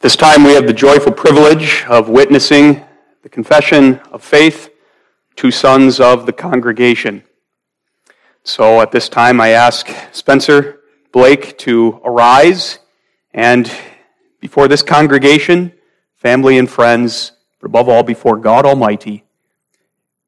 This 0.00 0.16
time, 0.16 0.44
we 0.44 0.54
have 0.54 0.66
the 0.66 0.72
joyful 0.72 1.12
privilege 1.12 1.84
of 1.84 2.08
witnessing 2.08 2.82
the 3.22 3.28
confession 3.28 4.00
of 4.10 4.24
faith, 4.24 4.70
to 5.36 5.50
sons 5.50 6.00
of 6.00 6.24
the 6.24 6.32
congregation. 6.32 7.22
So 8.42 8.80
at 8.80 8.92
this 8.92 9.10
time, 9.10 9.42
I 9.42 9.50
ask 9.50 9.90
Spencer 10.12 10.80
Blake 11.12 11.58
two 11.58 12.00
arise 12.02 12.78
and 13.34 13.70
before 14.40 14.68
this 14.68 14.82
congregation, 14.82 15.74
family 16.16 16.56
and 16.56 16.70
friends, 16.70 17.32
but 17.60 17.66
above 17.66 17.90
all 17.90 18.02
before 18.02 18.38
God 18.38 18.64
Almighty, 18.64 19.24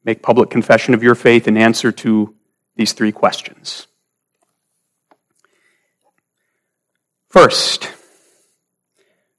make 0.04 0.22
public 0.22 0.50
confession 0.50 0.92
of 0.92 1.02
your 1.02 1.14
faith 1.14 1.48
in 1.48 1.56
answer 1.56 1.90
to 1.92 2.34
these 2.76 2.92
three 2.92 3.12
questions. 3.12 3.86
First, 7.30 7.91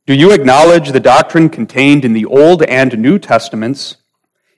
do 0.05 0.13
you 0.13 0.31
acknowledge 0.31 0.91
the 0.91 0.99
doctrine 0.99 1.49
contained 1.49 2.03
in 2.03 2.11
the 2.11 2.25
Old 2.25 2.61
and 2.63 2.97
New 2.99 3.17
Testaments 3.17 3.95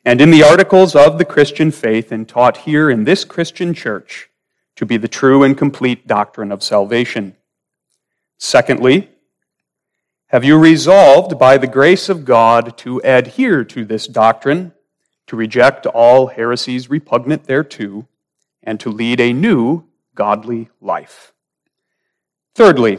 and 0.03 0.19
in 0.19 0.31
the 0.31 0.41
articles 0.41 0.95
of 0.95 1.19
the 1.19 1.25
Christian 1.25 1.69
faith 1.69 2.11
and 2.11 2.27
taught 2.27 2.57
here 2.57 2.89
in 2.89 3.03
this 3.03 3.23
Christian 3.23 3.71
church 3.75 4.29
to 4.75 4.87
be 4.87 4.97
the 4.97 5.07
true 5.07 5.43
and 5.43 5.55
complete 5.55 6.07
doctrine 6.07 6.51
of 6.51 6.63
salvation? 6.63 7.35
Secondly, 8.39 9.11
have 10.29 10.43
you 10.43 10.57
resolved 10.57 11.37
by 11.37 11.59
the 11.59 11.67
grace 11.67 12.09
of 12.09 12.25
God 12.25 12.75
to 12.79 12.99
adhere 13.03 13.63
to 13.65 13.85
this 13.85 14.07
doctrine, 14.07 14.73
to 15.27 15.35
reject 15.35 15.85
all 15.85 16.25
heresies 16.25 16.89
repugnant 16.89 17.43
thereto, 17.43 18.07
and 18.63 18.79
to 18.79 18.89
lead 18.89 19.21
a 19.21 19.31
new 19.31 19.83
godly 20.15 20.69
life? 20.81 21.33
Thirdly, 22.55 22.97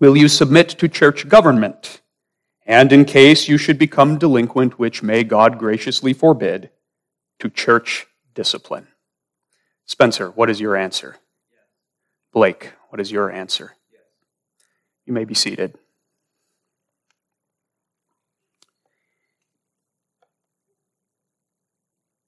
will 0.00 0.16
you 0.16 0.28
submit 0.28 0.70
to 0.70 0.88
church 0.88 1.28
government? 1.28 2.00
And 2.66 2.92
in 2.92 3.04
case 3.04 3.48
you 3.48 3.58
should 3.58 3.78
become 3.78 4.18
delinquent, 4.18 4.78
which 4.78 5.02
may 5.02 5.22
God 5.22 5.58
graciously 5.58 6.12
forbid, 6.12 6.70
to 7.38 7.50
church 7.50 8.06
discipline? 8.34 8.88
Spencer, 9.86 10.30
what 10.30 10.50
is 10.50 10.60
your 10.60 10.76
answer? 10.76 11.16
Blake, 12.32 12.72
what 12.88 13.00
is 13.00 13.12
your 13.12 13.30
answer? 13.30 13.76
You 15.04 15.12
may 15.12 15.24
be 15.24 15.34
seated. 15.34 15.76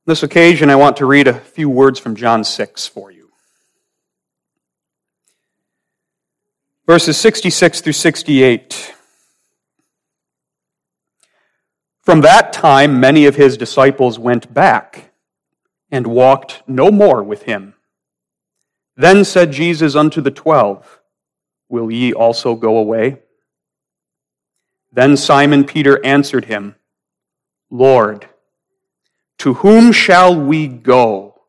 this 0.05 0.23
occasion, 0.23 0.69
I 0.69 0.77
want 0.77 0.97
to 0.97 1.07
read 1.07 1.29
a 1.29 1.35
few 1.35 1.71
words 1.71 1.99
from 1.99 2.17
John 2.17 2.43
6 2.45 2.87
for 2.89 3.11
you. 3.11 3.22
Verses 6.87 7.17
66 7.17 7.81
through 7.81 7.93
68. 7.93 8.95
From 12.03 12.23
that 12.23 12.53
time, 12.53 12.99
many 12.99 13.27
of 13.27 13.37
his 13.37 13.57
disciples 13.57 14.19
went 14.19 14.53
back 14.53 15.13
and 15.91 16.09
walked 16.09 16.63
no 16.67 16.91
more 16.91 17.23
with 17.23 17.45
him. 17.45 17.75
Then 18.97 19.25
said 19.25 19.53
Jesus 19.53 19.95
unto 19.95 20.21
the 20.21 20.31
twelve, 20.33 21.01
Will 21.69 21.91
ye 21.91 22.13
also 22.13 22.57
go 22.57 22.77
away? 22.77 23.23
Then 24.93 25.17
Simon 25.17 25.65
Peter 25.65 26.05
answered 26.05 26.47
him, 26.47 26.75
Lord, 27.71 28.29
to 29.39 29.55
whom 29.55 29.93
shall 29.93 30.39
we 30.39 30.67
go? 30.67 31.43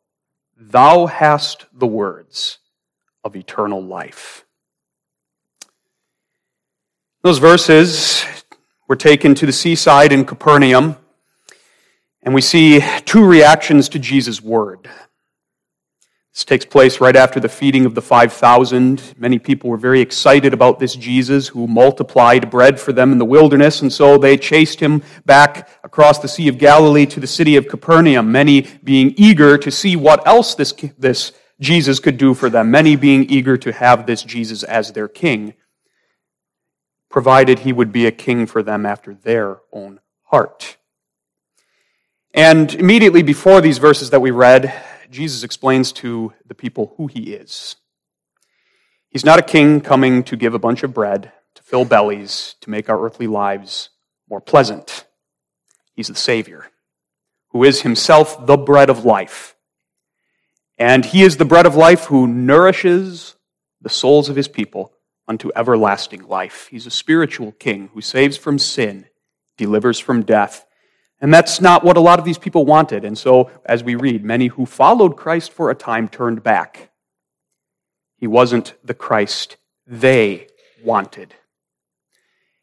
Thou 0.55 1.07
hast 1.07 1.65
the 1.73 1.87
words 1.87 2.59
of 3.23 3.35
eternal 3.35 3.83
life. 3.83 4.45
Those 7.23 7.37
verses 7.37 8.25
were 8.89 8.97
taken 8.97 9.33
to 9.35 9.45
the 9.45 9.53
seaside 9.53 10.11
in 10.11 10.25
Capernaum, 10.25 10.97
and 12.21 12.35
we 12.35 12.41
see 12.41 12.83
two 13.05 13.25
reactions 13.25 13.87
to 13.89 13.99
Jesus' 13.99 14.41
word. 14.41 14.89
This 16.33 16.43
takes 16.43 16.65
place 16.65 16.99
right 16.99 17.15
after 17.15 17.39
the 17.39 17.47
feeding 17.47 17.85
of 17.85 17.95
the 17.95 18.01
5,000. 18.01 19.13
Many 19.17 19.39
people 19.39 19.69
were 19.69 19.77
very 19.77 20.01
excited 20.01 20.53
about 20.53 20.79
this 20.79 20.97
Jesus 20.97 21.47
who 21.47 21.65
multiplied 21.65 22.51
bread 22.51 22.77
for 22.77 22.91
them 22.91 23.13
in 23.13 23.19
the 23.19 23.25
wilderness, 23.25 23.81
and 23.81 23.93
so 23.93 24.17
they 24.17 24.35
chased 24.35 24.81
him 24.81 25.01
back 25.25 25.69
across 25.85 26.19
the 26.19 26.27
Sea 26.27 26.49
of 26.49 26.57
Galilee 26.57 27.05
to 27.05 27.21
the 27.21 27.27
city 27.27 27.55
of 27.55 27.69
Capernaum, 27.69 28.33
many 28.33 28.67
being 28.83 29.13
eager 29.15 29.57
to 29.57 29.71
see 29.71 29.95
what 29.95 30.27
else 30.27 30.55
this, 30.55 30.73
this 30.97 31.31
Jesus 31.61 32.01
could 32.01 32.17
do 32.17 32.33
for 32.33 32.49
them, 32.49 32.69
many 32.69 32.97
being 32.97 33.23
eager 33.29 33.55
to 33.55 33.71
have 33.71 34.05
this 34.05 34.23
Jesus 34.23 34.63
as 34.63 34.91
their 34.91 35.07
king, 35.07 35.53
provided 37.13 37.59
he 37.59 37.71
would 37.71 37.91
be 37.91 38.07
a 38.07 38.11
king 38.11 38.47
for 38.47 38.63
them 38.63 38.87
after 38.87 39.13
their 39.13 39.59
own 39.71 39.99
heart. 40.23 40.77
And 42.33 42.73
immediately 42.73 43.21
before 43.21 43.61
these 43.61 43.77
verses 43.77 44.09
that 44.09 44.19
we 44.19 44.31
read, 44.31 44.73
Jesus 45.11 45.43
explains 45.43 45.91
to 45.91 46.33
the 46.43 46.55
people 46.55 46.95
who 46.97 47.05
he 47.05 47.35
is. 47.35 47.75
He's 49.09 49.23
not 49.23 49.37
a 49.37 49.43
king 49.43 49.79
coming 49.79 50.23
to 50.23 50.35
give 50.35 50.55
a 50.55 50.59
bunch 50.59 50.81
of 50.81 50.91
bread, 50.91 51.31
to 51.53 51.61
fill 51.61 51.85
bellies, 51.85 52.55
to 52.61 52.71
make 52.71 52.89
our 52.89 53.05
earthly 53.05 53.27
lives 53.27 53.89
more 54.27 54.41
pleasant. 54.41 55.05
He's 55.93 56.07
the 56.07 56.15
Savior, 56.15 56.71
who 57.49 57.63
is 57.63 57.83
himself 57.83 58.47
the 58.47 58.57
bread 58.57 58.89
of 58.89 59.05
life. 59.05 59.55
And 60.79 61.05
he 61.05 61.21
is 61.21 61.37
the 61.37 61.45
bread 61.45 61.67
of 61.67 61.75
life 61.75 62.05
who 62.05 62.25
nourishes 62.25 63.35
the 63.79 63.89
souls 63.89 64.29
of 64.29 64.35
his 64.35 64.47
people 64.47 64.93
unto 65.27 65.51
everlasting 65.55 66.27
life. 66.27 66.67
He's 66.69 66.85
a 66.85 66.91
spiritual 66.91 67.53
king 67.53 67.89
who 67.93 68.01
saves 68.01 68.37
from 68.37 68.59
sin, 68.59 69.05
delivers 69.57 69.99
from 69.99 70.23
death, 70.23 70.65
and 71.21 71.33
that's 71.33 71.61
not 71.61 71.85
what 71.85 71.95
a 71.95 72.01
lot 72.01 72.19
of 72.19 72.25
these 72.25 72.37
people 72.37 72.65
wanted. 72.65 73.05
And 73.05 73.17
so, 73.17 73.49
as 73.65 73.81
we 73.81 73.95
read, 73.95 74.25
many 74.25 74.47
who 74.47 74.65
followed 74.65 75.15
Christ 75.15 75.53
for 75.53 75.69
a 75.69 75.75
time 75.75 76.09
turned 76.09 76.43
back. 76.43 76.91
He 78.17 78.27
wasn't 78.27 78.73
the 78.83 78.93
Christ 78.93 79.55
they 79.87 80.47
wanted. 80.83 81.33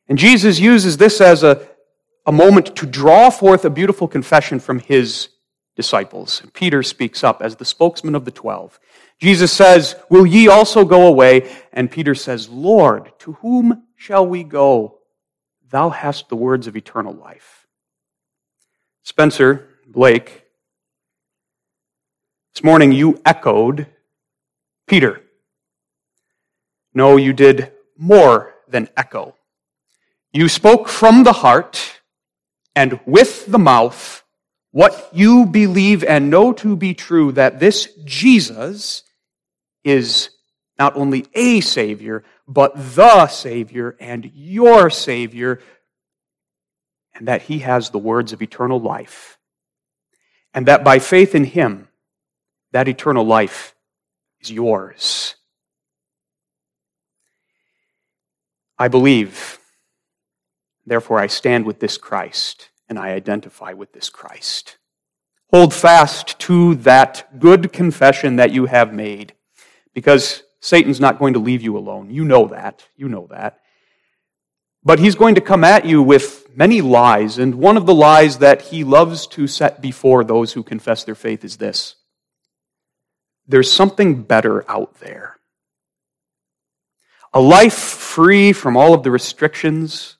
And 0.08 0.18
Jesus 0.18 0.58
uses 0.58 0.98
this 0.98 1.20
as 1.20 1.42
a, 1.42 1.66
a 2.26 2.32
moment 2.32 2.76
to 2.76 2.86
draw 2.86 3.30
forth 3.30 3.64
a 3.64 3.70
beautiful 3.70 4.08
confession 4.08 4.60
from 4.60 4.80
his 4.80 5.30
disciples. 5.76 6.42
Peter 6.52 6.82
speaks 6.82 7.24
up 7.24 7.40
as 7.40 7.56
the 7.56 7.64
spokesman 7.64 8.14
of 8.14 8.26
the 8.26 8.30
twelve. 8.30 8.78
Jesus 9.20 9.52
says, 9.52 9.94
Will 10.08 10.26
ye 10.26 10.48
also 10.48 10.84
go 10.84 11.06
away? 11.06 11.50
And 11.72 11.90
Peter 11.90 12.14
says, 12.14 12.48
Lord, 12.48 13.12
to 13.20 13.34
whom 13.34 13.84
shall 13.96 14.26
we 14.26 14.42
go? 14.42 14.98
Thou 15.70 15.90
hast 15.90 16.28
the 16.28 16.36
words 16.36 16.66
of 16.66 16.76
eternal 16.76 17.12
life. 17.12 17.66
Spencer 19.02 19.68
Blake, 19.86 20.44
this 22.54 22.64
morning 22.64 22.92
you 22.92 23.20
echoed 23.24 23.86
Peter. 24.86 25.22
No, 26.94 27.16
you 27.16 27.32
did 27.32 27.72
more 27.96 28.54
than 28.68 28.88
echo. 28.96 29.36
You 30.32 30.48
spoke 30.48 30.88
from 30.88 31.24
the 31.24 31.32
heart 31.32 32.00
and 32.74 33.00
with 33.04 33.46
the 33.46 33.58
mouth 33.58 34.24
what 34.72 35.10
you 35.12 35.46
believe 35.46 36.04
and 36.04 36.30
know 36.30 36.52
to 36.52 36.76
be 36.76 36.94
true 36.94 37.32
that 37.32 37.60
this 37.60 37.88
Jesus 38.04 39.02
is 39.84 40.30
not 40.78 40.96
only 40.96 41.26
a 41.34 41.60
Savior, 41.60 42.24
but 42.48 42.72
the 42.74 43.26
Savior 43.28 43.96
and 44.00 44.30
your 44.34 44.90
Savior 44.90 45.60
and 47.14 47.28
that 47.28 47.42
he 47.42 47.58
has 47.60 47.90
the 47.90 47.98
words 47.98 48.32
of 48.32 48.40
eternal 48.40 48.80
life. 48.80 49.38
And 50.54 50.66
that 50.66 50.82
by 50.82 50.98
faith 50.98 51.34
in 51.34 51.44
him, 51.44 51.88
that 52.72 52.88
eternal 52.88 53.24
life 53.24 53.74
is 54.40 54.50
yours. 54.50 55.34
I 58.78 58.88
believe, 58.88 59.58
therefore 60.86 61.18
I 61.18 61.26
stand 61.26 61.66
with 61.66 61.80
this 61.80 61.98
Christ 61.98 62.70
and 62.88 62.98
I 62.98 63.10
identify 63.10 63.74
with 63.74 63.92
this 63.92 64.08
Christ. 64.08 64.78
Hold 65.50 65.74
fast 65.74 66.38
to 66.40 66.76
that 66.76 67.38
good 67.38 67.72
confession 67.72 68.36
that 68.36 68.50
you 68.50 68.66
have 68.66 68.94
made 68.94 69.34
because 69.94 70.42
Satan's 70.60 71.00
not 71.00 71.18
going 71.18 71.34
to 71.34 71.40
leave 71.40 71.62
you 71.62 71.76
alone. 71.76 72.10
You 72.10 72.24
know 72.24 72.48
that. 72.48 72.86
You 72.96 73.08
know 73.08 73.26
that. 73.30 73.60
But 74.82 74.98
he's 74.98 75.14
going 75.14 75.34
to 75.34 75.40
come 75.40 75.64
at 75.64 75.84
you 75.84 76.02
with 76.02 76.48
many 76.56 76.80
lies, 76.80 77.38
and 77.38 77.56
one 77.56 77.76
of 77.76 77.86
the 77.86 77.94
lies 77.94 78.38
that 78.38 78.62
he 78.62 78.82
loves 78.82 79.26
to 79.28 79.46
set 79.46 79.82
before 79.82 80.24
those 80.24 80.52
who 80.52 80.62
confess 80.62 81.04
their 81.04 81.14
faith 81.14 81.44
is 81.44 81.58
this 81.58 81.96
there's 83.46 83.70
something 83.70 84.22
better 84.22 84.68
out 84.70 85.00
there. 85.00 85.36
A 87.32 87.40
life 87.40 87.74
free 87.74 88.52
from 88.52 88.76
all 88.76 88.94
of 88.94 89.02
the 89.02 89.10
restrictions 89.10 90.16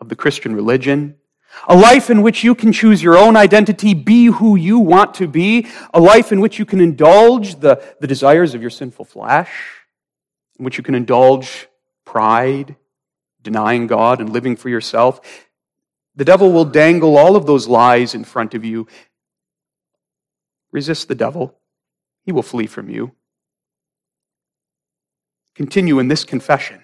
of 0.00 0.08
the 0.08 0.16
Christian 0.16 0.54
religion. 0.54 1.16
A 1.66 1.76
life 1.76 2.10
in 2.10 2.22
which 2.22 2.44
you 2.44 2.54
can 2.54 2.72
choose 2.72 3.02
your 3.02 3.16
own 3.16 3.36
identity, 3.36 3.94
be 3.94 4.26
who 4.26 4.56
you 4.56 4.78
want 4.78 5.14
to 5.14 5.26
be. 5.26 5.66
A 5.92 6.00
life 6.00 6.30
in 6.30 6.40
which 6.40 6.58
you 6.58 6.64
can 6.64 6.80
indulge 6.80 7.60
the, 7.60 7.82
the 8.00 8.06
desires 8.06 8.54
of 8.54 8.60
your 8.60 8.70
sinful 8.70 9.06
flesh, 9.06 9.50
in 10.58 10.64
which 10.64 10.78
you 10.78 10.84
can 10.84 10.94
indulge 10.94 11.68
pride 12.04 12.76
denying 13.42 13.86
God 13.86 14.20
and 14.20 14.30
living 14.30 14.56
for 14.56 14.68
yourself, 14.68 15.20
the 16.16 16.24
devil 16.24 16.52
will 16.52 16.64
dangle 16.64 17.16
all 17.16 17.36
of 17.36 17.46
those 17.46 17.68
lies 17.68 18.14
in 18.14 18.24
front 18.24 18.54
of 18.54 18.64
you. 18.64 18.86
Resist 20.70 21.08
the 21.08 21.14
devil, 21.14 21.54
he 22.24 22.32
will 22.32 22.42
flee 22.42 22.66
from 22.66 22.90
you. 22.90 23.12
Continue 25.54 25.98
in 25.98 26.08
this 26.08 26.24
confession. 26.24 26.82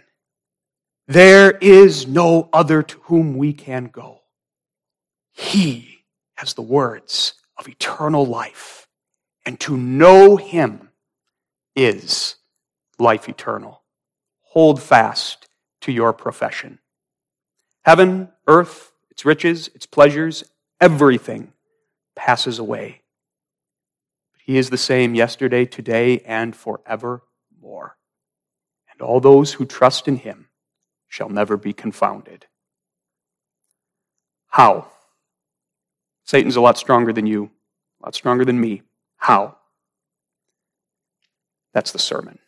There 1.07 1.51
is 1.51 2.07
no 2.07 2.49
other 2.53 2.83
to 2.83 2.99
whom 3.03 3.37
we 3.37 3.53
can 3.53 3.87
go. 3.87 4.23
He 5.35 6.05
has 6.37 6.55
the 6.55 6.63
words 6.63 7.35
of 7.59 7.69
eternal 7.69 8.25
life, 8.25 8.87
and 9.45 9.59
to 9.61 9.77
know 9.77 10.37
him 10.37 10.91
is 11.77 12.37
life 12.99 13.29
eternal. 13.29 13.83
Hold 14.43 14.81
fast 14.81 15.49
to 15.83 15.93
your 15.93 16.13
profession. 16.13 16.79
Heaven, 17.83 18.31
earth, 18.47 18.93
its 19.11 19.25
riches, 19.25 19.69
its 19.75 19.87
pleasures, 19.87 20.45
everything 20.81 21.53
passes 22.15 22.59
away. 22.61 23.03
But 24.33 24.43
he 24.45 24.57
is 24.57 24.71
the 24.71 24.79
same 24.79 25.15
yesterday, 25.15 25.67
today, 25.67 26.21
and 26.21 26.55
forevermore. 26.55 27.97
And 28.93 29.03
all 29.03 29.21
those 29.21 29.55
who 29.55 29.67
trust 29.67 30.07
in 30.07 30.17
him 30.17 30.47
shall 31.09 31.29
never 31.29 31.57
be 31.57 31.73
confounded. 31.73 32.47
How? 34.49 34.89
Satan's 36.25 36.57
a 36.57 36.61
lot 36.61 36.79
stronger 36.79 37.13
than 37.13 37.27
you, 37.27 37.51
a 38.03 38.07
lot 38.07 38.15
stronger 38.15 38.45
than 38.45 38.61
me. 38.61 38.83
How? 39.17 39.57
That's 41.73 41.93
the 41.93 41.99
sermon. 41.99 42.39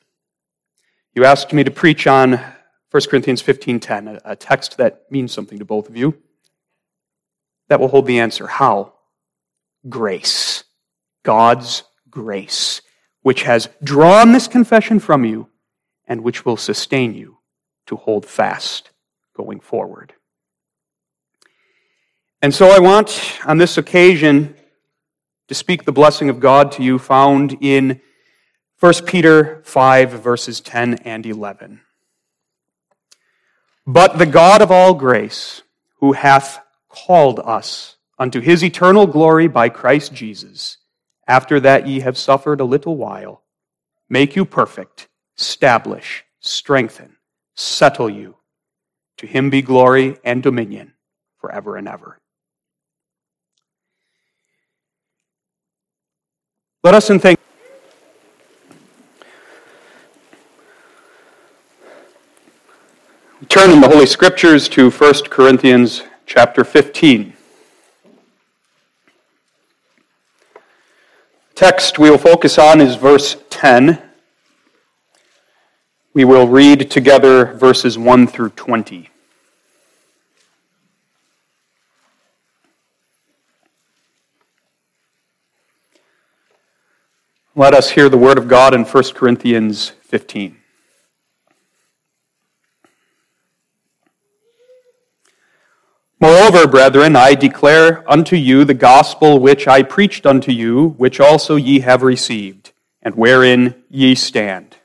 You 1.14 1.24
asked 1.24 1.52
me 1.52 1.64
to 1.64 1.70
preach 1.70 2.06
on 2.06 2.40
1 2.90 3.10
Corinthians 3.10 3.42
15:10, 3.42 4.20
a 4.24 4.36
text 4.36 4.76
that 4.78 5.10
means 5.10 5.32
something 5.32 5.58
to 5.58 5.64
both 5.64 5.88
of 5.88 5.96
you. 5.96 6.22
That 7.68 7.80
will 7.80 7.88
hold 7.88 8.06
the 8.06 8.20
answer. 8.20 8.46
How? 8.46 8.94
Grace. 9.88 10.64
God's 11.22 11.82
grace, 12.08 12.80
which 13.22 13.42
has 13.42 13.68
drawn 13.82 14.32
this 14.32 14.46
confession 14.46 15.00
from 15.00 15.24
you 15.24 15.48
and 16.06 16.22
which 16.22 16.44
will 16.44 16.56
sustain 16.56 17.14
you 17.14 17.38
to 17.86 17.96
hold 17.96 18.24
fast 18.24 18.90
going 19.34 19.58
forward. 19.60 20.14
And 22.46 22.54
so 22.54 22.68
I 22.68 22.78
want 22.78 23.40
on 23.44 23.58
this 23.58 23.76
occasion 23.76 24.54
to 25.48 25.54
speak 25.56 25.84
the 25.84 25.90
blessing 25.90 26.28
of 26.28 26.38
God 26.38 26.70
to 26.70 26.82
you 26.84 26.96
found 26.96 27.58
in 27.60 28.00
1 28.78 28.94
Peter 29.04 29.62
5, 29.64 30.10
verses 30.22 30.60
10 30.60 30.94
and 30.98 31.26
11. 31.26 31.80
But 33.84 34.18
the 34.18 34.26
God 34.26 34.62
of 34.62 34.70
all 34.70 34.94
grace, 34.94 35.62
who 35.96 36.12
hath 36.12 36.60
called 36.88 37.40
us 37.40 37.96
unto 38.16 38.38
his 38.40 38.62
eternal 38.62 39.08
glory 39.08 39.48
by 39.48 39.68
Christ 39.68 40.14
Jesus, 40.14 40.78
after 41.26 41.58
that 41.58 41.88
ye 41.88 41.98
have 41.98 42.16
suffered 42.16 42.60
a 42.60 42.64
little 42.64 42.96
while, 42.96 43.42
make 44.08 44.36
you 44.36 44.44
perfect, 44.44 45.08
establish, 45.36 46.24
strengthen, 46.38 47.16
settle 47.56 48.08
you. 48.08 48.36
To 49.16 49.26
him 49.26 49.50
be 49.50 49.62
glory 49.62 50.18
and 50.22 50.44
dominion 50.44 50.94
forever 51.40 51.74
and 51.74 51.88
ever. 51.88 52.20
Let 56.86 56.94
us 56.94 57.10
in 57.10 57.18
thank 57.18 57.36
Turn 63.48 63.72
in 63.72 63.80
the 63.80 63.88
Holy 63.88 64.06
Scriptures 64.06 64.68
to 64.68 64.92
1 64.92 65.14
Corinthians 65.28 66.04
chapter 66.26 66.62
15. 66.62 67.32
Text 71.56 71.98
we 71.98 72.08
will 72.08 72.18
focus 72.18 72.56
on 72.56 72.80
is 72.80 72.94
verse 72.94 73.36
10. 73.50 74.00
We 76.14 76.24
will 76.24 76.46
read 76.46 76.88
together 76.88 77.46
verses 77.54 77.98
1 77.98 78.28
through 78.28 78.50
20. 78.50 79.10
Let 87.58 87.72
us 87.72 87.88
hear 87.88 88.10
the 88.10 88.18
word 88.18 88.36
of 88.36 88.48
God 88.48 88.74
in 88.74 88.84
1 88.84 89.04
Corinthians 89.14 89.88
15. 89.88 90.58
Moreover, 96.20 96.66
brethren, 96.66 97.16
I 97.16 97.34
declare 97.34 98.04
unto 98.12 98.36
you 98.36 98.66
the 98.66 98.74
gospel 98.74 99.38
which 99.38 99.66
I 99.66 99.82
preached 99.82 100.26
unto 100.26 100.52
you, 100.52 100.88
which 100.98 101.18
also 101.18 101.56
ye 101.56 101.80
have 101.80 102.02
received, 102.02 102.72
and 103.00 103.14
wherein 103.14 103.74
ye 103.88 104.14
stand, 104.14 104.76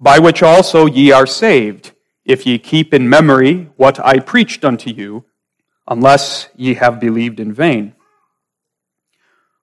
by 0.00 0.18
which 0.18 0.42
also 0.42 0.86
ye 0.86 1.12
are 1.12 1.24
saved, 1.24 1.92
if 2.24 2.44
ye 2.44 2.58
keep 2.58 2.92
in 2.92 3.08
memory 3.08 3.70
what 3.76 4.04
I 4.04 4.18
preached 4.18 4.64
unto 4.64 4.90
you, 4.90 5.24
unless 5.86 6.48
ye 6.56 6.74
have 6.74 6.98
believed 6.98 7.38
in 7.38 7.52
vain. 7.52 7.94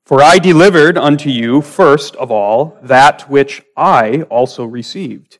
For 0.09 0.23
I 0.23 0.39
delivered 0.39 0.97
unto 0.97 1.29
you 1.29 1.61
first 1.61 2.15
of 2.15 2.31
all 2.31 2.79
that 2.81 3.29
which 3.29 3.61
I 3.77 4.23
also 4.23 4.65
received. 4.65 5.38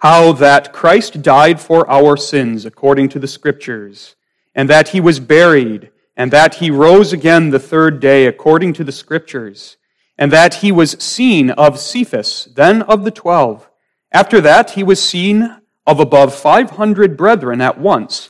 How 0.00 0.32
that 0.32 0.74
Christ 0.74 1.22
died 1.22 1.62
for 1.62 1.90
our 1.90 2.18
sins 2.18 2.66
according 2.66 3.08
to 3.08 3.18
the 3.18 3.26
Scriptures 3.26 4.16
and 4.54 4.68
that 4.68 4.88
he 4.88 5.00
was 5.00 5.18
buried, 5.18 5.90
and 6.14 6.30
that 6.30 6.56
he 6.56 6.70
rose 6.70 7.14
again 7.14 7.48
the 7.48 7.58
third 7.58 8.00
day 8.00 8.26
according 8.26 8.74
to 8.74 8.84
the 8.84 8.92
Scriptures, 8.92 9.78
and 10.18 10.30
that 10.30 10.56
he 10.56 10.70
was 10.70 11.02
seen 11.02 11.48
of 11.52 11.80
Cephas, 11.80 12.50
then 12.54 12.82
of 12.82 13.04
the 13.04 13.10
twelve. 13.10 13.70
After 14.12 14.42
that, 14.42 14.72
he 14.72 14.82
was 14.82 15.02
seen 15.02 15.56
of 15.86 16.00
above 16.00 16.34
five 16.34 16.72
hundred 16.72 17.16
brethren 17.16 17.62
at 17.62 17.80
once, 17.80 18.28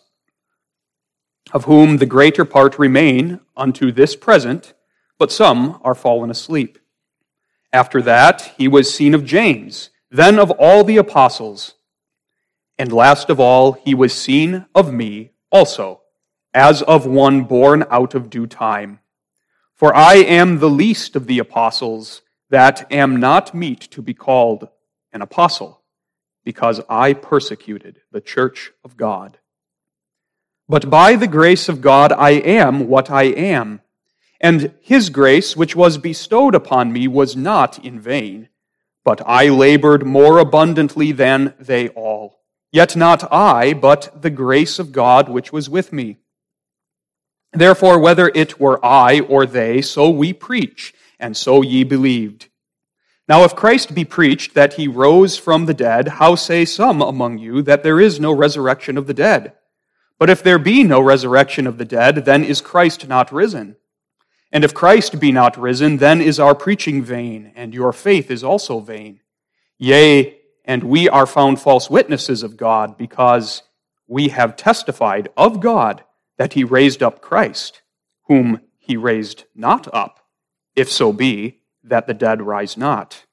of 1.52 1.64
whom 1.64 1.96
the 1.96 2.06
greater 2.06 2.44
part 2.44 2.78
remain 2.78 3.40
unto 3.56 3.90
this 3.90 4.14
present, 4.14 4.74
but 5.20 5.30
some 5.30 5.78
are 5.84 5.94
fallen 5.94 6.30
asleep. 6.30 6.78
After 7.74 8.00
that, 8.00 8.54
he 8.56 8.66
was 8.66 8.92
seen 8.92 9.12
of 9.12 9.22
James, 9.22 9.90
then 10.10 10.38
of 10.38 10.50
all 10.52 10.82
the 10.82 10.96
apostles. 10.96 11.74
And 12.78 12.90
last 12.90 13.28
of 13.28 13.38
all, 13.38 13.72
he 13.72 13.94
was 13.94 14.14
seen 14.14 14.64
of 14.74 14.94
me 14.94 15.32
also 15.52 16.00
as 16.54 16.80
of 16.80 17.04
one 17.04 17.44
born 17.44 17.84
out 17.90 18.14
of 18.14 18.30
due 18.30 18.46
time. 18.46 19.00
For 19.74 19.94
I 19.94 20.14
am 20.14 20.58
the 20.58 20.70
least 20.70 21.14
of 21.14 21.26
the 21.26 21.38
apostles, 21.38 22.22
that 22.48 22.90
am 22.90 23.20
not 23.20 23.54
meet 23.54 23.80
to 23.92 24.00
be 24.00 24.14
called 24.14 24.68
an 25.12 25.20
apostle, 25.20 25.82
because 26.44 26.80
I 26.88 27.12
persecuted 27.12 28.00
the 28.10 28.22
church 28.22 28.72
of 28.82 28.96
God. 28.96 29.38
But 30.66 30.88
by 30.88 31.14
the 31.16 31.28
grace 31.28 31.68
of 31.68 31.82
God 31.82 32.10
I 32.10 32.30
am 32.30 32.88
what 32.88 33.10
I 33.10 33.24
am, 33.24 33.82
and 34.40 34.72
his 34.80 35.10
grace 35.10 35.56
which 35.56 35.76
was 35.76 35.98
bestowed 35.98 36.54
upon 36.54 36.92
me 36.92 37.06
was 37.06 37.36
not 37.36 37.84
in 37.84 38.00
vain, 38.00 38.48
but 39.04 39.20
I 39.26 39.48
labored 39.48 40.06
more 40.06 40.38
abundantly 40.38 41.12
than 41.12 41.54
they 41.58 41.88
all. 41.90 42.40
Yet 42.72 42.96
not 42.96 43.30
I, 43.32 43.74
but 43.74 44.22
the 44.22 44.30
grace 44.30 44.78
of 44.78 44.92
God 44.92 45.28
which 45.28 45.52
was 45.52 45.68
with 45.68 45.92
me. 45.92 46.18
Therefore, 47.52 47.98
whether 47.98 48.30
it 48.34 48.60
were 48.60 48.84
I 48.84 49.20
or 49.20 49.44
they, 49.44 49.82
so 49.82 50.08
we 50.08 50.32
preach, 50.32 50.94
and 51.18 51.36
so 51.36 51.62
ye 51.62 51.82
believed. 51.82 52.48
Now, 53.28 53.44
if 53.44 53.56
Christ 53.56 53.94
be 53.94 54.04
preached 54.04 54.54
that 54.54 54.74
he 54.74 54.88
rose 54.88 55.36
from 55.36 55.66
the 55.66 55.74
dead, 55.74 56.08
how 56.08 56.34
say 56.34 56.64
some 56.64 57.02
among 57.02 57.38
you 57.38 57.62
that 57.62 57.82
there 57.82 58.00
is 58.00 58.18
no 58.18 58.32
resurrection 58.32 58.96
of 58.96 59.06
the 59.06 59.14
dead? 59.14 59.52
But 60.18 60.30
if 60.30 60.42
there 60.42 60.58
be 60.58 60.84
no 60.84 61.00
resurrection 61.00 61.66
of 61.66 61.78
the 61.78 61.84
dead, 61.84 62.24
then 62.24 62.44
is 62.44 62.60
Christ 62.60 63.08
not 63.08 63.32
risen? 63.32 63.76
And 64.52 64.64
if 64.64 64.74
Christ 64.74 65.20
be 65.20 65.30
not 65.32 65.56
risen, 65.56 65.98
then 65.98 66.20
is 66.20 66.40
our 66.40 66.54
preaching 66.54 67.02
vain, 67.02 67.52
and 67.54 67.72
your 67.72 67.92
faith 67.92 68.30
is 68.30 68.42
also 68.42 68.80
vain. 68.80 69.20
Yea, 69.78 70.38
and 70.64 70.84
we 70.84 71.08
are 71.08 71.26
found 71.26 71.60
false 71.60 71.88
witnesses 71.88 72.42
of 72.42 72.56
God, 72.56 72.98
because 72.98 73.62
we 74.08 74.28
have 74.28 74.56
testified 74.56 75.28
of 75.36 75.60
God 75.60 76.04
that 76.36 76.54
he 76.54 76.64
raised 76.64 77.02
up 77.02 77.20
Christ, 77.20 77.82
whom 78.24 78.60
he 78.78 78.96
raised 78.96 79.44
not 79.54 79.92
up, 79.94 80.20
if 80.74 80.90
so 80.90 81.12
be 81.12 81.60
that 81.84 82.06
the 82.06 82.14
dead 82.14 82.42
rise 82.42 82.76
not. 82.76 83.24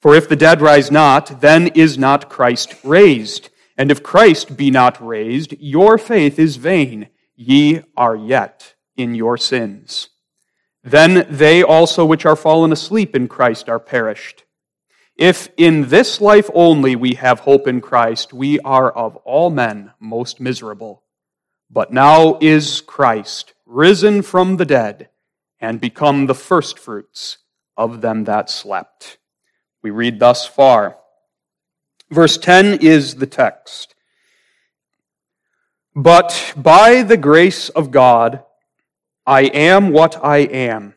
For 0.00 0.14
if 0.14 0.28
the 0.28 0.36
dead 0.36 0.60
rise 0.60 0.90
not, 0.90 1.40
then 1.40 1.68
is 1.68 1.96
not 1.96 2.28
Christ 2.28 2.74
raised. 2.84 3.48
And 3.78 3.90
if 3.90 4.02
Christ 4.02 4.56
be 4.56 4.70
not 4.70 5.00
raised, 5.04 5.54
your 5.60 5.96
faith 5.96 6.38
is 6.38 6.56
vain. 6.56 7.08
Ye 7.36 7.82
are 7.96 8.16
yet 8.16 8.74
in 8.96 9.14
your 9.14 9.36
sins. 9.36 10.10
Then 10.84 11.26
they 11.30 11.62
also 11.62 12.04
which 12.04 12.26
are 12.26 12.36
fallen 12.36 12.72
asleep 12.72 13.14
in 13.14 13.28
Christ 13.28 13.68
are 13.68 13.78
perished. 13.78 14.44
If 15.16 15.48
in 15.56 15.88
this 15.88 16.20
life 16.20 16.50
only 16.54 16.96
we 16.96 17.14
have 17.14 17.40
hope 17.40 17.68
in 17.68 17.80
Christ, 17.80 18.32
we 18.32 18.58
are 18.60 18.90
of 18.90 19.16
all 19.18 19.50
men 19.50 19.92
most 20.00 20.40
miserable. 20.40 21.02
But 21.70 21.92
now 21.92 22.38
is 22.40 22.80
Christ 22.80 23.54
risen 23.66 24.22
from 24.22 24.56
the 24.56 24.64
dead 24.64 25.08
and 25.60 25.80
become 25.80 26.26
the 26.26 26.34
firstfruits 26.34 27.38
of 27.76 28.00
them 28.00 28.24
that 28.24 28.50
slept. 28.50 29.18
We 29.82 29.90
read 29.90 30.18
thus 30.18 30.46
far. 30.46 30.96
Verse 32.10 32.36
10 32.36 32.80
is 32.80 33.16
the 33.16 33.26
text. 33.26 33.94
But 35.94 36.54
by 36.56 37.02
the 37.02 37.16
grace 37.16 37.68
of 37.68 37.90
God, 37.90 38.44
I 39.26 39.42
am 39.42 39.90
what 39.90 40.22
I 40.24 40.38
am. 40.38 40.94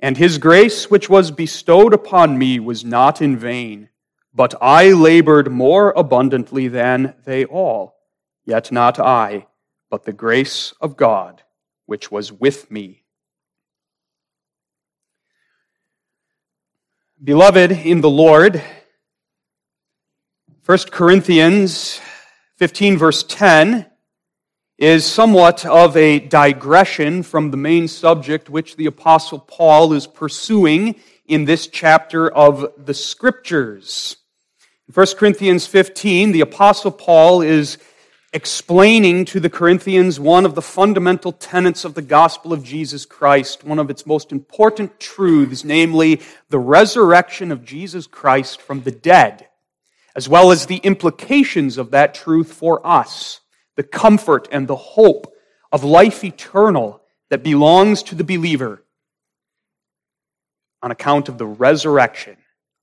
And 0.00 0.16
his 0.16 0.38
grace 0.38 0.90
which 0.90 1.08
was 1.08 1.30
bestowed 1.30 1.92
upon 1.92 2.38
me 2.38 2.60
was 2.60 2.84
not 2.84 3.20
in 3.20 3.36
vain, 3.36 3.88
but 4.32 4.54
I 4.60 4.92
labored 4.92 5.50
more 5.50 5.92
abundantly 5.96 6.68
than 6.68 7.14
they 7.24 7.44
all. 7.44 7.96
Yet 8.44 8.70
not 8.70 8.98
I, 8.98 9.46
but 9.90 10.04
the 10.04 10.12
grace 10.12 10.72
of 10.80 10.96
God 10.96 11.42
which 11.86 12.10
was 12.10 12.30
with 12.30 12.70
me. 12.70 13.02
Beloved 17.22 17.72
in 17.72 18.02
the 18.02 18.10
Lord, 18.10 18.62
1 20.66 20.78
Corinthians 20.90 21.98
15, 22.56 22.98
verse 22.98 23.22
10 23.22 23.86
is 24.78 25.04
somewhat 25.04 25.66
of 25.66 25.96
a 25.96 26.20
digression 26.20 27.24
from 27.24 27.50
the 27.50 27.56
main 27.56 27.88
subject 27.88 28.48
which 28.48 28.76
the 28.76 28.86
Apostle 28.86 29.40
Paul 29.40 29.92
is 29.92 30.06
pursuing 30.06 30.94
in 31.26 31.46
this 31.46 31.66
chapter 31.66 32.30
of 32.30 32.64
the 32.78 32.94
Scriptures. 32.94 34.18
In 34.86 34.94
1 34.94 35.06
Corinthians 35.16 35.66
15, 35.66 36.30
the 36.30 36.42
Apostle 36.42 36.92
Paul 36.92 37.42
is 37.42 37.78
explaining 38.32 39.24
to 39.24 39.40
the 39.40 39.50
Corinthians 39.50 40.20
one 40.20 40.46
of 40.46 40.54
the 40.54 40.62
fundamental 40.62 41.32
tenets 41.32 41.84
of 41.84 41.94
the 41.94 42.02
gospel 42.02 42.52
of 42.52 42.62
Jesus 42.62 43.04
Christ, 43.04 43.64
one 43.64 43.80
of 43.80 43.90
its 43.90 44.06
most 44.06 44.30
important 44.30 45.00
truths, 45.00 45.64
namely 45.64 46.20
the 46.50 46.58
resurrection 46.60 47.50
of 47.50 47.64
Jesus 47.64 48.06
Christ 48.06 48.62
from 48.62 48.82
the 48.82 48.92
dead, 48.92 49.48
as 50.14 50.28
well 50.28 50.52
as 50.52 50.66
the 50.66 50.76
implications 50.76 51.78
of 51.78 51.90
that 51.90 52.14
truth 52.14 52.52
for 52.52 52.86
us 52.86 53.40
the 53.78 53.84
comfort 53.84 54.48
and 54.50 54.66
the 54.66 54.74
hope 54.74 55.32
of 55.70 55.84
life 55.84 56.24
eternal 56.24 57.00
that 57.30 57.44
belongs 57.44 58.02
to 58.02 58.16
the 58.16 58.24
believer 58.24 58.82
on 60.82 60.90
account 60.90 61.28
of 61.28 61.38
the 61.38 61.46
resurrection 61.46 62.36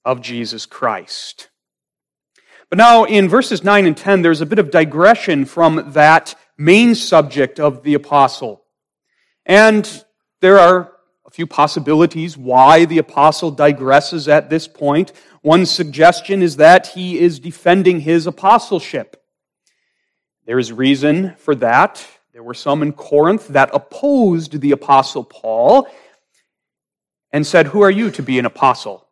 of 0.05 0.21
Jesus 0.21 0.65
Christ. 0.65 1.49
But 2.69 2.77
now 2.77 3.03
in 3.03 3.27
verses 3.27 3.61
9 3.61 3.85
and 3.85 3.97
10, 3.97 4.21
there's 4.21 4.39
a 4.39 4.45
bit 4.45 4.57
of 4.57 4.71
digression 4.71 5.43
from 5.43 5.91
that 5.91 6.33
main 6.57 6.95
subject 6.95 7.59
of 7.59 7.83
the 7.83 7.95
apostle. 7.95 8.63
And 9.45 10.05
there 10.39 10.57
are 10.57 10.93
a 11.27 11.29
few 11.29 11.45
possibilities 11.45 12.37
why 12.37 12.85
the 12.85 12.99
apostle 12.99 13.53
digresses 13.53 14.29
at 14.29 14.49
this 14.49 14.65
point. 14.65 15.11
One 15.41 15.65
suggestion 15.65 16.41
is 16.41 16.55
that 16.55 16.87
he 16.87 17.19
is 17.19 17.41
defending 17.41 17.99
his 17.99 18.27
apostleship. 18.27 19.21
There 20.45 20.59
is 20.59 20.71
reason 20.71 21.35
for 21.37 21.55
that. 21.55 22.05
There 22.33 22.43
were 22.43 22.53
some 22.53 22.83
in 22.83 22.93
Corinth 22.93 23.47
that 23.49 23.71
opposed 23.73 24.59
the 24.59 24.71
Apostle 24.71 25.23
Paul 25.23 25.87
and 27.31 27.45
said, 27.45 27.67
Who 27.67 27.81
are 27.81 27.91
you 27.91 28.11
to 28.11 28.23
be 28.23 28.39
an 28.39 28.45
apostle? 28.45 29.07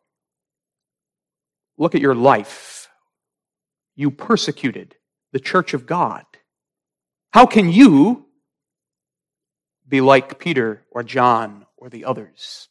Look 1.78 1.96
at 1.96 2.02
your 2.02 2.16
life. 2.16 2.88
You 3.96 4.12
persecuted 4.12 4.96
the 5.32 5.40
church 5.40 5.74
of 5.74 5.86
God. 5.86 6.25
How 7.32 7.46
can 7.46 7.70
you 7.70 8.28
be 9.88 10.02
like 10.02 10.40
Peter 10.40 10.84
or 10.92 11.04
John 11.04 11.66
or 11.78 11.90
the 11.90 12.06
others? 12.06 12.70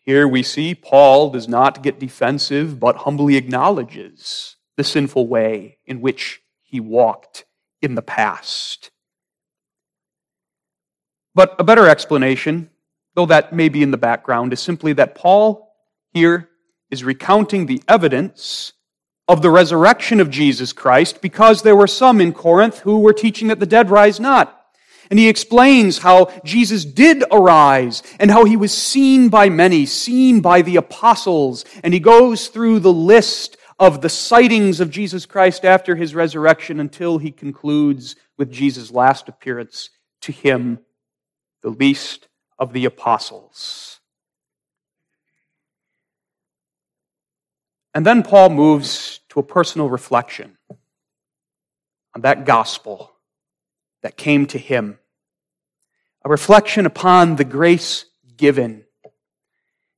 Here 0.00 0.26
we 0.26 0.42
see 0.42 0.74
Paul 0.74 1.30
does 1.30 1.46
not 1.46 1.82
get 1.82 2.00
defensive, 2.00 2.80
but 2.80 2.96
humbly 2.96 3.36
acknowledges 3.36 4.56
the 4.76 4.82
sinful 4.82 5.28
way 5.28 5.78
in 5.86 6.00
which 6.00 6.41
he 6.72 6.80
walked 6.80 7.44
in 7.82 7.94
the 7.94 8.02
past. 8.02 8.90
But 11.34 11.54
a 11.58 11.64
better 11.64 11.86
explanation, 11.86 12.70
though 13.14 13.26
that 13.26 13.52
may 13.52 13.68
be 13.68 13.82
in 13.82 13.90
the 13.90 13.98
background, 13.98 14.52
is 14.54 14.60
simply 14.60 14.94
that 14.94 15.14
Paul 15.14 15.70
here 16.12 16.48
is 16.90 17.04
recounting 17.04 17.66
the 17.66 17.82
evidence 17.86 18.72
of 19.28 19.42
the 19.42 19.50
resurrection 19.50 20.18
of 20.18 20.30
Jesus 20.30 20.72
Christ 20.72 21.20
because 21.20 21.60
there 21.62 21.76
were 21.76 21.86
some 21.86 22.20
in 22.20 22.32
Corinth 22.32 22.80
who 22.80 23.00
were 23.00 23.12
teaching 23.12 23.48
that 23.48 23.60
the 23.60 23.66
dead 23.66 23.90
rise 23.90 24.18
not. 24.18 24.58
And 25.10 25.18
he 25.18 25.28
explains 25.28 25.98
how 25.98 26.32
Jesus 26.42 26.86
did 26.86 27.22
arise 27.30 28.02
and 28.18 28.30
how 28.30 28.46
he 28.46 28.56
was 28.56 28.72
seen 28.72 29.28
by 29.28 29.50
many, 29.50 29.84
seen 29.84 30.40
by 30.40 30.62
the 30.62 30.76
apostles. 30.76 31.66
And 31.84 31.92
he 31.92 32.00
goes 32.00 32.48
through 32.48 32.78
the 32.78 32.92
list 32.92 33.58
of 33.78 34.00
the 34.00 34.08
sightings 34.08 34.80
of 34.80 34.90
Jesus 34.90 35.26
Christ 35.26 35.64
after 35.64 35.96
his 35.96 36.14
resurrection 36.14 36.80
until 36.80 37.18
he 37.18 37.30
concludes 37.30 38.16
with 38.36 38.50
Jesus' 38.50 38.90
last 38.90 39.28
appearance 39.28 39.90
to 40.22 40.32
him, 40.32 40.80
the 41.62 41.70
least 41.70 42.28
of 42.58 42.72
the 42.72 42.84
apostles. 42.84 44.00
And 47.94 48.06
then 48.06 48.22
Paul 48.22 48.50
moves 48.50 49.20
to 49.30 49.40
a 49.40 49.42
personal 49.42 49.88
reflection 49.88 50.56
on 52.14 52.22
that 52.22 52.46
gospel 52.46 53.12
that 54.02 54.16
came 54.16 54.46
to 54.46 54.58
him, 54.58 54.98
a 56.24 56.28
reflection 56.28 56.86
upon 56.86 57.36
the 57.36 57.44
grace 57.44 58.06
given 58.36 58.84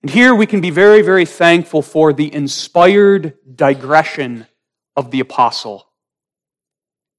and 0.05 0.11
here 0.11 0.35
we 0.35 0.45
can 0.45 0.61
be 0.61 0.69
very, 0.69 1.01
very 1.01 1.25
thankful 1.25 1.81
for 1.81 2.13
the 2.13 2.31
inspired 2.35 3.39
digression 3.57 4.47
of 4.95 5.11
the 5.11 5.21
apostle 5.21 5.89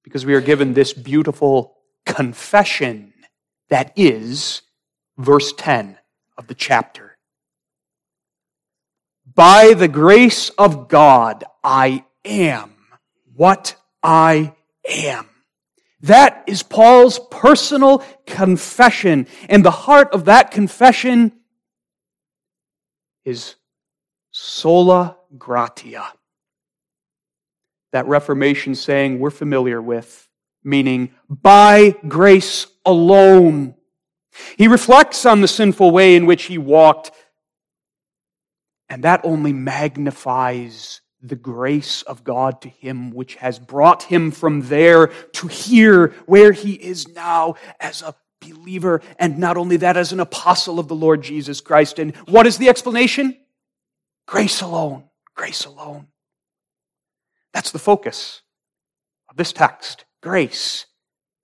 because 0.04 0.24
we 0.24 0.36
are 0.36 0.40
given 0.40 0.76
this 0.76 0.94
beautiful 0.94 1.78
confession 2.06 3.12
that 3.70 3.92
is 3.96 4.62
verse 5.18 5.52
10 5.58 5.98
of 6.38 6.46
the 6.46 6.54
chapter. 6.54 7.18
By 9.34 9.74
the 9.74 9.88
grace 9.88 10.50
of 10.52 10.88
God, 10.88 11.44
I 11.64 12.06
am 12.24 12.72
what 13.36 13.78
I 14.04 14.54
am. 14.88 15.28
That 16.02 16.44
is 16.46 16.62
Paul's 16.62 17.20
personal 17.32 18.04
confession. 18.28 19.26
And 19.50 19.66
the 19.66 19.72
heart 19.72 20.14
of 20.14 20.26
that 20.26 20.52
confession 20.52 21.32
is 23.26 23.56
sola 24.32 25.18
gratia. 25.38 26.06
That 27.92 28.08
Reformation 28.08 28.76
saying 28.76 29.20
we're 29.20 29.30
familiar 29.32 29.82
with, 29.82 30.28
meaning 30.64 31.12
by 31.30 31.96
grace 32.08 32.68
alone. 32.86 33.76
He 34.58 34.68
reflects 34.68 35.26
on 35.26 35.42
the 35.42 35.48
sinful 35.48 35.92
way 35.92 36.16
in 36.16 36.26
which 36.26 36.44
he 36.44 36.58
walked, 36.58 37.12
and 38.90 39.04
that 39.04 39.22
only 39.24 39.54
magnifies 39.54 41.02
the 41.22 41.36
grace 41.36 42.02
of 42.04 42.24
God 42.24 42.62
to 42.62 42.70
him, 42.70 43.12
which 43.12 43.36
has 43.36 43.58
brought 43.58 44.04
him 44.04 44.30
from 44.30 44.62
there 44.68 45.08
to 45.08 45.48
here, 45.48 46.10
where 46.26 46.52
he 46.52 46.74
is 46.74 47.08
now 47.08 47.56
as 47.80 48.02
a 48.02 48.14
believer, 48.54 49.02
and 49.20 49.38
not 49.38 49.58
only 49.58 49.78
that, 49.78 49.98
as 49.98 50.12
an 50.12 50.20
apostle 50.20 50.80
of 50.80 50.88
the 50.88 50.96
Lord 50.96 51.22
Jesus 51.22 51.62
Christ. 51.62 52.00
And 52.00 52.16
what 52.28 52.48
is 52.48 52.58
the 52.58 52.70
explanation? 52.70 53.38
Grace 54.28 54.62
alone. 54.62 55.06
Grace 55.36 55.66
alone. 55.66 56.08
That's 57.54 57.72
the 57.72 57.80
focus 57.80 58.42
of 59.30 59.38
this 59.38 59.54
text. 59.54 60.06
Grace. 60.22 60.86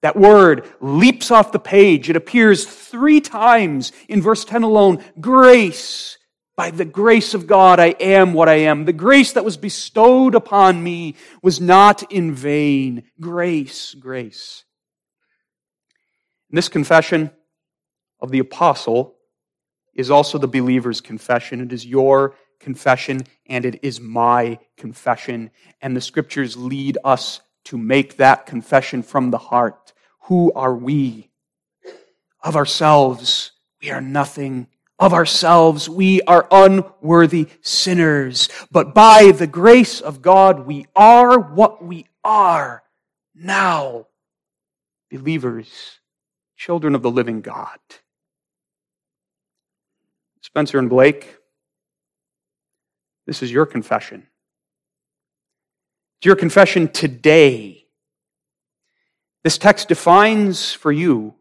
That 0.01 0.17
word 0.17 0.67
leaps 0.79 1.29
off 1.29 1.51
the 1.51 1.59
page. 1.59 2.09
It 2.09 2.15
appears 2.15 2.65
three 2.65 3.21
times 3.21 3.91
in 4.09 4.21
verse 4.21 4.43
10 4.43 4.63
alone. 4.63 5.03
Grace. 5.19 6.17
By 6.57 6.71
the 6.71 6.85
grace 6.85 7.33
of 7.33 7.47
God, 7.47 7.79
I 7.79 7.95
am 7.99 8.33
what 8.33 8.49
I 8.49 8.55
am. 8.55 8.85
The 8.85 8.93
grace 8.93 9.33
that 9.33 9.45
was 9.45 9.57
bestowed 9.57 10.35
upon 10.35 10.83
me 10.83 11.15
was 11.41 11.61
not 11.61 12.11
in 12.11 12.33
vain. 12.33 13.03
Grace, 13.19 13.93
grace. 13.93 14.65
And 16.51 16.57
this 16.57 16.67
confession 16.67 17.31
of 18.19 18.29
the 18.29 18.39
apostle 18.39 19.15
is 19.93 20.11
also 20.11 20.37
the 20.37 20.49
believer's 20.49 20.99
confession. 20.99 21.61
It 21.61 21.71
is 21.71 21.85
your 21.85 22.35
confession 22.59 23.21
and 23.47 23.63
it 23.65 23.79
is 23.83 24.01
my 24.01 24.59
confession. 24.75 25.51
And 25.81 25.95
the 25.95 26.01
scriptures 26.01 26.57
lead 26.57 26.97
us 27.05 27.39
to 27.65 27.77
make 27.77 28.17
that 28.17 28.45
confession 28.45 29.01
from 29.01 29.31
the 29.31 29.37
heart. 29.37 29.93
Who 30.23 30.51
are 30.51 30.75
we? 30.75 31.29
Of 32.43 32.57
ourselves, 32.57 33.53
we 33.81 33.89
are 33.91 34.01
nothing. 34.01 34.67
of 35.01 35.13
ourselves. 35.13 35.89
We 35.89 36.21
are 36.23 36.47
unworthy 36.51 37.47
sinners. 37.61 38.49
But 38.71 38.93
by 38.93 39.31
the 39.31 39.47
grace 39.47 39.99
of 39.99 40.21
God, 40.21 40.67
we 40.67 40.85
are 40.95 41.39
what 41.39 41.83
we 41.83 42.05
are 42.23 42.83
now. 43.33 44.05
Believers, 45.09 45.99
children 46.61 46.93
of 46.93 47.01
the 47.01 47.09
living 47.09 47.41
God. 47.41 47.79
Spencer 50.41 50.77
and 50.77 50.91
Blake, 50.91 51.37
this 53.25 53.41
is 53.41 53.51
your 53.51 53.65
confession. 53.65 54.27
It's 56.19 56.27
your 56.27 56.35
confession 56.35 56.87
today. 56.87 57.87
This 59.43 59.57
text 59.57 59.87
defines 59.87 60.71
for 60.71 60.91
you 60.91 61.33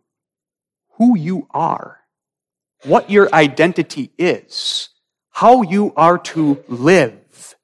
who 0.93 1.19
you 1.19 1.47
are 1.50 1.99
what 2.85 3.11
your 3.11 3.29
identity 3.35 4.11
is, 4.17 4.89
how 5.33 5.61
you 5.61 5.93
are 5.97 6.17
to 6.17 6.65
live. 6.67 7.57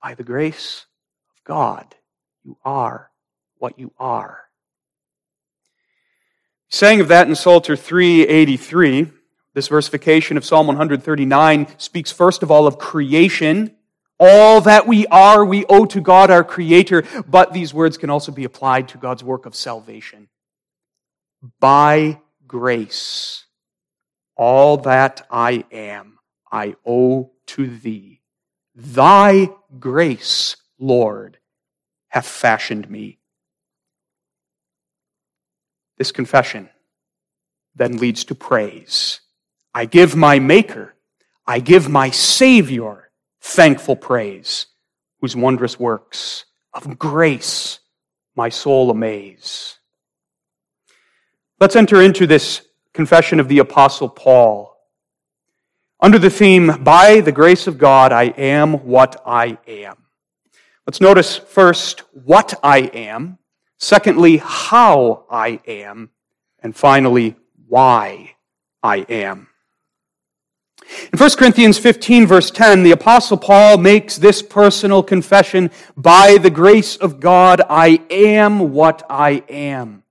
By 0.00 0.14
the 0.14 0.22
grace 0.22 0.86
of 1.30 1.42
God, 1.42 1.96
you 2.44 2.56
are 2.64 3.10
what 3.58 3.76
you 3.76 3.92
are. 3.98 4.43
Saying 6.74 7.00
of 7.00 7.06
that 7.06 7.28
in 7.28 7.36
Psalter 7.36 7.76
383, 7.76 9.08
this 9.52 9.68
versification 9.68 10.36
of 10.36 10.44
Psalm 10.44 10.66
139 10.66 11.68
speaks 11.78 12.10
first 12.10 12.42
of 12.42 12.50
all 12.50 12.66
of 12.66 12.78
creation. 12.78 13.76
All 14.18 14.60
that 14.62 14.88
we 14.88 15.06
are, 15.06 15.44
we 15.44 15.64
owe 15.66 15.84
to 15.84 16.00
God, 16.00 16.32
our 16.32 16.42
Creator, 16.42 17.04
but 17.28 17.52
these 17.52 17.72
words 17.72 17.96
can 17.96 18.10
also 18.10 18.32
be 18.32 18.42
applied 18.42 18.88
to 18.88 18.98
God's 18.98 19.22
work 19.22 19.46
of 19.46 19.54
salvation. 19.54 20.28
By 21.60 22.20
grace 22.48 23.44
all 24.36 24.78
that 24.78 25.24
I 25.30 25.66
am, 25.70 26.18
I 26.50 26.74
owe 26.84 27.30
to 27.46 27.68
thee. 27.68 28.20
Thy 28.74 29.50
grace, 29.78 30.56
Lord, 30.80 31.38
hath 32.08 32.26
fashioned 32.26 32.90
me. 32.90 33.20
This 35.98 36.12
confession 36.12 36.70
then 37.74 37.98
leads 37.98 38.24
to 38.24 38.34
praise. 38.34 39.20
I 39.72 39.86
give 39.86 40.14
my 40.16 40.38
Maker, 40.38 40.94
I 41.46 41.60
give 41.60 41.88
my 41.88 42.10
Savior 42.10 43.10
thankful 43.40 43.96
praise, 43.96 44.66
whose 45.20 45.36
wondrous 45.36 45.78
works 45.78 46.44
of 46.72 46.98
grace 46.98 47.80
my 48.36 48.48
soul 48.48 48.90
amaze. 48.90 49.78
Let's 51.60 51.76
enter 51.76 52.02
into 52.02 52.26
this 52.26 52.66
confession 52.92 53.40
of 53.40 53.48
the 53.48 53.58
Apostle 53.58 54.08
Paul. 54.08 54.76
Under 56.00 56.18
the 56.18 56.30
theme, 56.30 56.82
By 56.82 57.20
the 57.20 57.32
grace 57.32 57.66
of 57.66 57.78
God, 57.78 58.12
I 58.12 58.24
am 58.24 58.86
what 58.86 59.22
I 59.24 59.58
am. 59.66 59.96
Let's 60.86 61.00
notice 61.00 61.36
first 61.36 62.00
what 62.12 62.58
I 62.62 62.78
am, 62.80 63.38
secondly, 63.78 64.38
how 64.38 65.24
I 65.30 65.60
am, 65.66 66.10
and 66.60 66.74
finally, 66.74 67.36
why 67.68 68.36
I 68.82 68.98
am. 69.08 69.48
In 71.12 71.18
1 71.18 71.30
Corinthians 71.38 71.78
15, 71.78 72.26
verse 72.26 72.50
10, 72.50 72.82
the 72.82 72.90
Apostle 72.90 73.36
Paul 73.36 73.78
makes 73.78 74.16
this 74.16 74.42
personal 74.42 75.02
confession 75.02 75.70
By 75.96 76.38
the 76.38 76.50
grace 76.50 76.96
of 76.96 77.20
God, 77.20 77.62
I 77.68 78.00
am 78.10 78.72
what 78.72 79.02
I 79.08 79.42
am. 79.48 80.02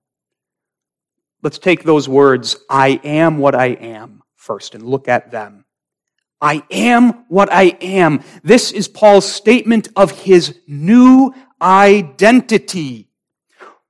Let's 1.42 1.58
take 1.58 1.84
those 1.84 2.08
words, 2.08 2.56
I 2.70 3.00
am 3.04 3.38
what 3.38 3.54
I 3.54 3.66
am, 3.66 4.22
first 4.36 4.74
and 4.74 4.82
look 4.82 5.08
at 5.08 5.30
them. 5.30 5.64
I 6.40 6.62
am 6.70 7.24
what 7.28 7.52
I 7.52 7.76
am. 7.80 8.22
This 8.42 8.72
is 8.72 8.88
Paul's 8.88 9.30
statement 9.30 9.88
of 9.96 10.10
his 10.10 10.58
new 10.66 11.32
identity. 11.60 13.08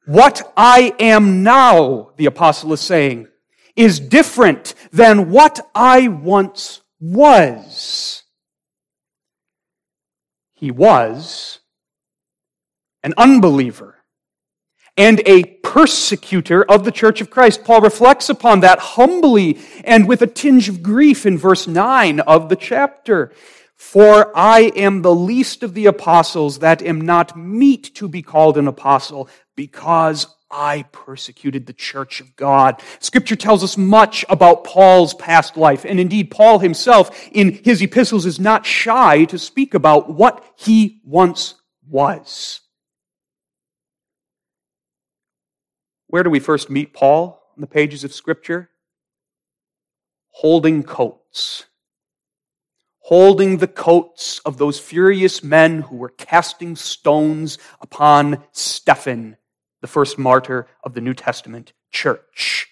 What 0.06 0.52
I 0.56 0.94
am 1.00 1.42
now, 1.42 2.10
the 2.16 2.26
apostle 2.26 2.72
is 2.72 2.80
saying, 2.80 3.28
is 3.74 3.98
different 3.98 4.74
than 4.92 5.30
what 5.30 5.66
I 5.74 6.08
once 6.08 6.82
was. 7.00 8.22
He 10.54 10.70
was 10.70 11.60
an 13.02 13.14
unbeliever 13.16 13.96
and 14.96 15.20
a 15.26 15.44
persecutor 15.44 16.62
of 16.70 16.84
the 16.84 16.92
church 16.92 17.20
of 17.20 17.30
Christ. 17.30 17.64
Paul 17.64 17.80
reflects 17.80 18.28
upon 18.28 18.60
that 18.60 18.78
humbly 18.78 19.58
and 19.82 20.06
with 20.06 20.22
a 20.22 20.26
tinge 20.26 20.68
of 20.68 20.82
grief 20.82 21.26
in 21.26 21.36
verse 21.36 21.66
9 21.66 22.20
of 22.20 22.48
the 22.48 22.56
chapter. 22.56 23.32
For 23.76 24.32
I 24.36 24.72
am 24.76 25.02
the 25.02 25.14
least 25.14 25.62
of 25.62 25.74
the 25.74 25.86
apostles 25.86 26.60
that 26.60 26.80
am 26.80 27.00
not 27.00 27.36
meet 27.36 27.94
to 27.96 28.08
be 28.08 28.22
called 28.22 28.56
an 28.56 28.68
apostle 28.68 29.28
because 29.56 30.26
I 30.50 30.82
persecuted 30.92 31.66
the 31.66 31.72
church 31.72 32.20
of 32.20 32.36
God. 32.36 32.80
Scripture 33.00 33.36
tells 33.36 33.64
us 33.64 33.76
much 33.76 34.24
about 34.28 34.64
Paul's 34.64 35.14
past 35.14 35.56
life. 35.56 35.84
And 35.84 35.98
indeed, 35.98 36.30
Paul 36.30 36.60
himself 36.60 37.28
in 37.32 37.60
his 37.64 37.82
epistles 37.82 38.24
is 38.24 38.38
not 38.38 38.64
shy 38.64 39.24
to 39.24 39.38
speak 39.38 39.74
about 39.74 40.10
what 40.10 40.44
he 40.56 41.00
once 41.04 41.54
was. 41.88 42.60
Where 46.06 46.22
do 46.22 46.30
we 46.30 46.38
first 46.38 46.70
meet 46.70 46.92
Paul 46.92 47.42
in 47.56 47.60
the 47.60 47.66
pages 47.66 48.04
of 48.04 48.14
Scripture? 48.14 48.70
Holding 50.30 50.84
coats. 50.84 51.64
Holding 53.00 53.58
the 53.58 53.66
coats 53.66 54.38
of 54.46 54.56
those 54.56 54.78
furious 54.78 55.42
men 55.42 55.82
who 55.82 55.96
were 55.96 56.10
casting 56.10 56.76
stones 56.76 57.58
upon 57.80 58.44
Stephen, 58.52 59.36
the 59.84 59.88
first 59.88 60.18
martyr 60.18 60.66
of 60.82 60.94
the 60.94 61.00
New 61.02 61.12
Testament 61.12 61.74
church. 61.90 62.68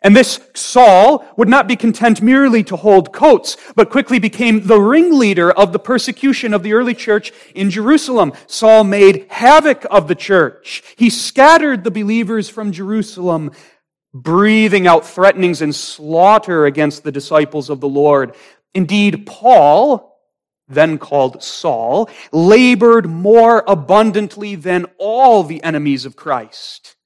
And 0.00 0.16
this 0.16 0.40
Saul 0.54 1.22
would 1.36 1.46
not 1.46 1.68
be 1.68 1.76
content 1.76 2.22
merely 2.22 2.64
to 2.64 2.76
hold 2.76 3.12
coats, 3.12 3.58
but 3.76 3.90
quickly 3.90 4.18
became 4.18 4.66
the 4.66 4.80
ringleader 4.80 5.52
of 5.52 5.74
the 5.74 5.78
persecution 5.78 6.54
of 6.54 6.62
the 6.62 6.72
early 6.72 6.94
church 6.94 7.34
in 7.54 7.68
Jerusalem. 7.68 8.32
Saul 8.46 8.82
made 8.82 9.26
havoc 9.28 9.84
of 9.90 10.08
the 10.08 10.14
church. 10.14 10.82
He 10.96 11.10
scattered 11.10 11.84
the 11.84 11.90
believers 11.90 12.48
from 12.48 12.72
Jerusalem, 12.72 13.50
breathing 14.14 14.86
out 14.86 15.06
threatenings 15.06 15.60
and 15.60 15.74
slaughter 15.74 16.64
against 16.64 17.04
the 17.04 17.12
disciples 17.12 17.68
of 17.68 17.80
the 17.80 17.90
Lord. 17.90 18.34
Indeed, 18.72 19.26
Paul, 19.26 20.13
then 20.68 20.98
called 20.98 21.42
Saul, 21.42 22.08
labored 22.32 23.08
more 23.08 23.64
abundantly 23.66 24.54
than 24.54 24.86
all 24.98 25.42
the 25.42 25.62
enemies 25.62 26.04
of 26.06 26.16
Christ. 26.16 26.96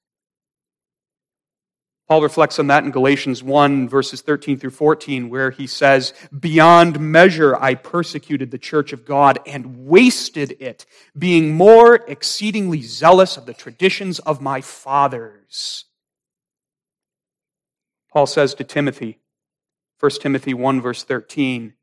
Paul 2.09 2.23
reflects 2.23 2.59
on 2.59 2.68
that 2.68 2.85
in 2.85 2.90
Galatians 2.90 3.42
1, 3.42 3.87
verses 3.87 4.23
13 4.23 4.59
through 4.59 4.71
14, 4.71 5.29
where 5.29 5.51
he 5.51 5.66
says, 5.66 6.14
Beyond 6.38 6.99
measure 6.99 7.55
I 7.55 7.75
persecuted 7.75 8.51
the 8.51 8.57
church 8.57 8.94
of 8.94 9.05
God 9.05 9.38
and 9.44 9.87
wasted 9.87 10.57
it, 10.59 10.87
being 11.18 11.53
more 11.53 11.97
exceedingly 11.97 12.81
zealous 12.81 13.37
of 13.37 13.44
the 13.44 13.53
traditions 13.53 14.21
of 14.21 14.40
my 14.40 14.62
fathers. 14.62 15.85
Paul 18.11 18.27
says 18.27 18.55
to 18.55 18.64
Timothy, 18.64 19.18
1 20.01 20.11
Timothy 20.23 20.55
1, 20.55 20.81
verse 20.81 21.05
13, 21.05 21.75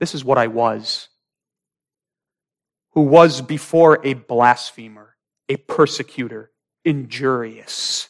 This 0.00 0.14
is 0.14 0.24
what 0.24 0.38
I 0.38 0.46
was, 0.46 1.08
who 2.92 3.02
was 3.02 3.40
before 3.40 4.00
a 4.04 4.14
blasphemer, 4.14 5.16
a 5.48 5.56
persecutor, 5.56 6.50
injurious. 6.84 8.08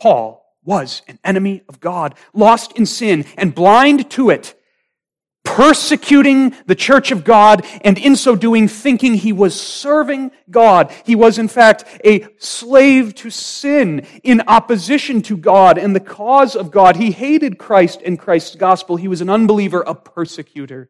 Paul 0.00 0.44
was 0.64 1.02
an 1.08 1.18
enemy 1.24 1.62
of 1.68 1.80
God, 1.80 2.14
lost 2.32 2.72
in 2.78 2.86
sin 2.86 3.24
and 3.36 3.54
blind 3.54 4.10
to 4.12 4.30
it, 4.30 4.54
persecuting 5.52 6.54
the 6.64 6.74
church 6.74 7.10
of 7.10 7.24
God, 7.24 7.66
and 7.82 7.98
in 7.98 8.16
so 8.16 8.34
doing, 8.34 8.68
thinking 8.68 9.12
he 9.14 9.34
was 9.34 9.58
serving 9.60 10.30
God. 10.50 10.90
He 11.04 11.14
was, 11.14 11.38
in 11.38 11.46
fact, 11.46 11.84
a 12.06 12.26
slave 12.38 13.14
to 13.16 13.28
sin 13.28 14.06
in 14.22 14.40
opposition 14.46 15.20
to 15.22 15.36
God 15.36 15.76
and 15.76 15.94
the 15.94 16.00
cause 16.00 16.56
of 16.56 16.70
God. 16.70 16.96
He 16.96 17.10
hated 17.10 17.58
Christ 17.58 18.00
and 18.02 18.18
Christ's 18.18 18.56
gospel. 18.56 18.96
He 18.96 19.08
was 19.08 19.20
an 19.20 19.28
unbeliever, 19.28 19.82
a 19.82 19.94
persecutor. 19.94 20.88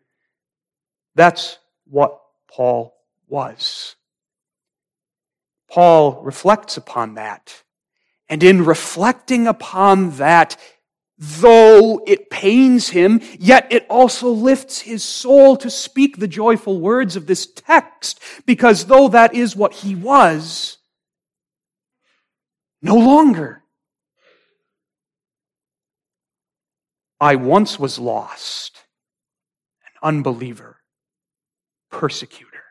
That's 1.16 1.58
what 1.88 2.20
Paul 2.48 2.94
was. 3.26 3.96
Paul 5.68 6.22
reflects 6.22 6.76
upon 6.76 7.14
that 7.14 7.64
and 8.28 8.44
in 8.44 8.64
reflecting 8.64 9.48
upon 9.48 10.12
that, 10.12 10.56
though 11.24 12.02
it 12.04 12.30
pains 12.30 12.88
him, 12.88 13.20
yet 13.38 13.68
it 13.70 13.86
also 13.88 14.28
lifts 14.28 14.80
his 14.80 15.04
soul 15.04 15.56
to 15.56 15.70
speak 15.70 16.16
the 16.16 16.26
joyful 16.26 16.80
words 16.80 17.14
of 17.14 17.28
this 17.28 17.46
text, 17.46 18.20
because 18.44 18.86
though 18.86 19.06
that 19.06 19.32
is 19.32 19.54
what 19.54 19.72
he 19.72 19.94
was, 19.94 20.78
no 22.82 22.96
longer. 22.96 23.62
I 27.20 27.36
once 27.36 27.78
was 27.78 28.00
lost, 28.00 28.80
an 29.84 30.16
unbeliever, 30.16 30.78
persecutor. 31.88 32.64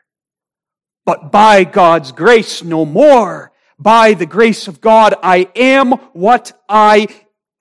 But 1.06 1.32
by 1.32 1.64
God's 1.64 2.12
grace, 2.12 2.62
no 2.62 2.84
more. 2.84 3.50
By 3.78 4.12
the 4.12 4.26
grace 4.26 4.68
of 4.68 4.82
God, 4.82 5.14
I 5.22 5.48
am 5.56 5.92
what 6.12 6.52
I 6.68 7.08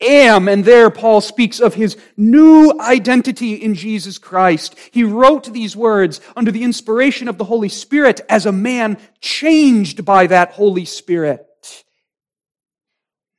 am. 0.01 0.47
And 0.47 0.65
there 0.65 0.89
Paul 0.89 1.21
speaks 1.21 1.59
of 1.59 1.73
his 1.73 1.97
new 2.17 2.73
identity 2.79 3.55
in 3.55 3.75
Jesus 3.75 4.17
Christ. 4.17 4.75
He 4.91 5.03
wrote 5.03 5.51
these 5.53 5.75
words 5.75 6.21
under 6.35 6.51
the 6.51 6.63
inspiration 6.63 7.27
of 7.27 7.37
the 7.37 7.45
Holy 7.45 7.69
Spirit 7.69 8.21
as 8.29 8.45
a 8.45 8.51
man 8.51 8.97
changed 9.19 10.03
by 10.03 10.27
that 10.27 10.51
Holy 10.53 10.85
Spirit. 10.85 11.47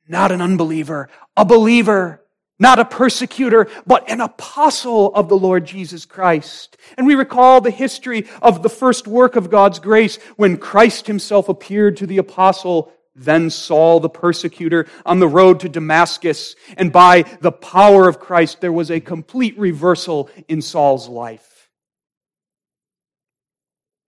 Not 0.07 0.31
an 0.31 0.41
unbeliever, 0.41 1.09
a 1.37 1.45
believer 1.45 2.23
not 2.59 2.79
a 2.79 2.85
persecutor, 2.85 3.67
but 3.85 4.09
an 4.09 4.21
apostle 4.21 5.13
of 5.15 5.27
the 5.27 5.37
Lord 5.37 5.65
Jesus 5.65 6.05
Christ. 6.05 6.77
And 6.97 7.05
we 7.05 7.13
recall 7.13 7.59
the 7.59 7.71
history 7.71 8.27
of 8.41 8.63
the 8.63 8.69
first 8.69 9.07
work 9.07 9.35
of 9.35 9.49
God's 9.49 9.79
grace 9.79 10.15
when 10.37 10.57
Christ 10.57 11.07
himself 11.07 11.49
appeared 11.49 11.97
to 11.97 12.07
the 12.07 12.19
apostle, 12.19 12.93
then 13.15 13.49
Saul 13.49 13.99
the 13.99 14.09
persecutor, 14.09 14.87
on 15.05 15.19
the 15.19 15.27
road 15.27 15.59
to 15.61 15.69
Damascus. 15.69 16.55
And 16.77 16.91
by 16.91 17.23
the 17.41 17.51
power 17.51 18.07
of 18.07 18.19
Christ, 18.19 18.61
there 18.61 18.71
was 18.71 18.89
a 18.89 18.99
complete 18.99 19.57
reversal 19.57 20.29
in 20.47 20.61
Saul's 20.61 21.07
life. 21.07 21.69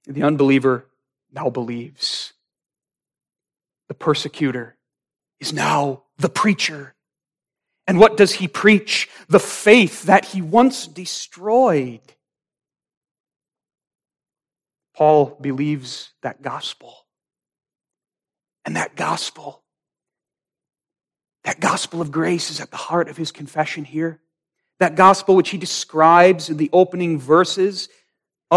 The 0.06 0.24
unbeliever 0.24 0.88
now 1.32 1.50
believes. 1.50 2.34
The 3.88 3.94
persecutor 3.94 4.76
is 5.40 5.54
now 5.54 6.04
the 6.18 6.30
preacher. 6.30 6.96
And 7.88 8.00
what 8.00 8.18
does 8.18 8.34
he 8.34 8.48
preach? 8.48 9.10
The 9.28 9.40
faith 9.40 10.04
that 10.04 10.26
he 10.26 10.42
once 10.42 10.88
destroyed. 10.88 12.02
Paul 14.96 15.38
believes 15.42 16.14
that 16.22 16.42
gospel. 16.42 17.05
And 18.66 18.76
that 18.76 18.96
gospel, 18.96 19.64
that 21.44 21.60
gospel 21.60 22.02
of 22.02 22.12
grace 22.12 22.50
is 22.50 22.60
at 22.60 22.72
the 22.72 22.78
heart 22.78 23.10
of 23.10 23.18
his 23.18 23.32
confession 23.32 23.86
here. 23.86 24.20
That 24.80 24.96
gospel 24.96 25.36
which 25.36 25.50
he 25.50 25.58
describes 25.58 26.50
in 26.50 26.58
the 26.58 26.70
opening 26.74 27.20
verses 27.20 27.88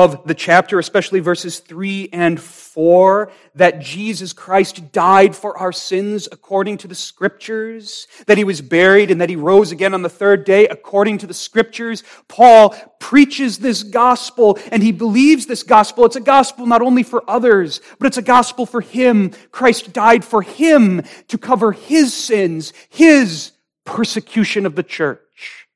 of 0.05 0.29
the 0.29 0.35
chapter, 0.35 0.79
especially 0.79 1.19
verses 1.19 1.59
3 1.59 2.11
and 2.13 2.41
4, 2.41 3.33
that 3.57 3.81
Jesus 3.81 4.33
Christ 4.33 4.93
died 4.93 5.35
for 5.35 5.59
our 5.59 5.73
sins 5.73 6.29
according 6.31 6.79
to 6.79 6.89
the 6.89 6.95
scriptures, 6.95 8.07
that 8.29 8.39
he 8.39 8.45
was 8.45 8.61
buried 8.61 9.11
and 9.11 9.21
that 9.21 9.29
he 9.29 9.35
rose 9.35 9.73
again 9.73 9.95
on 9.95 10.03
the 10.03 10.09
third 10.09 10.45
day 10.45 10.69
according 10.69 11.19
to 11.19 11.27
the 11.27 11.35
scriptures. 11.35 12.05
Paul 12.29 12.77
preaches 13.01 13.59
this 13.59 13.83
gospel 13.83 14.57
and 14.71 14.85
he 14.85 14.93
believes 14.93 15.47
this 15.47 15.65
gospel. 15.65 16.05
It's 16.05 16.15
a 16.15 16.21
gospel 16.21 16.65
not 16.67 16.81
only 16.81 17.03
for 17.03 17.29
others, 17.29 17.81
but 17.99 18.07
it's 18.07 18.19
a 18.19 18.23
gospel 18.23 18.67
for 18.67 18.81
him. 18.81 19.33
Christ 19.51 19.93
died 19.93 20.25
for 20.25 20.43
him 20.43 21.03
to 21.27 21.39
cover 21.39 21.73
his 21.73 22.15
sins, 22.15 22.73
his 22.89 23.51
persecution 23.85 24.65
of 24.65 24.77
the 24.77 24.85
church, 24.85 25.67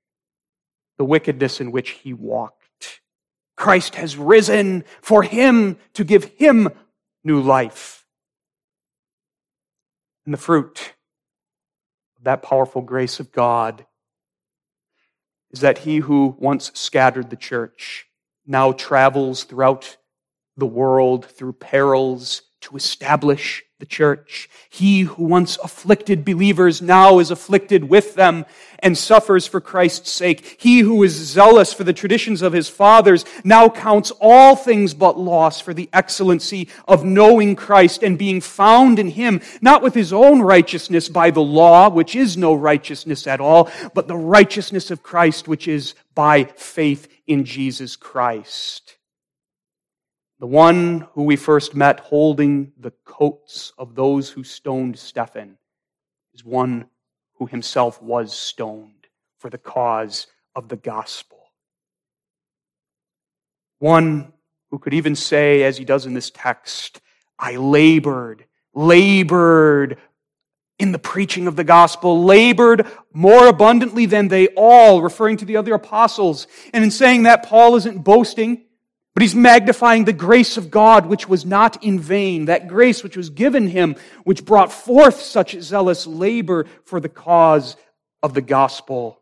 the 0.96 1.04
wickedness 1.04 1.60
in 1.60 1.72
which 1.72 1.90
he 1.90 2.12
walked. 2.12 2.61
Christ 3.62 3.94
has 3.94 4.16
risen 4.16 4.82
for 5.00 5.22
him 5.22 5.78
to 5.94 6.02
give 6.02 6.24
him 6.24 6.68
new 7.22 7.40
life. 7.40 8.04
And 10.24 10.34
the 10.34 10.38
fruit 10.38 10.94
of 12.16 12.24
that 12.24 12.42
powerful 12.42 12.82
grace 12.82 13.20
of 13.20 13.30
God 13.30 13.86
is 15.52 15.60
that 15.60 15.78
he 15.78 15.98
who 15.98 16.34
once 16.40 16.72
scattered 16.74 17.30
the 17.30 17.36
church 17.36 18.06
now 18.44 18.72
travels 18.72 19.44
throughout 19.44 19.96
the 20.56 20.66
world 20.66 21.24
through 21.24 21.52
perils 21.52 22.42
to 22.62 22.76
establish 22.76 23.62
the 23.82 23.86
church. 23.86 24.48
He 24.70 25.00
who 25.00 25.24
once 25.24 25.56
afflicted 25.58 26.24
believers 26.24 26.80
now 26.80 27.18
is 27.18 27.32
afflicted 27.32 27.88
with 27.88 28.14
them 28.14 28.46
and 28.78 28.96
suffers 28.96 29.44
for 29.44 29.60
Christ's 29.60 30.12
sake. 30.12 30.56
He 30.60 30.80
who 30.80 31.02
is 31.02 31.12
zealous 31.12 31.72
for 31.72 31.82
the 31.82 31.92
traditions 31.92 32.42
of 32.42 32.52
his 32.52 32.68
fathers 32.68 33.24
now 33.42 33.68
counts 33.68 34.12
all 34.20 34.54
things 34.54 34.94
but 34.94 35.18
loss 35.18 35.60
for 35.60 35.74
the 35.74 35.88
excellency 35.92 36.68
of 36.86 37.04
knowing 37.04 37.56
Christ 37.56 38.04
and 38.04 38.16
being 38.16 38.40
found 38.40 39.00
in 39.00 39.08
him, 39.08 39.40
not 39.60 39.82
with 39.82 39.94
his 39.94 40.12
own 40.12 40.42
righteousness 40.42 41.08
by 41.08 41.32
the 41.32 41.42
law, 41.42 41.90
which 41.90 42.14
is 42.14 42.36
no 42.36 42.54
righteousness 42.54 43.26
at 43.26 43.40
all, 43.40 43.68
but 43.94 44.06
the 44.06 44.16
righteousness 44.16 44.92
of 44.92 45.02
Christ, 45.02 45.48
which 45.48 45.66
is 45.66 45.94
by 46.14 46.44
faith 46.44 47.08
in 47.26 47.44
Jesus 47.44 47.96
Christ. 47.96 48.96
The 50.42 50.48
one 50.48 51.06
who 51.12 51.22
we 51.22 51.36
first 51.36 51.72
met 51.72 52.00
holding 52.00 52.72
the 52.76 52.90
coats 53.04 53.72
of 53.78 53.94
those 53.94 54.28
who 54.28 54.42
stoned 54.42 54.98
Stephen 54.98 55.56
is 56.34 56.44
one 56.44 56.86
who 57.34 57.46
himself 57.46 58.02
was 58.02 58.36
stoned 58.36 59.06
for 59.38 59.50
the 59.50 59.58
cause 59.58 60.26
of 60.56 60.66
the 60.66 60.74
gospel. 60.74 61.38
One 63.78 64.32
who 64.72 64.80
could 64.80 64.94
even 64.94 65.14
say, 65.14 65.62
as 65.62 65.78
he 65.78 65.84
does 65.84 66.06
in 66.06 66.14
this 66.14 66.32
text, 66.34 67.00
I 67.38 67.54
labored, 67.54 68.44
labored 68.74 69.96
in 70.76 70.90
the 70.90 70.98
preaching 70.98 71.46
of 71.46 71.54
the 71.54 71.62
gospel, 71.62 72.24
labored 72.24 72.88
more 73.12 73.46
abundantly 73.46 74.06
than 74.06 74.26
they 74.26 74.48
all, 74.56 75.02
referring 75.02 75.36
to 75.36 75.44
the 75.44 75.56
other 75.56 75.74
apostles. 75.74 76.48
And 76.74 76.82
in 76.82 76.90
saying 76.90 77.22
that, 77.22 77.44
Paul 77.44 77.76
isn't 77.76 78.02
boasting. 78.02 78.64
But 79.14 79.22
he's 79.22 79.34
magnifying 79.34 80.04
the 80.04 80.12
grace 80.12 80.56
of 80.56 80.70
God, 80.70 81.06
which 81.06 81.28
was 81.28 81.44
not 81.44 81.82
in 81.84 82.00
vain, 82.00 82.46
that 82.46 82.66
grace 82.66 83.02
which 83.02 83.16
was 83.16 83.28
given 83.28 83.68
him, 83.68 83.96
which 84.24 84.44
brought 84.44 84.72
forth 84.72 85.20
such 85.20 85.60
zealous 85.60 86.06
labor 86.06 86.66
for 86.84 86.98
the 86.98 87.10
cause 87.10 87.76
of 88.22 88.32
the 88.32 88.40
gospel. 88.40 89.20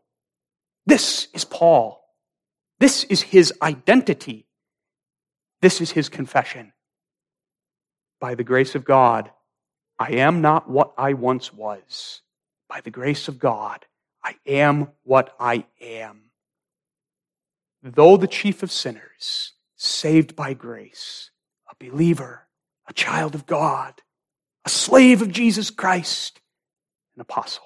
This 0.87 1.27
is 1.35 1.45
Paul. 1.45 2.05
This 2.79 3.05
is 3.05 3.21
his 3.21 3.53
identity. 3.61 4.47
This 5.61 5.81
is 5.81 5.91
his 5.91 6.09
confession. 6.09 6.73
By 8.21 8.35
the 8.37 8.45
grace 8.45 8.75
of 8.75 8.85
God, 8.85 9.31
I 9.99 10.13
am 10.13 10.41
not 10.41 10.71
what 10.71 10.93
I 10.97 11.15
once 11.15 11.53
was. 11.53 12.23
By 12.69 12.81
the 12.81 12.91
grace 12.91 13.27
of 13.29 13.39
God, 13.39 13.85
I 14.25 14.37
am 14.47 14.89
what 15.03 15.35
I 15.41 15.65
am. 15.81 16.31
Though 17.83 18.17
the 18.17 18.27
chief 18.27 18.63
of 18.63 18.71
sinners, 18.71 19.53
saved 19.83 20.37
by 20.37 20.53
grace, 20.53 21.31
a 21.71 21.85
believer, 21.85 22.47
a 22.87 22.93
child 22.93 23.35
of 23.35 23.47
God, 23.47 23.95
a 24.67 24.69
slave 24.69 25.23
of 25.23 25.33
Jesus 25.33 25.71
Christ, 25.71 26.39
an 27.15 27.23
apostle. 27.23 27.65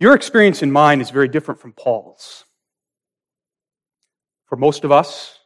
Your 0.00 0.14
experience 0.14 0.62
and 0.62 0.72
mine 0.72 1.00
is 1.00 1.10
very 1.10 1.28
different 1.28 1.60
from 1.60 1.72
Paul's. 1.74 2.44
For 4.46 4.56
most 4.56 4.82
of 4.82 4.90
us, 4.90 5.38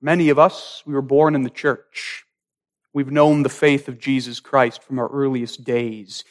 many 0.00 0.28
of 0.28 0.38
us, 0.38 0.82
we 0.84 0.94
were 0.94 1.02
born 1.02 1.36
in 1.36 1.44
the 1.44 1.50
church. 1.50 2.24
We've 2.92 3.12
known 3.12 3.44
the 3.44 3.48
faith 3.48 3.86
of 3.86 4.00
Jesus 4.00 4.40
Christ 4.40 4.82
from 4.82 4.98
our 4.98 5.08
earliest 5.08 5.62
days. 5.62 6.24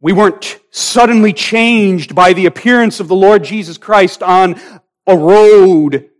We 0.00 0.12
weren't 0.12 0.58
suddenly 0.70 1.32
changed 1.32 2.14
by 2.14 2.32
the 2.32 2.46
appearance 2.46 3.00
of 3.00 3.08
the 3.08 3.16
Lord 3.16 3.44
Jesus 3.44 3.78
Christ 3.78 4.22
on 4.22 4.60
a 5.06 5.16
road. 5.16 6.10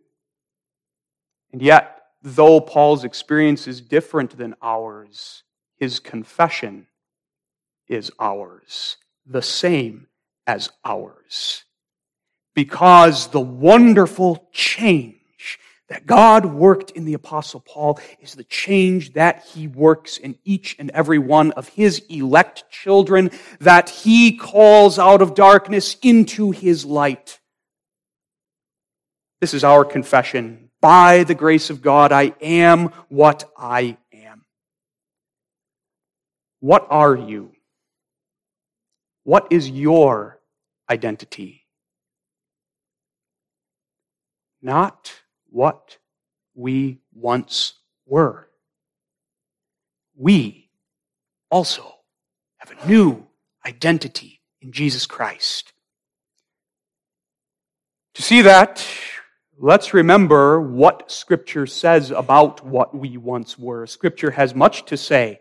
And 1.52 1.60
yet, 1.60 2.02
though 2.22 2.60
Paul's 2.60 3.04
experience 3.04 3.66
is 3.66 3.80
different 3.80 4.36
than 4.38 4.54
ours, 4.62 5.42
his 5.76 6.00
confession 6.00 6.86
is 7.86 8.10
ours, 8.18 8.96
the 9.26 9.42
same 9.42 10.06
as 10.46 10.70
ours. 10.84 11.64
Because 12.54 13.28
the 13.28 13.40
wonderful 13.40 14.48
change 14.52 15.15
that 15.88 16.06
God 16.06 16.44
worked 16.44 16.90
in 16.92 17.04
the 17.04 17.14
Apostle 17.14 17.60
Paul 17.60 18.00
is 18.20 18.34
the 18.34 18.44
change 18.44 19.12
that 19.12 19.44
he 19.44 19.68
works 19.68 20.16
in 20.16 20.36
each 20.44 20.74
and 20.78 20.90
every 20.90 21.18
one 21.18 21.52
of 21.52 21.68
his 21.68 22.02
elect 22.08 22.64
children, 22.70 23.30
that 23.60 23.88
he 23.88 24.36
calls 24.36 24.98
out 24.98 25.22
of 25.22 25.34
darkness 25.34 25.96
into 26.02 26.50
his 26.50 26.84
light. 26.84 27.38
This 29.40 29.54
is 29.54 29.64
our 29.64 29.84
confession. 29.84 30.70
By 30.80 31.24
the 31.24 31.34
grace 31.34 31.70
of 31.70 31.82
God, 31.82 32.12
I 32.12 32.34
am 32.40 32.88
what 33.08 33.50
I 33.56 33.96
am. 34.12 34.44
What 36.60 36.86
are 36.90 37.14
you? 37.14 37.52
What 39.24 39.48
is 39.50 39.68
your 39.68 40.40
identity? 40.90 41.64
Not 44.62 45.12
what 45.50 45.98
we 46.54 47.00
once 47.14 47.74
were. 48.06 48.48
We 50.16 50.70
also 51.50 51.94
have 52.58 52.70
a 52.70 52.88
new 52.88 53.26
identity 53.64 54.40
in 54.60 54.72
Jesus 54.72 55.06
Christ. 55.06 55.72
To 58.14 58.22
see 58.22 58.42
that, 58.42 58.86
let's 59.58 59.92
remember 59.92 60.60
what 60.60 61.10
Scripture 61.10 61.66
says 61.66 62.10
about 62.10 62.64
what 62.64 62.96
we 62.96 63.16
once 63.18 63.58
were. 63.58 63.86
Scripture 63.86 64.30
has 64.30 64.54
much 64.54 64.86
to 64.86 64.96
say. 64.96 65.40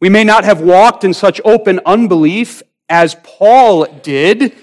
We 0.00 0.08
may 0.08 0.24
not 0.24 0.44
have 0.44 0.60
walked 0.60 1.04
in 1.04 1.14
such 1.14 1.40
open 1.44 1.80
unbelief 1.86 2.62
as 2.88 3.14
Paul 3.22 3.86
did, 4.02 4.56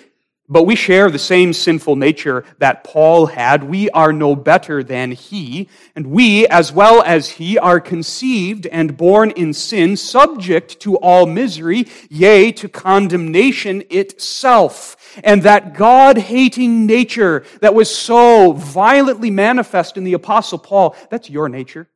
but 0.49 0.63
we 0.63 0.75
share 0.75 1.09
the 1.09 1.19
same 1.19 1.51
sinful 1.51 1.97
nature 1.97 2.45
that 2.59 2.83
Paul 2.83 3.25
had. 3.25 3.65
We 3.65 3.89
are 3.89 4.13
no 4.13 4.35
better 4.35 4.81
than 4.81 5.11
he, 5.11 5.67
and 5.95 6.07
we, 6.07 6.47
as 6.47 6.71
well 6.71 7.03
as 7.03 7.31
he, 7.31 7.57
are 7.57 7.81
conceived 7.81 8.65
and 8.67 8.95
born 8.95 9.31
in 9.31 9.53
sin, 9.53 9.97
subject 9.97 10.79
to 10.81 10.95
all 10.97 11.25
misery, 11.25 11.87
yea, 12.09 12.51
to 12.53 12.69
condemnation 12.69 13.83
itself. 13.89 14.95
And 15.23 15.43
that 15.43 15.73
God 15.73 16.17
hating 16.17 16.85
nature 16.85 17.43
that 17.59 17.73
was 17.73 17.93
so 17.93 18.53
violently 18.53 19.31
manifest 19.31 19.97
in 19.97 20.05
the 20.05 20.13
Apostle 20.13 20.59
Paul, 20.59 20.95
that's 21.09 21.29
your 21.29 21.49
nature. 21.49 21.89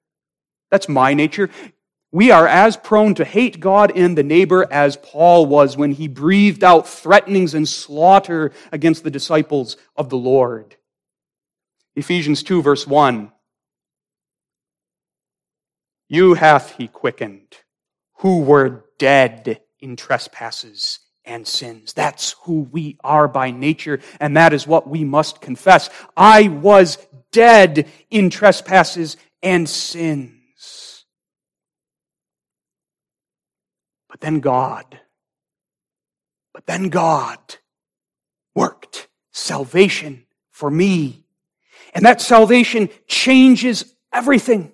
That's 0.71 0.89
my 0.89 1.13
nature. 1.13 1.49
We 2.13 2.29
are 2.29 2.47
as 2.47 2.75
prone 2.75 3.15
to 3.15 3.25
hate 3.25 3.61
God 3.61 3.91
and 3.95 4.17
the 4.17 4.23
neighbor 4.23 4.67
as 4.69 4.97
Paul 4.97 5.45
was 5.45 5.77
when 5.77 5.91
he 5.91 6.09
breathed 6.09 6.63
out 6.63 6.87
threatenings 6.87 7.53
and 7.53 7.67
slaughter 7.67 8.51
against 8.71 9.03
the 9.03 9.11
disciples 9.11 9.77
of 9.95 10.09
the 10.09 10.17
Lord. 10.17 10.75
Ephesians 11.95 12.43
2, 12.43 12.61
verse 12.61 12.85
1. 12.85 13.31
You 16.09 16.33
hath 16.33 16.75
he 16.75 16.89
quickened, 16.89 17.55
who 18.17 18.41
were 18.41 18.85
dead 18.99 19.61
in 19.79 19.95
trespasses 19.95 20.99
and 21.23 21.47
sins. 21.47 21.93
That's 21.93 22.35
who 22.43 22.67
we 22.71 22.97
are 23.05 23.29
by 23.29 23.51
nature, 23.51 24.01
and 24.19 24.35
that 24.35 24.51
is 24.51 24.67
what 24.67 24.89
we 24.89 25.05
must 25.05 25.39
confess. 25.39 25.89
I 26.17 26.49
was 26.49 26.97
dead 27.31 27.89
in 28.09 28.29
trespasses 28.29 29.15
and 29.41 29.69
sins. 29.69 30.40
But 34.11 34.19
then 34.19 34.41
God, 34.41 34.99
but 36.53 36.67
then 36.67 36.89
God 36.89 37.39
worked 38.53 39.07
salvation 39.31 40.25
for 40.51 40.69
me. 40.69 41.23
And 41.93 42.05
that 42.05 42.19
salvation 42.19 42.89
changes 43.07 43.95
everything. 44.13 44.73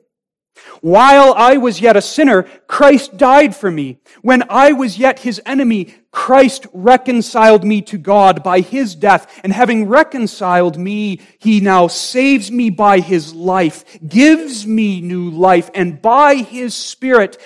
While 0.82 1.34
I 1.34 1.58
was 1.58 1.82
yet 1.82 1.98
a 1.98 2.02
sinner, 2.02 2.44
Christ 2.68 3.18
died 3.18 3.56
for 3.56 3.70
me. 3.72 4.00
When 4.22 4.44
I 4.50 4.72
was 4.72 4.98
yet 4.98 5.20
his 5.20 5.42
enemy, 5.46 5.94
Christ 6.12 6.66
reconciled 6.74 7.64
me 7.64 7.82
to 7.84 7.98
God 7.98 8.44
by 8.44 8.62
his 8.62 8.96
death. 8.96 9.40
And 9.44 9.54
having 9.54 9.88
reconciled 9.88 10.78
me, 10.78 11.22
he 11.40 11.60
now 11.60 11.88
saves 11.88 12.52
me 12.52 12.70
by 12.70 13.00
his 13.00 13.34
life, 13.34 13.86
gives 14.08 14.66
me 14.66 15.02
new 15.02 15.30
life, 15.30 15.70
and 15.74 16.02
by 16.02 16.36
his 16.36 16.74
spirit 16.74 17.38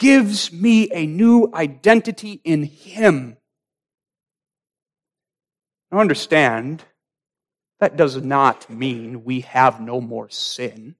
gives 0.00 0.52
me 0.52 0.90
a 0.90 1.06
new 1.06 1.48
identity 1.54 2.40
in 2.42 2.64
Him. 2.64 3.36
Now 5.92 5.98
understand, 5.98 6.82
that 7.78 7.96
does 7.96 8.16
not 8.16 8.68
mean 8.68 9.24
we 9.24 9.40
have 9.40 9.80
no 9.80 10.00
more 10.00 10.28
sin. 10.30 10.96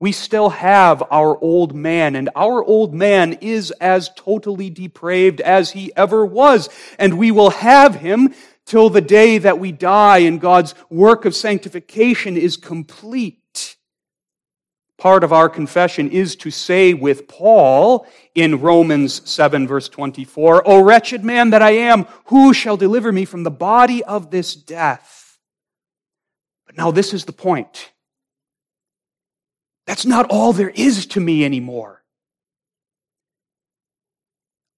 We 0.00 0.12
still 0.12 0.50
have 0.50 1.02
our 1.10 1.36
old 1.42 1.74
man, 1.74 2.14
and 2.14 2.30
our 2.36 2.62
old 2.62 2.94
man 2.94 3.32
is 3.34 3.72
as 3.72 4.10
totally 4.16 4.70
depraved 4.70 5.40
as 5.40 5.72
he 5.72 5.92
ever 5.96 6.24
was, 6.24 6.68
and 7.00 7.18
we 7.18 7.32
will 7.32 7.50
have 7.50 7.96
him 7.96 8.32
till 8.64 8.90
the 8.90 9.00
day 9.00 9.38
that 9.38 9.58
we 9.58 9.72
die 9.72 10.18
and 10.18 10.40
God's 10.40 10.74
work 10.88 11.24
of 11.24 11.34
sanctification 11.34 12.36
is 12.36 12.56
complete 12.56 13.40
part 14.98 15.24
of 15.24 15.32
our 15.32 15.48
confession 15.48 16.10
is 16.10 16.36
to 16.36 16.50
say 16.50 16.92
with 16.92 17.28
Paul 17.28 18.06
in 18.34 18.60
Romans 18.60 19.28
7, 19.30 19.66
verse 19.66 19.88
24, 19.88 20.68
O 20.68 20.82
wretched 20.82 21.24
man 21.24 21.50
that 21.50 21.62
I 21.62 21.70
am, 21.70 22.04
who 22.26 22.52
shall 22.52 22.76
deliver 22.76 23.12
me 23.12 23.24
from 23.24 23.44
the 23.44 23.50
body 23.50 24.04
of 24.04 24.30
this 24.30 24.54
death? 24.54 25.38
But 26.66 26.76
now, 26.76 26.90
this 26.90 27.14
is 27.14 27.24
the 27.24 27.32
point. 27.32 27.92
That's 29.86 30.04
not 30.04 30.26
all 30.28 30.52
there 30.52 30.68
is 30.68 31.06
to 31.06 31.20
me 31.20 31.44
anymore. 31.44 32.02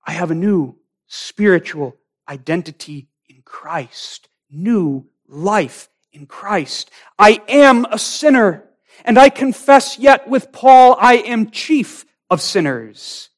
I 0.06 0.12
have 0.12 0.30
a 0.30 0.36
new 0.36 0.76
spiritual 1.08 1.96
identity 2.28 3.08
in 3.28 3.42
Christ, 3.44 4.28
new 4.50 5.08
life 5.26 5.88
in 6.12 6.26
Christ. 6.26 6.90
I 7.18 7.42
am 7.48 7.86
a 7.86 7.98
sinner. 7.98 8.69
And 9.04 9.18
I 9.18 9.28
confess 9.28 9.98
yet 9.98 10.28
with 10.28 10.52
Paul, 10.52 10.96
I 11.00 11.16
am 11.16 11.50
chief 11.50 12.04
of 12.28 12.40
sinners. 12.40 13.28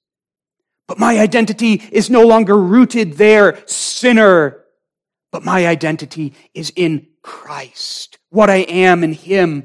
But 0.86 0.98
my 0.98 1.18
identity 1.18 1.82
is 1.90 2.10
no 2.10 2.26
longer 2.26 2.56
rooted 2.56 3.14
there, 3.14 3.62
sinner. 3.66 4.64
But 5.30 5.44
my 5.44 5.66
identity 5.66 6.34
is 6.52 6.72
in 6.76 7.06
Christ, 7.22 8.18
what 8.30 8.50
I 8.50 8.56
am 8.56 9.02
in 9.02 9.12
Him. 9.12 9.64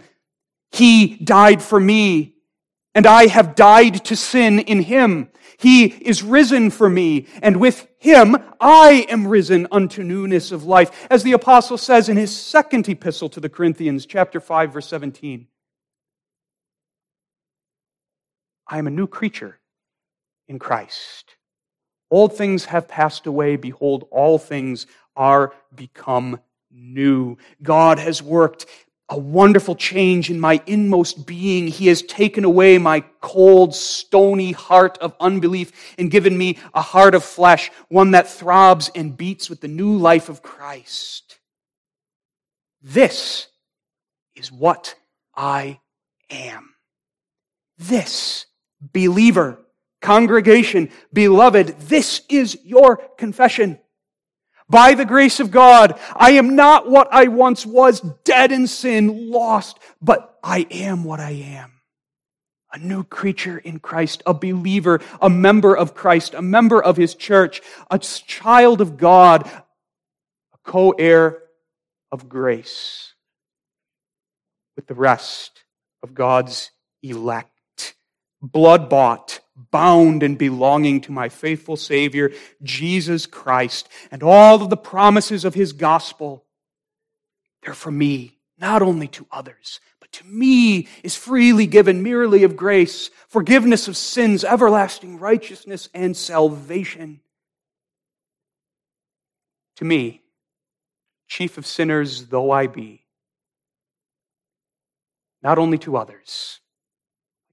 He 0.71 1.17
died 1.17 1.61
for 1.61 1.79
me, 1.79 2.35
and 2.95 3.05
I 3.05 3.27
have 3.27 3.55
died 3.55 4.05
to 4.05 4.15
sin 4.15 4.59
in 4.59 4.81
Him. 4.81 5.29
He 5.57 5.85
is 5.85 6.23
risen 6.23 6.69
for 6.69 6.89
me, 6.89 7.25
and 7.41 7.57
with 7.57 7.87
Him 7.97 8.37
I 8.61 9.07
am 9.09 9.27
risen 9.27 9.67
unto 9.71 10.03
newness 10.03 10.51
of 10.51 10.63
life, 10.63 11.07
as 11.09 11.23
the 11.23 11.33
apostle 11.33 11.77
says 11.77 12.09
in 12.09 12.17
his 12.17 12.35
second 12.35 12.87
epistle 12.87 13.29
to 13.29 13.39
the 13.39 13.49
Corinthians, 13.49 14.05
chapter 14.05 14.39
5, 14.39 14.71
verse 14.71 14.87
17. 14.87 15.47
I 18.69 18.77
am 18.77 18.87
a 18.87 18.91
new 18.91 19.07
creature 19.07 19.59
in 20.47 20.59
Christ. 20.59 21.35
Old 22.09 22.35
things 22.35 22.65
have 22.65 22.87
passed 22.87 23.27
away. 23.27 23.55
Behold, 23.55 24.07
all 24.11 24.37
things 24.37 24.87
are 25.15 25.53
become 25.75 26.39
new. 26.71 27.37
God 27.63 27.99
has 27.99 28.21
worked 28.21 28.65
a 29.09 29.17
wonderful 29.17 29.75
change 29.75 30.29
in 30.29 30.39
my 30.39 30.61
inmost 30.65 31.25
being. 31.25 31.67
He 31.67 31.87
has 31.87 32.01
taken 32.01 32.43
away 32.43 32.77
my 32.77 33.01
cold, 33.21 33.73
stony 33.73 34.51
heart 34.51 34.97
of 34.99 35.15
unbelief 35.19 35.95
and 35.97 36.11
given 36.11 36.37
me 36.37 36.57
a 36.73 36.81
heart 36.81 37.15
of 37.15 37.23
flesh, 37.23 37.71
one 37.87 38.11
that 38.11 38.27
throbs 38.27 38.91
and 38.95 39.15
beats 39.15 39.49
with 39.49 39.61
the 39.61 39.69
new 39.69 39.97
life 39.97 40.27
of 40.27 40.41
Christ. 40.41 41.39
This 42.81 43.47
is 44.35 44.51
what 44.51 44.95
I 45.35 45.79
am. 46.29 46.73
This 47.77 48.45
believer, 48.81 49.59
congregation, 50.01 50.89
beloved, 51.11 51.79
this 51.81 52.21
is 52.29 52.57
your 52.63 52.97
confession. 53.17 53.79
By 54.69 54.95
the 54.95 55.05
grace 55.05 55.39
of 55.39 55.49
God, 55.49 55.97
I 56.15 56.31
am 56.31 56.55
not 56.55 56.89
what 56.89 57.07
I 57.11 57.27
once 57.27 57.65
was, 57.65 58.01
dead 58.25 58.51
in 58.51 58.67
sin, 58.67 59.31
lost, 59.31 59.79
but 60.01 60.37
I 60.43 60.67
am 60.69 61.03
what 61.03 61.19
I 61.19 61.31
am. 61.31 61.71
A 62.73 62.77
new 62.77 63.03
creature 63.05 63.57
in 63.57 63.79
Christ, 63.79 64.23
a 64.25 64.33
believer, 64.33 64.99
a 65.21 65.29
member 65.29 65.75
of 65.75 65.95
Christ, 65.95 66.33
a 66.33 66.41
member 66.41 66.83
of 66.83 66.97
His 66.97 67.15
church, 67.15 67.61
a 67.89 67.97
child 67.97 68.81
of 68.81 68.97
God, 68.97 69.47
a 69.47 70.57
co-heir 70.65 71.43
of 72.11 72.27
grace 72.27 73.13
with 74.75 74.85
the 74.87 74.95
rest 74.95 75.63
of 76.03 76.13
God's 76.13 76.71
elect 77.01 77.56
blood 78.41 78.89
bought, 78.89 79.39
bound, 79.71 80.23
and 80.23 80.37
belonging 80.37 81.01
to 81.01 81.11
my 81.11 81.29
faithful 81.29 81.75
Savior, 81.75 82.31
Jesus 82.63 83.25
Christ, 83.25 83.89
and 84.11 84.23
all 84.23 84.61
of 84.61 84.69
the 84.69 84.77
promises 84.77 85.45
of 85.45 85.53
His 85.53 85.73
gospel. 85.73 86.45
They're 87.63 87.73
for 87.73 87.91
me, 87.91 88.37
not 88.57 88.81
only 88.81 89.07
to 89.09 89.27
others, 89.31 89.79
but 89.99 90.11
to 90.13 90.25
me 90.25 90.87
is 91.03 91.15
freely 91.15 91.65
given 91.67 92.03
merely 92.03 92.43
of 92.43 92.55
grace, 92.55 93.09
forgiveness 93.27 93.87
of 93.87 93.97
sins, 93.97 94.43
everlasting 94.43 95.19
righteousness, 95.19 95.89
and 95.93 96.15
salvation. 96.15 97.19
To 99.77 99.85
me, 99.85 100.21
chief 101.27 101.57
of 101.57 101.65
sinners 101.65 102.27
though 102.27 102.51
I 102.51 102.67
be, 102.67 103.03
not 105.43 105.57
only 105.57 105.77
to 105.79 105.97
others, 105.97 106.59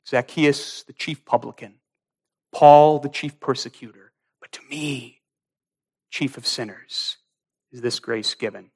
Zacchaeus, 0.06 0.82
the 0.82 0.92
chief 0.92 1.24
publican, 1.24 1.74
Paul, 2.52 2.98
the 2.98 3.08
chief 3.08 3.40
persecutor, 3.40 4.12
but 4.40 4.52
to 4.52 4.60
me, 4.68 5.22
chief 6.10 6.36
of 6.36 6.46
sinners, 6.46 7.16
is 7.72 7.80
this 7.80 7.98
grace 7.98 8.34
given. 8.34 8.70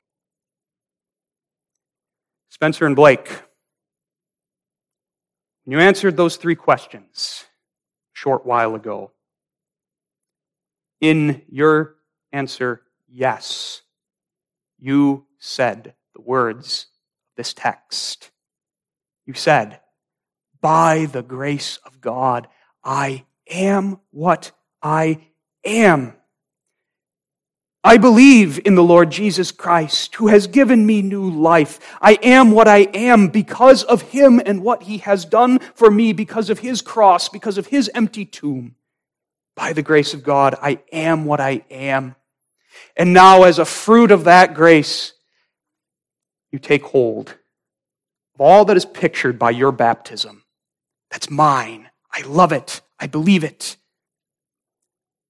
Spencer 2.48 2.86
and 2.86 2.96
Blake, 2.96 3.28
when 5.64 5.78
you 5.78 5.80
answered 5.80 6.16
those 6.16 6.36
three 6.36 6.56
questions 6.56 7.44
a 7.44 8.18
short 8.18 8.46
while 8.46 8.74
ago, 8.74 9.12
in 11.00 11.42
your 11.48 11.96
answer, 12.32 12.82
yes, 13.06 13.82
you 14.78 15.26
said 15.38 15.94
the 16.14 16.22
words 16.22 16.86
of 17.30 17.36
this 17.36 17.52
text. 17.52 18.30
You 19.26 19.34
said, 19.34 19.80
by 20.61 21.07
the 21.07 21.23
grace 21.23 21.79
of 21.85 22.01
God, 22.01 22.49
I 22.85 23.25
am 23.49 24.01
what 24.11 24.53
I 24.83 25.29
am. 25.64 26.14
I 27.85 27.97
believe 27.97 28.61
in 28.66 28.75
the 28.75 28.83
Lord 28.83 29.11
Jesus 29.11 29.51
Christ, 29.53 30.16
who 30.16 30.27
has 30.29 30.47
given 30.47 30.85
me 30.85 31.01
new 31.01 31.31
life. 31.31 31.79
I 32.03 32.18
am 32.23 32.51
what 32.51 32.68
I 32.68 32.88
am 32.92 33.29
because 33.29 33.85
of 33.85 34.03
him 34.03 34.42
and 34.44 34.62
what 34.62 34.83
he 34.83 34.99
has 34.99 35.25
done 35.25 35.61
for 35.75 35.90
me, 35.90 36.12
because 36.12 36.51
of 36.51 36.59
his 36.59 36.83
cross, 36.83 37.29
because 37.29 37.57
of 37.57 37.68
his 37.68 37.90
empty 37.94 38.25
tomb. 38.25 38.75
By 39.55 39.73
the 39.73 39.83
grace 39.83 40.12
of 40.12 40.23
God, 40.23 40.57
I 40.61 40.81
am 40.92 41.25
what 41.25 41.40
I 41.40 41.62
am. 41.71 42.16
And 42.97 43.12
now, 43.12 43.44
as 43.44 43.59
a 43.59 43.64
fruit 43.64 44.11
of 44.11 44.25
that 44.25 44.55
grace, 44.55 45.14
you 46.51 46.59
take 46.59 46.85
hold 46.85 47.37
of 48.35 48.40
all 48.40 48.64
that 48.66 48.77
is 48.77 48.85
pictured 48.85 49.38
by 49.38 49.51
your 49.51 49.73
baptism. 49.73 50.44
That's 51.11 51.31
mine. 51.31 51.90
I 52.12 52.23
love 52.23 52.53
it. 52.53 52.81
I 52.99 53.07
believe 53.07 53.44
it. 53.44 53.77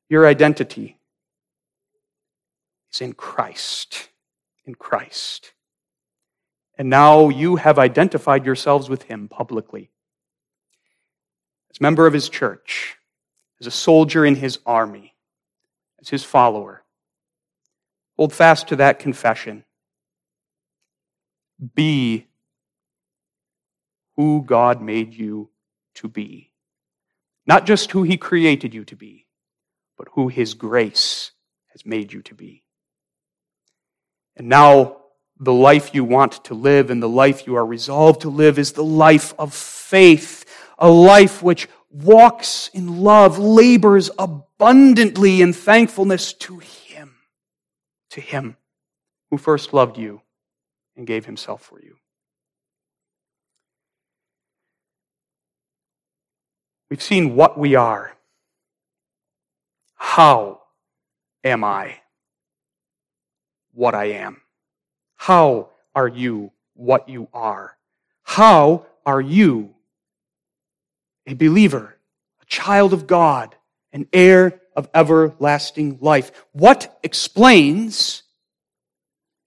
Your 0.09 0.27
identity 0.27 0.99
is 2.93 3.01
in 3.01 3.13
Christ. 3.13 4.09
In 4.67 4.75
Christ. 4.75 5.53
And 6.77 6.89
now 6.89 7.29
you 7.29 7.57
have 7.57 7.79
identified 7.79 8.47
yourselves 8.47 8.89
with 8.89 9.05
him 9.05 9.29
publicly. 9.29 9.91
As 11.71 11.81
member 11.81 12.07
of 12.07 12.13
his 12.13 12.29
church, 12.29 12.97
as 13.61 13.67
a 13.67 13.73
soldier 13.73 14.25
in 14.25 14.37
his 14.37 14.59
army, 14.65 15.15
as 16.01 16.09
his 16.09 16.25
follower. 16.25 16.85
Hold 18.17 18.33
fast 18.33 18.69
to 18.69 18.77
that 18.77 18.99
confession. 18.99 19.65
Be 21.75 22.27
who 24.17 24.43
God 24.47 24.81
made 24.81 25.15
you 25.15 25.51
to 25.99 26.09
be. 26.09 26.51
Not 27.47 27.67
just 27.67 27.91
who 27.93 28.03
he 28.03 28.17
created 28.17 28.75
you 28.75 28.85
to 28.87 28.97
be, 28.97 29.27
but 29.97 30.09
who 30.13 30.29
his 30.29 30.55
grace 30.55 31.33
has 31.69 31.87
made 31.87 32.13
you 32.13 32.23
to 32.23 32.35
be. 32.35 32.63
And 34.37 34.49
now, 34.49 34.97
the 35.41 35.53
life 35.53 35.95
you 35.95 36.05
want 36.05 36.45
to 36.45 36.55
live 36.55 36.91
and 36.91 37.03
the 37.03 37.09
life 37.09 37.47
you 37.47 37.57
are 37.57 37.67
resolved 37.67 38.23
to 38.23 38.29
live 38.29 38.59
is 38.59 38.73
the 38.73 38.85
life 38.85 39.35
of 39.39 39.55
faith, 39.55 40.45
a 40.79 40.89
life 40.89 41.43
which 41.43 41.69
walks 41.91 42.69
in 42.73 43.03
love, 43.03 43.39
labors 43.39 44.11
abundantly 44.19 45.41
in 45.41 45.53
thankfulness 45.53 46.33
to 46.35 46.59
Him, 46.59 47.15
to 48.11 48.21
Him 48.21 48.57
who 49.31 49.39
first 49.39 49.73
loved 49.73 49.97
you 49.97 50.23
and 50.97 51.07
gave 51.07 51.25
Himself 51.25 51.63
for 51.63 51.81
you. 51.81 51.97
We've 56.91 57.03
seen 57.03 57.35
what 57.35 57.59
we 57.59 57.75
are. 57.75 58.17
How 59.95 60.63
am 61.45 61.65
I? 61.65 62.01
what 63.79 63.95
I 63.95 64.07
am? 64.07 64.41
How 65.15 65.71
are 65.95 66.09
you 66.09 66.51
what 66.75 67.09
you 67.09 67.29
are? 67.33 67.77
How 68.25 68.87
are 69.07 69.21
you 69.21 69.75
a 71.27 71.35
believer, 71.35 71.97
a 72.43 72.47
child 72.47 72.93
of 72.93 73.07
God, 73.07 73.55
an 73.93 74.09
heir 74.13 74.61
of 74.75 74.89
everlasting 74.93 75.99
life? 76.01 76.33
What 76.51 76.99
explains 77.05 78.25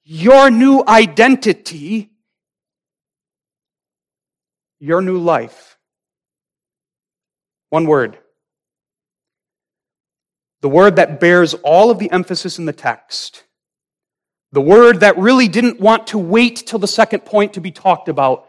your 0.03 0.49
new 0.49 0.81
identity, 0.87 2.11
your 4.79 5.01
new 5.01 5.17
life? 5.17 5.70
One 7.71 7.87
word. 7.87 8.19
The 10.61 10.69
word 10.69 10.97
that 10.97 11.19
bears 11.19 11.55
all 11.55 11.89
of 11.89 11.97
the 11.97 12.11
emphasis 12.11 12.59
in 12.59 12.65
the 12.65 12.73
text 12.73 13.43
the 14.51 14.61
word 14.61 14.99
that 14.99 15.17
really 15.17 15.47
didn't 15.47 15.79
want 15.79 16.07
to 16.07 16.17
wait 16.17 16.67
till 16.67 16.79
the 16.79 16.87
second 16.87 17.25
point 17.25 17.53
to 17.53 17.61
be 17.61 17.71
talked 17.71 18.09
about. 18.09 18.45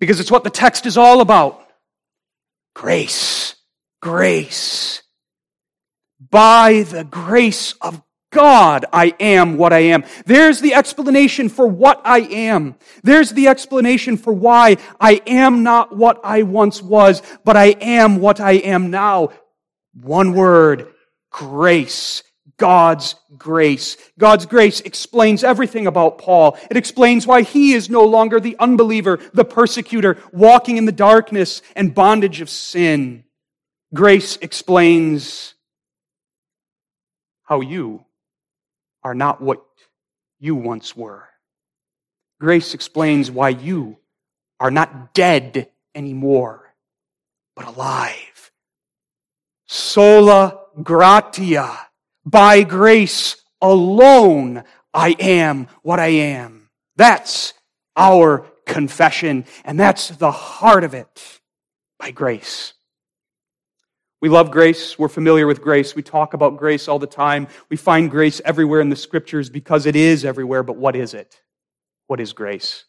Because 0.00 0.20
it's 0.20 0.30
what 0.30 0.44
the 0.44 0.50
text 0.50 0.86
is 0.86 0.96
all 0.96 1.20
about. 1.20 1.62
Grace. 2.74 3.54
Grace. 4.00 5.02
By 6.30 6.84
the 6.84 7.04
grace 7.04 7.72
of 7.80 8.02
God, 8.32 8.86
I 8.92 9.14
am 9.20 9.58
what 9.58 9.72
I 9.74 9.80
am. 9.80 10.04
There's 10.24 10.60
the 10.60 10.74
explanation 10.74 11.50
for 11.50 11.68
what 11.68 12.00
I 12.04 12.20
am. 12.20 12.76
There's 13.04 13.30
the 13.30 13.46
explanation 13.46 14.16
for 14.16 14.32
why 14.32 14.78
I 14.98 15.20
am 15.26 15.62
not 15.62 15.94
what 15.94 16.18
I 16.24 16.42
once 16.42 16.82
was, 16.82 17.22
but 17.44 17.56
I 17.58 17.76
am 17.80 18.16
what 18.16 18.40
I 18.40 18.52
am 18.52 18.90
now. 18.90 19.28
One 19.94 20.32
word, 20.32 20.88
grace. 21.30 22.22
God's 22.56 23.16
grace. 23.36 23.96
God's 24.18 24.46
grace 24.46 24.80
explains 24.80 25.42
everything 25.44 25.86
about 25.86 26.18
Paul. 26.18 26.56
It 26.70 26.76
explains 26.76 27.26
why 27.26 27.42
he 27.42 27.72
is 27.72 27.90
no 27.90 28.04
longer 28.04 28.40
the 28.40 28.56
unbeliever, 28.58 29.18
the 29.34 29.44
persecutor, 29.44 30.18
walking 30.32 30.76
in 30.76 30.84
the 30.86 30.92
darkness 30.92 31.60
and 31.74 31.94
bondage 31.94 32.40
of 32.40 32.48
sin. 32.48 33.24
Grace 33.92 34.36
explains 34.36 35.54
how 37.42 37.60
you 37.60 38.04
are 39.04 39.14
not 39.14 39.40
what 39.40 39.64
you 40.38 40.54
once 40.54 40.96
were. 40.96 41.28
Grace 42.40 42.74
explains 42.74 43.30
why 43.30 43.50
you 43.50 43.98
are 44.58 44.70
not 44.70 45.14
dead 45.14 45.70
anymore, 45.94 46.74
but 47.54 47.66
alive. 47.66 48.50
Sola 49.66 50.60
gratia 50.82 51.78
by 52.24 52.62
grace 52.62 53.36
alone, 53.60 54.64
I 54.94 55.16
am 55.18 55.68
what 55.82 55.98
I 56.00 56.08
am. 56.08 56.68
That's 56.96 57.54
our 57.96 58.46
confession, 58.66 59.44
and 59.64 59.78
that's 59.78 60.08
the 60.08 60.30
heart 60.30 60.84
of 60.84 60.94
it. 60.94 61.40
By 61.98 62.10
grace. 62.10 62.74
We 64.22 64.28
love 64.28 64.52
grace. 64.52 64.96
We're 65.00 65.08
familiar 65.08 65.48
with 65.48 65.60
grace. 65.60 65.96
We 65.96 66.02
talk 66.02 66.32
about 66.32 66.56
grace 66.56 66.86
all 66.86 67.00
the 67.00 67.08
time. 67.08 67.48
We 67.68 67.76
find 67.76 68.08
grace 68.08 68.40
everywhere 68.44 68.80
in 68.80 68.88
the 68.88 68.94
scriptures 68.94 69.50
because 69.50 69.84
it 69.84 69.96
is 69.96 70.24
everywhere. 70.24 70.62
But 70.62 70.76
what 70.76 70.94
is 70.94 71.12
it? 71.12 71.42
What 72.06 72.20
is 72.20 72.32
grace? 72.32 72.84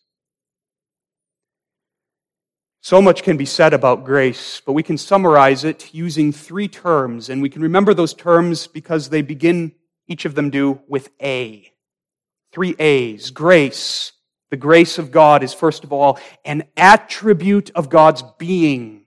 So 2.82 3.02
much 3.02 3.24
can 3.24 3.36
be 3.36 3.46
said 3.46 3.74
about 3.74 4.06
grace, 4.06 4.62
but 4.63 4.74
we 4.74 4.84
can 4.84 4.98
summarize 4.98 5.63
it 5.63 5.91
using 5.93 6.32
three 6.32 6.67
terms, 6.67 7.30
and 7.30 7.41
we 7.41 7.50
can 7.50 7.62
remember 7.62 7.93
those 7.93 8.13
terms 8.13 8.67
because 8.67 9.10
they 9.10 9.22
begin, 9.22 9.72
each 10.08 10.26
of 10.26 10.36
them 10.36 10.50
do, 10.50 10.82
with 10.88 11.10
A. 11.22 11.72
Three 12.52 12.76
A's. 12.78 13.32
Grace. 13.32 14.12
The 14.52 14.58
grace 14.58 15.00
of 15.00 15.10
God 15.10 15.41
is, 15.41 15.54
first 15.54 15.84
of 15.84 15.91
all, 15.91 16.19
an 16.46 16.65
attribute 16.78 17.72
of 17.74 17.89
God's 17.89 18.22
being. 18.38 19.03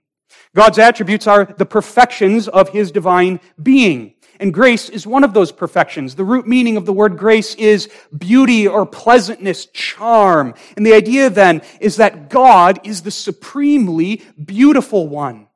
God's 0.57 0.79
attributes 0.79 1.27
are 1.27 1.45
the 1.45 1.67
perfections 1.67 2.47
of 2.47 2.69
His 2.69 2.89
divine 2.89 3.39
being. 3.61 4.15
And 4.39 4.51
grace 4.51 4.89
is 4.89 5.05
one 5.05 5.23
of 5.23 5.35
those 5.35 5.51
perfections. 5.51 6.15
The 6.15 6.23
root 6.23 6.47
meaning 6.47 6.77
of 6.77 6.87
the 6.87 6.93
word 6.93 7.15
grace 7.15 7.53
is 7.53 7.87
beauty 8.17 8.67
or 8.67 8.87
pleasantness, 8.87 9.67
charm. 9.67 10.55
And 10.75 10.83
the 10.83 10.95
idea 10.95 11.29
then 11.29 11.61
is 11.79 11.97
that 11.97 12.31
God 12.31 12.79
is 12.83 13.03
the 13.03 13.11
supremely 13.11 14.23
beautiful 14.43 15.07
one. 15.07 15.47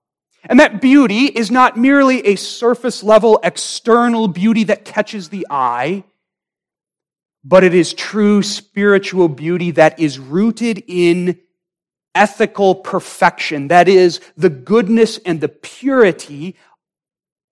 And 0.44 0.60
that 0.60 0.82
beauty 0.82 1.26
is 1.26 1.50
not 1.50 1.78
merely 1.78 2.28
a 2.28 2.36
surface 2.36 3.02
level 3.02 3.40
external 3.42 4.28
beauty 4.28 4.66
that 4.66 4.86
catches 4.86 5.30
the 5.30 5.48
eye, 5.50 6.04
but 7.44 7.64
it 7.64 7.74
is 7.74 7.96
true 7.96 8.44
spiritual 8.44 9.30
beauty 9.30 9.72
that 9.72 10.00
is 10.00 10.20
rooted 10.20 10.84
in 10.88 11.40
ethical 12.16 12.76
perfection. 12.76 13.70
That 13.70 13.88
is 13.88 14.20
the 14.38 14.50
goodness 14.50 15.18
and 15.26 15.40
the 15.40 15.50
purity 15.50 16.56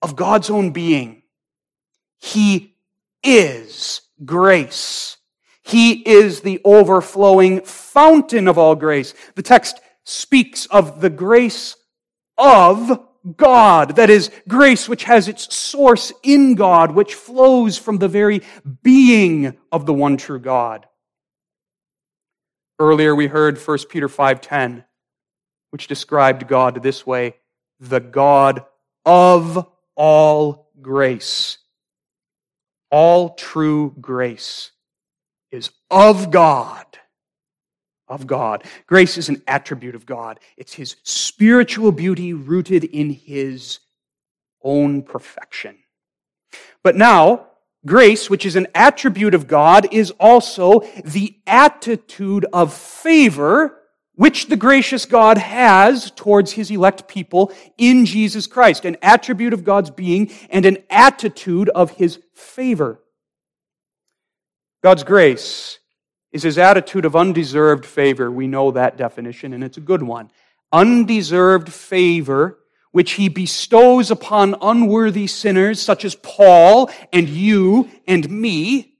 of 0.01 0.15
God's 0.15 0.49
own 0.49 0.71
being. 0.71 1.23
He 2.17 2.75
is 3.23 4.01
grace. 4.25 5.17
He 5.61 5.93
is 6.07 6.41
the 6.41 6.59
overflowing 6.63 7.61
fountain 7.61 8.47
of 8.47 8.57
all 8.57 8.75
grace. 8.75 9.13
The 9.35 9.43
text 9.43 9.79
speaks 10.03 10.65
of 10.67 11.01
the 11.01 11.09
grace 11.09 11.75
of 12.37 13.05
God. 13.35 13.95
That 13.97 14.09
is, 14.09 14.31
grace 14.47 14.89
which 14.89 15.03
has 15.03 15.27
its 15.27 15.53
source 15.55 16.11
in 16.23 16.55
God, 16.55 16.91
which 16.91 17.15
flows 17.15 17.77
from 17.77 17.97
the 17.97 18.07
very 18.07 18.41
being 18.81 19.57
of 19.71 19.85
the 19.85 19.93
one 19.93 20.17
true 20.17 20.39
God. 20.39 20.87
Earlier 22.79 23.13
we 23.13 23.27
heard 23.27 23.57
1 23.57 23.89
Peter 23.89 24.07
5:10, 24.07 24.85
which 25.71 25.87
described 25.87 26.47
God 26.47 26.81
this 26.81 27.05
way, 27.05 27.35
the 27.79 27.99
God 27.99 28.65
of 29.05 29.67
all 29.95 30.71
grace, 30.81 31.57
all 32.89 33.35
true 33.35 33.93
grace 33.99 34.71
is 35.51 35.71
of 35.91 36.31
God. 36.31 36.85
Of 38.07 38.25
God. 38.25 38.63
Grace 38.87 39.17
is 39.17 39.29
an 39.29 39.43
attribute 39.47 39.93
of 39.93 40.05
God. 40.05 40.39
It's 40.57 40.73
His 40.73 40.95
spiritual 41.03 41.91
beauty 41.91 42.33
rooted 42.33 42.83
in 42.83 43.11
His 43.11 43.79
own 44.63 45.03
perfection. 45.03 45.77
But 46.81 46.95
now, 46.95 47.48
grace, 47.85 48.29
which 48.29 48.45
is 48.45 48.55
an 48.55 48.67
attribute 48.75 49.33
of 49.33 49.47
God, 49.47 49.87
is 49.93 50.11
also 50.19 50.81
the 51.03 51.35
attitude 51.47 52.45
of 52.51 52.73
favor 52.73 53.75
which 54.19 54.47
the 54.47 54.57
gracious 54.57 55.05
God 55.05 55.37
has 55.37 56.11
towards 56.11 56.51
his 56.51 56.69
elect 56.69 57.07
people 57.07 57.53
in 57.77 58.05
Jesus 58.05 58.47
Christ, 58.47 58.83
an 58.83 58.97
attribute 59.01 59.53
of 59.53 59.63
God's 59.63 59.91
being 59.91 60.29
and 60.49 60.65
an 60.65 60.79
attitude 60.89 61.69
of 61.69 61.91
his 61.91 62.19
favor. 62.33 62.99
God's 64.83 65.03
grace 65.03 65.79
is 66.33 66.43
his 66.43 66.57
attitude 66.57 67.05
of 67.05 67.15
undeserved 67.15 67.85
favor. 67.85 68.29
We 68.29 68.45
know 68.45 68.71
that 68.71 68.97
definition, 68.97 69.53
and 69.53 69.63
it's 69.63 69.77
a 69.77 69.81
good 69.81 70.03
one. 70.03 70.31
Undeserved 70.73 71.71
favor, 71.71 72.58
which 72.91 73.11
he 73.11 73.29
bestows 73.29 74.11
upon 74.11 74.55
unworthy 74.61 75.27
sinners 75.27 75.81
such 75.81 76.05
as 76.05 76.15
Paul 76.15 76.89
and 77.13 77.29
you 77.29 77.89
and 78.07 78.29
me, 78.29 78.95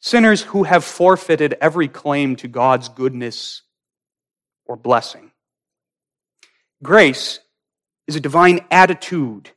sinners 0.00 0.42
who 0.42 0.62
have 0.62 0.84
forfeited 0.84 1.56
every 1.60 1.88
claim 1.88 2.36
to 2.36 2.48
God's 2.48 2.88
goodness 2.88 3.62
or 4.64 4.76
blessing. 4.76 5.32
Grace 6.82 7.40
is 8.06 8.16
a 8.16 8.20
divine 8.20 8.60
attitude. 8.70 9.50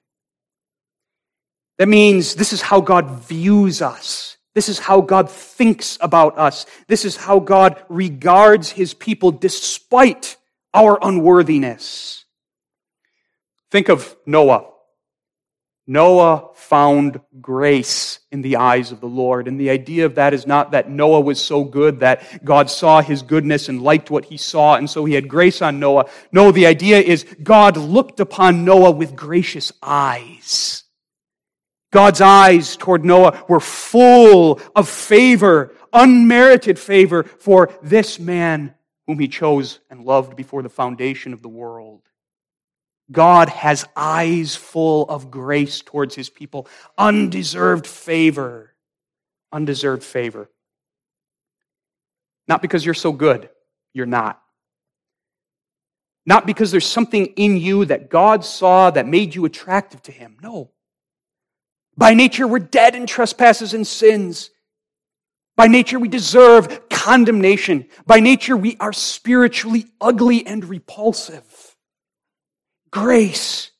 That 1.77 1.87
means 1.87 2.35
this 2.35 2.53
is 2.53 2.61
how 2.61 2.81
God 2.81 3.21
views 3.21 3.81
us. 3.81 4.37
This 4.55 4.69
is 4.69 4.77
how 4.77 5.01
God 5.01 5.29
thinks 5.29 5.97
about 6.01 6.37
us. 6.37 6.65
This 6.87 7.05
is 7.05 7.15
how 7.15 7.39
God 7.39 7.83
regards 7.89 8.69
his 8.69 8.93
people 8.93 9.31
despite 9.31 10.37
our 10.73 10.99
unworthiness. 11.01 12.22
Think 13.73 13.89
of 13.89 14.15
Noah. 14.27 14.67
Noah 15.87 16.49
found 16.53 17.19
grace 17.41 18.19
in 18.31 18.43
the 18.43 18.57
eyes 18.57 18.91
of 18.91 19.01
the 19.01 19.07
Lord. 19.07 19.47
And 19.47 19.59
the 19.59 19.71
idea 19.71 20.05
of 20.05 20.13
that 20.13 20.31
is 20.31 20.45
not 20.45 20.73
that 20.73 20.91
Noah 20.91 21.21
was 21.21 21.41
so 21.41 21.63
good 21.63 22.01
that 22.01 22.45
God 22.45 22.69
saw 22.69 23.01
his 23.01 23.23
goodness 23.23 23.69
and 23.69 23.81
liked 23.81 24.11
what 24.11 24.25
he 24.25 24.37
saw, 24.37 24.75
and 24.75 24.87
so 24.87 25.05
he 25.05 25.15
had 25.15 25.27
grace 25.27 25.59
on 25.63 25.79
Noah. 25.79 26.05
No, 26.31 26.51
the 26.51 26.67
idea 26.67 26.99
is 26.99 27.25
God 27.41 27.75
looked 27.75 28.19
upon 28.19 28.63
Noah 28.63 28.91
with 28.91 29.15
gracious 29.15 29.71
eyes. 29.81 30.83
God's 31.91 32.21
eyes 32.21 32.77
toward 32.77 33.03
Noah 33.03 33.43
were 33.49 33.59
full 33.59 34.61
of 34.75 34.87
favor, 34.87 35.73
unmerited 35.91 36.77
favor 36.77 37.23
for 37.23 37.71
this 37.81 38.19
man 38.19 38.75
whom 39.07 39.17
he 39.17 39.27
chose 39.27 39.79
and 39.89 40.05
loved 40.05 40.35
before 40.35 40.61
the 40.61 40.69
foundation 40.69 41.33
of 41.33 41.41
the 41.41 41.49
world. 41.49 42.03
God 43.11 43.49
has 43.49 43.85
eyes 43.95 44.55
full 44.55 45.07
of 45.09 45.29
grace 45.29 45.81
towards 45.81 46.15
his 46.15 46.29
people, 46.29 46.67
undeserved 46.97 47.85
favor. 47.85 48.73
Undeserved 49.51 50.03
favor. 50.03 50.49
Not 52.47 52.61
because 52.61 52.83
you're 52.83 52.93
so 52.93 53.11
good, 53.11 53.49
you're 53.93 54.05
not. 54.05 54.41
Not 56.25 56.47
because 56.47 56.71
there's 56.71 56.87
something 56.87 57.27
in 57.27 57.57
you 57.57 57.85
that 57.85 58.09
God 58.09 58.45
saw 58.45 58.89
that 58.91 59.07
made 59.07 59.35
you 59.35 59.45
attractive 59.45 60.01
to 60.03 60.11
him. 60.11 60.37
No. 60.41 60.71
By 61.97 62.13
nature, 62.13 62.47
we're 62.47 62.59
dead 62.59 62.95
in 62.95 63.05
trespasses 63.05 63.73
and 63.73 63.85
sins. 63.85 64.49
By 65.55 65.67
nature, 65.67 65.99
we 65.99 66.07
deserve 66.07 66.89
condemnation. 66.89 67.87
By 68.07 68.19
nature, 68.19 68.57
we 68.57 68.77
are 68.79 68.93
spiritually 68.93 69.85
ugly 70.01 70.45
and 70.47 70.65
repulsive. 70.65 71.43
Grace 72.93 73.71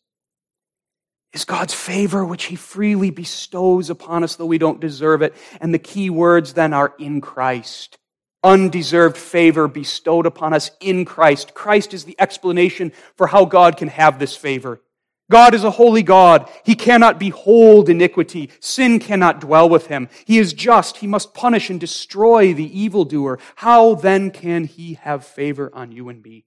is 1.33 1.45
God's 1.45 1.73
favor, 1.73 2.25
which 2.25 2.45
He 2.45 2.55
freely 2.55 3.11
bestows 3.11 3.91
upon 3.91 4.23
us, 4.23 4.35
though 4.35 4.47
we 4.47 4.57
don't 4.57 4.79
deserve 4.79 5.21
it. 5.21 5.35
And 5.61 5.71
the 5.71 5.77
key 5.77 6.09
words 6.09 6.53
then 6.53 6.73
are 6.73 6.95
in 6.97 7.21
Christ. 7.21 7.99
Undeserved 8.43 9.15
favor 9.15 9.67
bestowed 9.67 10.25
upon 10.25 10.53
us 10.53 10.71
in 10.79 11.05
Christ. 11.05 11.53
Christ 11.53 11.93
is 11.93 12.05
the 12.05 12.15
explanation 12.17 12.91
for 13.15 13.27
how 13.27 13.45
God 13.45 13.77
can 13.77 13.87
have 13.89 14.17
this 14.17 14.35
favor. 14.35 14.81
God 15.29 15.53
is 15.53 15.63
a 15.63 15.69
holy 15.69 16.01
God. 16.01 16.49
He 16.65 16.73
cannot 16.73 17.19
behold 17.19 17.89
iniquity. 17.89 18.49
Sin 18.61 18.97
cannot 18.97 19.41
dwell 19.41 19.69
with 19.69 19.87
him. 19.87 20.09
He 20.25 20.39
is 20.39 20.53
just. 20.53 20.97
He 20.97 21.07
must 21.07 21.35
punish 21.35 21.69
and 21.69 21.79
destroy 21.79 22.51
the 22.51 22.79
evildoer. 22.79 23.37
How 23.57 23.93
then 23.93 24.31
can 24.31 24.63
he 24.63 24.95
have 24.95 25.23
favor 25.23 25.69
on 25.71 25.91
you 25.91 26.09
and 26.09 26.23
me? 26.23 26.45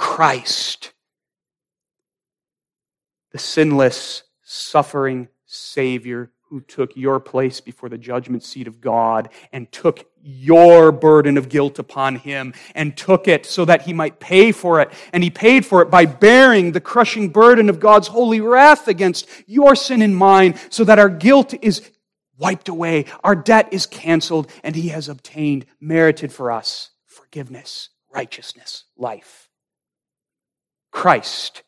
Christ 0.00 0.92
the 3.32 3.38
sinless, 3.38 4.22
suffering 4.42 5.28
Savior 5.46 6.30
who 6.48 6.60
took 6.62 6.96
your 6.96 7.20
place 7.20 7.60
before 7.60 7.88
the 7.88 7.98
judgment 7.98 8.42
seat 8.42 8.66
of 8.66 8.80
God 8.80 9.28
and 9.52 9.70
took 9.70 10.08
your 10.22 10.90
burden 10.92 11.36
of 11.36 11.48
guilt 11.48 11.78
upon 11.78 12.16
him 12.16 12.54
and 12.74 12.96
took 12.96 13.28
it 13.28 13.44
so 13.44 13.64
that 13.66 13.82
he 13.82 13.92
might 13.92 14.18
pay 14.18 14.50
for 14.52 14.80
it. 14.80 14.90
And 15.12 15.22
he 15.22 15.30
paid 15.30 15.66
for 15.66 15.82
it 15.82 15.90
by 15.90 16.06
bearing 16.06 16.72
the 16.72 16.80
crushing 16.80 17.28
burden 17.28 17.68
of 17.68 17.80
God's 17.80 18.08
holy 18.08 18.40
wrath 18.40 18.88
against 18.88 19.28
your 19.46 19.76
sin 19.76 20.00
and 20.00 20.16
mine 20.16 20.58
so 20.70 20.84
that 20.84 20.98
our 20.98 21.10
guilt 21.10 21.54
is 21.60 21.90
wiped 22.38 22.68
away, 22.68 23.04
our 23.22 23.36
debt 23.36 23.68
is 23.72 23.84
canceled, 23.84 24.50
and 24.62 24.74
he 24.74 24.88
has 24.88 25.08
obtained, 25.08 25.66
merited 25.80 26.32
for 26.32 26.50
us 26.50 26.90
forgiveness, 27.04 27.90
righteousness, 28.10 28.84
life. 28.96 29.48
Christ 30.90 31.62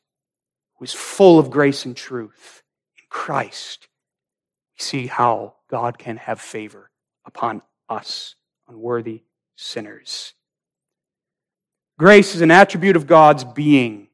was 0.81 0.93
full 0.93 1.39
of 1.39 1.51
grace 1.51 1.85
and 1.85 1.97
truth. 1.97 2.63
In 2.97 3.05
Christ, 3.11 3.87
we 4.77 4.83
see 4.83 5.07
how 5.07 5.55
God 5.71 5.99
can 5.99 6.17
have 6.17 6.41
favor 6.41 6.91
upon 7.27 7.63
us, 7.89 8.35
unworthy 8.67 9.23
sinners. 9.57 10.33
Grace 11.99 12.35
is 12.35 12.41
an 12.41 12.51
attribute 12.51 12.97
of 12.97 13.07
God's 13.07 13.45
being. 13.45 14.09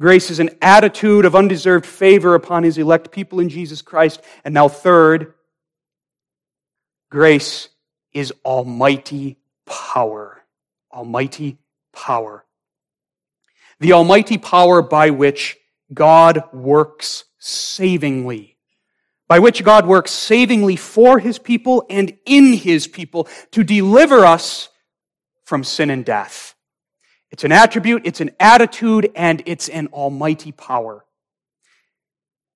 Grace 0.00 0.30
is 0.30 0.38
an 0.38 0.50
attitude 0.62 1.24
of 1.24 1.34
undeserved 1.34 1.84
favor 1.84 2.34
upon 2.34 2.62
his 2.62 2.78
elect 2.78 3.10
people 3.10 3.40
in 3.40 3.48
Jesus 3.48 3.82
Christ. 3.82 4.22
And 4.44 4.54
now, 4.54 4.68
third, 4.68 5.34
grace 7.10 7.68
is 8.12 8.32
almighty 8.44 9.36
power. 9.66 10.42
Almighty 10.92 11.58
power. 11.92 12.44
The 13.80 13.92
almighty 13.92 14.38
power 14.38 14.80
by 14.82 15.10
which 15.10 15.56
God 15.94 16.42
works 16.52 17.24
savingly, 17.38 18.56
by 19.28 19.38
which 19.38 19.64
God 19.64 19.86
works 19.86 20.10
savingly 20.10 20.76
for 20.76 21.18
his 21.18 21.38
people 21.38 21.86
and 21.88 22.16
in 22.26 22.52
his 22.52 22.86
people 22.86 23.28
to 23.52 23.64
deliver 23.64 24.24
us 24.24 24.68
from 25.44 25.64
sin 25.64 25.90
and 25.90 26.04
death. 26.04 26.54
It's 27.30 27.44
an 27.44 27.52
attribute, 27.52 28.02
it's 28.04 28.20
an 28.20 28.30
attitude, 28.38 29.10
and 29.14 29.42
it's 29.46 29.68
an 29.68 29.88
almighty 29.88 30.52
power. 30.52 31.04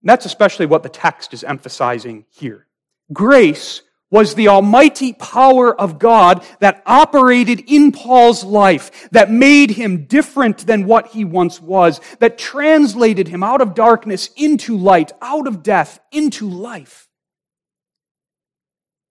And 0.03 0.09
that's 0.09 0.27
especially 0.27 0.67
what 0.67 0.83
the 0.83 0.89
text 0.89 1.35
is 1.35 1.43
emphasizing 1.43 2.27
here. 2.31 2.67
Grace 3.13 3.83
was 4.11 4.35
the 4.35 4.49
almighty 4.49 5.13
power 5.13 5.79
of 5.79 5.99
God 5.99 6.45
that 6.61 6.83
operated 6.87 7.65
in 7.67 7.93
Paul's 7.93 8.43
life, 8.43 9.09
that 9.11 9.31
made 9.31 9.71
him 9.71 10.05
different 10.07 10.67
than 10.67 10.87
what 10.87 11.09
he 11.09 11.25
once 11.25 11.61
was, 11.61 12.01
that 12.21 12.39
translated 12.39 13.29
him 13.29 13.43
out 13.43 13.61
of 13.61 13.75
darkness 13.75 14.31
into 14.37 14.77
light, 14.77 15.13
out 15.21 15.47
of 15.47 15.63
death 15.63 16.01
into 16.11 16.49
life. 16.49 17.09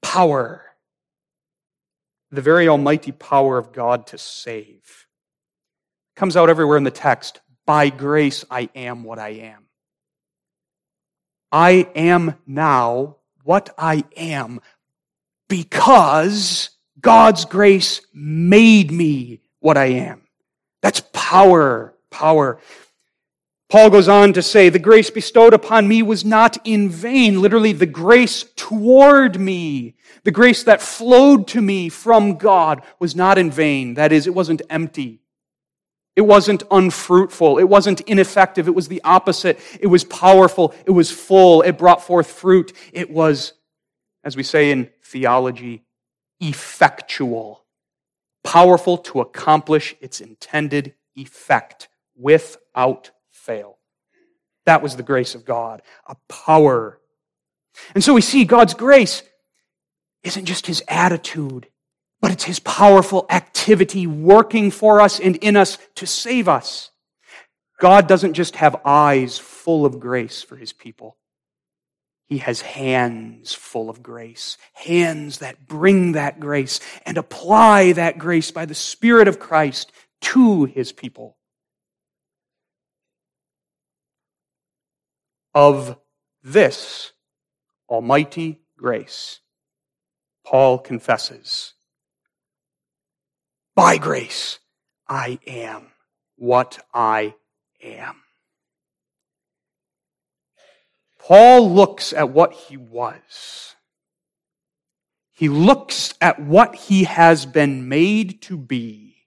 Power. 0.01 0.63
The 2.31 2.41
very 2.41 2.67
almighty 2.67 3.11
power 3.11 3.57
of 3.57 3.71
God 3.71 4.07
to 4.07 4.17
save. 4.17 5.07
Comes 6.15 6.35
out 6.35 6.49
everywhere 6.49 6.77
in 6.77 6.83
the 6.83 6.91
text. 6.91 7.41
By 7.65 7.89
grace 7.89 8.43
I 8.49 8.69
am 8.75 9.03
what 9.03 9.19
I 9.19 9.29
am. 9.29 9.65
I 11.51 11.89
am 11.95 12.35
now 12.45 13.17
what 13.43 13.73
I 13.77 14.03
am 14.17 14.59
because 15.47 16.69
God's 16.99 17.45
grace 17.45 18.01
made 18.13 18.91
me 18.91 19.41
what 19.59 19.77
I 19.77 19.85
am. 19.85 20.21
That's 20.81 21.01
power, 21.13 21.93
power. 22.09 22.59
Paul 23.69 23.89
goes 23.89 24.07
on 24.07 24.33
to 24.33 24.41
say, 24.41 24.69
the 24.69 24.79
grace 24.79 25.09
bestowed 25.09 25.53
upon 25.53 25.87
me 25.87 26.01
was 26.01 26.23
not 26.23 26.57
in 26.63 26.89
vain. 26.89 27.41
Literally, 27.41 27.73
the 27.73 27.85
grace 27.85 28.45
toward 28.55 29.39
me, 29.39 29.95
the 30.23 30.31
grace 30.31 30.63
that 30.63 30.81
flowed 30.81 31.47
to 31.49 31.61
me 31.61 31.89
from 31.89 32.37
God 32.37 32.81
was 32.99 33.15
not 33.15 33.37
in 33.37 33.51
vain. 33.51 33.95
That 33.95 34.13
is, 34.13 34.25
it 34.25 34.33
wasn't 34.33 34.61
empty. 34.69 35.19
It 36.15 36.21
wasn't 36.21 36.63
unfruitful. 36.71 37.59
It 37.59 37.65
wasn't 37.65 38.01
ineffective. 38.01 38.67
It 38.67 38.73
was 38.73 38.87
the 38.87 39.01
opposite. 39.03 39.59
It 39.79 39.87
was 39.87 40.03
powerful. 40.03 40.73
It 40.85 40.91
was 40.91 41.11
full. 41.11 41.61
It 41.61 41.77
brought 41.77 42.01
forth 42.01 42.31
fruit. 42.31 42.73
It 42.93 43.09
was, 43.11 43.53
as 44.23 44.35
we 44.35 44.43
say 44.43 44.71
in 44.71 44.89
theology, 45.11 45.83
effectual. 46.39 47.63
Powerful 48.43 48.97
to 48.99 49.19
accomplish 49.19 49.95
its 49.99 50.21
intended 50.21 50.93
effect 51.15 51.89
without 52.15 53.11
fail. 53.31 53.77
That 54.65 54.81
was 54.81 54.95
the 54.95 55.03
grace 55.03 55.35
of 55.35 55.45
God, 55.45 55.81
a 56.05 56.15
power. 56.27 56.99
And 57.93 58.03
so 58.03 58.13
we 58.13 58.21
see 58.21 58.45
God's 58.45 58.73
grace 58.73 59.23
isn't 60.23 60.45
just 60.45 60.67
his 60.67 60.83
attitude, 60.87 61.67
but 62.21 62.31
it's 62.31 62.43
his 62.43 62.59
powerful 62.59 63.25
activity 63.29 64.07
working 64.07 64.71
for 64.71 65.01
us 65.01 65.19
and 65.19 65.35
in 65.37 65.55
us 65.55 65.77
to 65.95 66.05
save 66.05 66.47
us. 66.47 66.91
God 67.79 68.07
doesn't 68.07 68.33
just 68.33 68.55
have 68.57 68.81
eyes 68.83 69.37
full 69.37 69.85
of 69.85 69.99
grace 69.99 70.41
for 70.41 70.55
his 70.55 70.73
people. 70.73 71.17
He 72.27 72.39
has 72.39 72.59
hands 72.59 73.53
full 73.53 73.89
of 73.89 74.03
grace, 74.03 74.57
hands 74.73 75.39
that 75.39 75.65
bring 75.65 76.11
that 76.11 76.41
grace 76.41 76.81
and 77.05 77.17
apply 77.17 77.93
that 77.93 78.17
grace 78.17 78.51
by 78.51 78.65
the 78.65 78.75
Spirit 78.75 79.29
of 79.29 79.39
Christ 79.39 79.93
to 80.21 80.65
his 80.65 80.91
people. 80.91 81.37
Of 85.53 85.97
this 86.43 87.13
almighty 87.89 88.59
grace, 88.77 89.39
Paul 90.45 90.79
confesses, 90.79 91.73
by 93.73 93.97
grace, 93.97 94.59
I 95.07 95.39
am 95.47 95.87
what 96.35 96.85
I 96.93 97.35
am. 97.81 98.26
Paul 101.27 101.69
looks 101.73 102.13
at 102.13 102.29
what 102.29 102.53
he 102.53 102.77
was. 102.77 103.75
He 105.33 105.49
looks 105.49 106.13
at 106.21 106.39
what 106.39 106.73
he 106.73 107.03
has 107.03 107.45
been 107.45 107.89
made 107.89 108.41
to 108.43 108.55
be. 108.55 109.17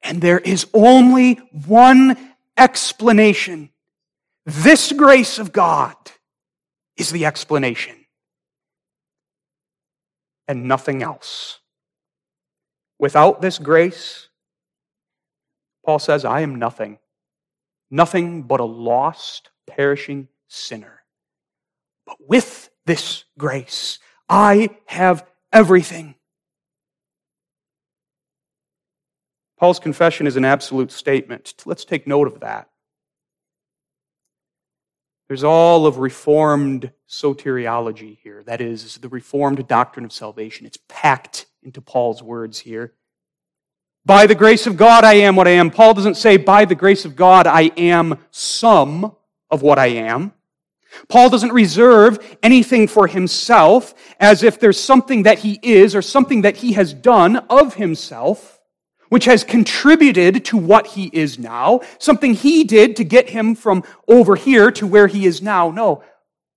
And 0.00 0.22
there 0.22 0.38
is 0.38 0.68
only 0.72 1.40
one 1.66 2.16
explanation. 2.56 3.70
This 4.46 4.92
grace 4.92 5.40
of 5.40 5.50
God 5.52 5.96
is 6.96 7.10
the 7.10 7.26
explanation. 7.26 7.96
And 10.46 10.68
nothing 10.68 11.02
else. 11.02 11.58
Without 13.00 13.42
this 13.42 13.58
grace, 13.58 14.28
Paul 15.84 15.98
says, 15.98 16.24
I 16.24 16.42
am 16.42 16.60
nothing. 16.60 17.00
Nothing 17.90 18.42
but 18.42 18.60
a 18.60 18.64
lost, 18.64 19.50
perishing 19.66 20.28
sinner. 20.52 21.02
But 22.06 22.16
with 22.26 22.70
this 22.86 23.24
grace, 23.38 23.98
I 24.28 24.70
have 24.86 25.26
everything. 25.52 26.14
Paul's 29.58 29.78
confession 29.78 30.26
is 30.26 30.36
an 30.36 30.44
absolute 30.44 30.90
statement. 30.90 31.54
Let's 31.64 31.84
take 31.84 32.06
note 32.06 32.26
of 32.26 32.40
that. 32.40 32.68
There's 35.28 35.44
all 35.44 35.86
of 35.86 35.98
Reformed 35.98 36.92
soteriology 37.08 38.18
here. 38.22 38.42
That 38.42 38.60
is, 38.60 38.98
the 38.98 39.08
Reformed 39.08 39.66
doctrine 39.68 40.04
of 40.04 40.12
salvation. 40.12 40.66
It's 40.66 40.78
packed 40.88 41.46
into 41.62 41.80
Paul's 41.80 42.22
words 42.22 42.58
here. 42.58 42.92
By 44.04 44.26
the 44.26 44.34
grace 44.34 44.66
of 44.66 44.76
God, 44.76 45.04
I 45.04 45.14
am 45.14 45.36
what 45.36 45.46
I 45.46 45.52
am. 45.52 45.70
Paul 45.70 45.94
doesn't 45.94 46.16
say, 46.16 46.36
by 46.36 46.64
the 46.64 46.74
grace 46.74 47.04
of 47.04 47.14
God, 47.14 47.46
I 47.46 47.70
am 47.76 48.18
some 48.32 49.14
of 49.48 49.62
what 49.62 49.78
I 49.78 49.86
am. 49.86 50.32
Paul 51.08 51.30
doesn't 51.30 51.52
reserve 51.52 52.18
anything 52.42 52.88
for 52.88 53.06
himself 53.06 53.94
as 54.20 54.42
if 54.42 54.60
there's 54.60 54.80
something 54.80 55.24
that 55.24 55.40
he 55.40 55.58
is 55.62 55.94
or 55.94 56.02
something 56.02 56.42
that 56.42 56.58
he 56.58 56.72
has 56.72 56.92
done 56.94 57.36
of 57.48 57.74
himself 57.74 58.60
which 59.12 59.26
has 59.26 59.44
contributed 59.44 60.42
to 60.42 60.56
what 60.56 60.86
he 60.86 61.10
is 61.12 61.38
now, 61.38 61.82
something 61.98 62.32
he 62.32 62.64
did 62.64 62.96
to 62.96 63.04
get 63.04 63.28
him 63.28 63.54
from 63.54 63.84
over 64.08 64.36
here 64.36 64.70
to 64.70 64.86
where 64.86 65.06
he 65.06 65.26
is 65.26 65.42
now. 65.42 65.70
No, 65.70 66.02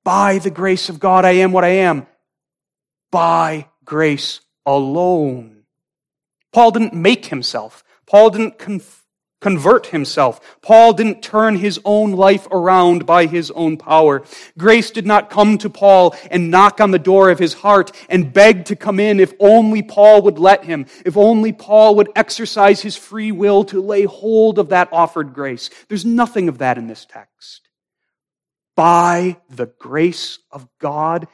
by 0.06 0.38
the 0.38 0.50
grace 0.50 0.88
of 0.88 0.98
God, 0.98 1.26
I 1.26 1.32
am 1.32 1.52
what 1.52 1.66
I 1.66 1.70
am. 1.84 2.08
By 3.12 3.68
grace 3.84 4.40
alone. 4.66 5.64
Paul 6.54 6.72
didn't 6.72 6.94
make 6.94 7.26
himself. 7.26 7.84
Paul 8.06 8.30
didn't 8.30 8.58
convert 9.46 9.86
himself. 9.86 10.58
Paul 10.64 10.94
didn't 10.94 11.22
turn 11.22 11.58
his 11.58 11.80
own 11.86 12.14
life 12.14 12.48
around 12.50 13.06
by 13.06 13.28
his 13.28 13.52
own 13.52 13.78
power. 13.78 14.24
Grace 14.58 14.90
did 14.90 15.06
not 15.06 15.30
come 15.30 15.60
to 15.60 15.70
Paul 15.70 16.16
and 16.32 16.50
knock 16.50 16.82
on 16.82 16.90
the 16.90 16.98
door 16.98 17.30
of 17.30 17.38
his 17.38 17.54
heart 17.54 17.92
and 18.10 18.34
beg 18.34 18.66
to 18.66 18.76
come 18.76 19.00
in 19.00 19.20
if 19.20 19.36
only 19.40 19.84
Paul 19.84 20.24
would 20.24 20.40
let 20.40 20.66
him, 20.66 20.88
if 21.06 21.16
only 21.16 21.54
Paul 21.54 21.94
would 21.98 22.10
exercise 22.16 22.82
his 22.82 22.98
free 22.98 23.32
will 23.32 23.64
to 23.66 23.84
lay 23.84 24.06
hold 24.06 24.58
of 24.58 24.70
that 24.70 24.90
offered 24.92 25.36
grace. 25.36 25.70
There's 25.90 26.06
nothing 26.06 26.50
of 26.50 26.58
that 26.58 26.80
in 26.80 26.88
this 26.88 27.06
text. 27.06 27.70
By 28.76 29.38
the 29.48 29.68
grace 29.78 30.40
of 30.50 30.68
God, 30.80 31.28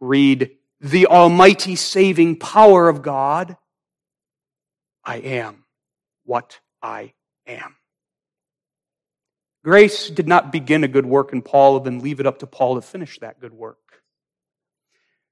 read 0.00 0.50
the 0.80 1.06
almighty 1.06 1.76
saving 1.76 2.40
power 2.40 2.88
of 2.88 3.02
God, 3.02 3.56
I 5.04 5.18
am 5.18 5.62
what 6.24 6.58
I 6.82 7.12
am. 7.46 7.76
Grace 9.64 10.10
did 10.10 10.26
not 10.26 10.50
begin 10.50 10.82
a 10.82 10.88
good 10.88 11.06
work 11.06 11.32
in 11.32 11.40
Paul 11.40 11.76
and 11.76 11.86
then 11.86 11.98
leave 12.00 12.18
it 12.18 12.26
up 12.26 12.40
to 12.40 12.46
Paul 12.46 12.74
to 12.74 12.82
finish 12.82 13.18
that 13.20 13.40
good 13.40 13.52
work. 13.52 13.78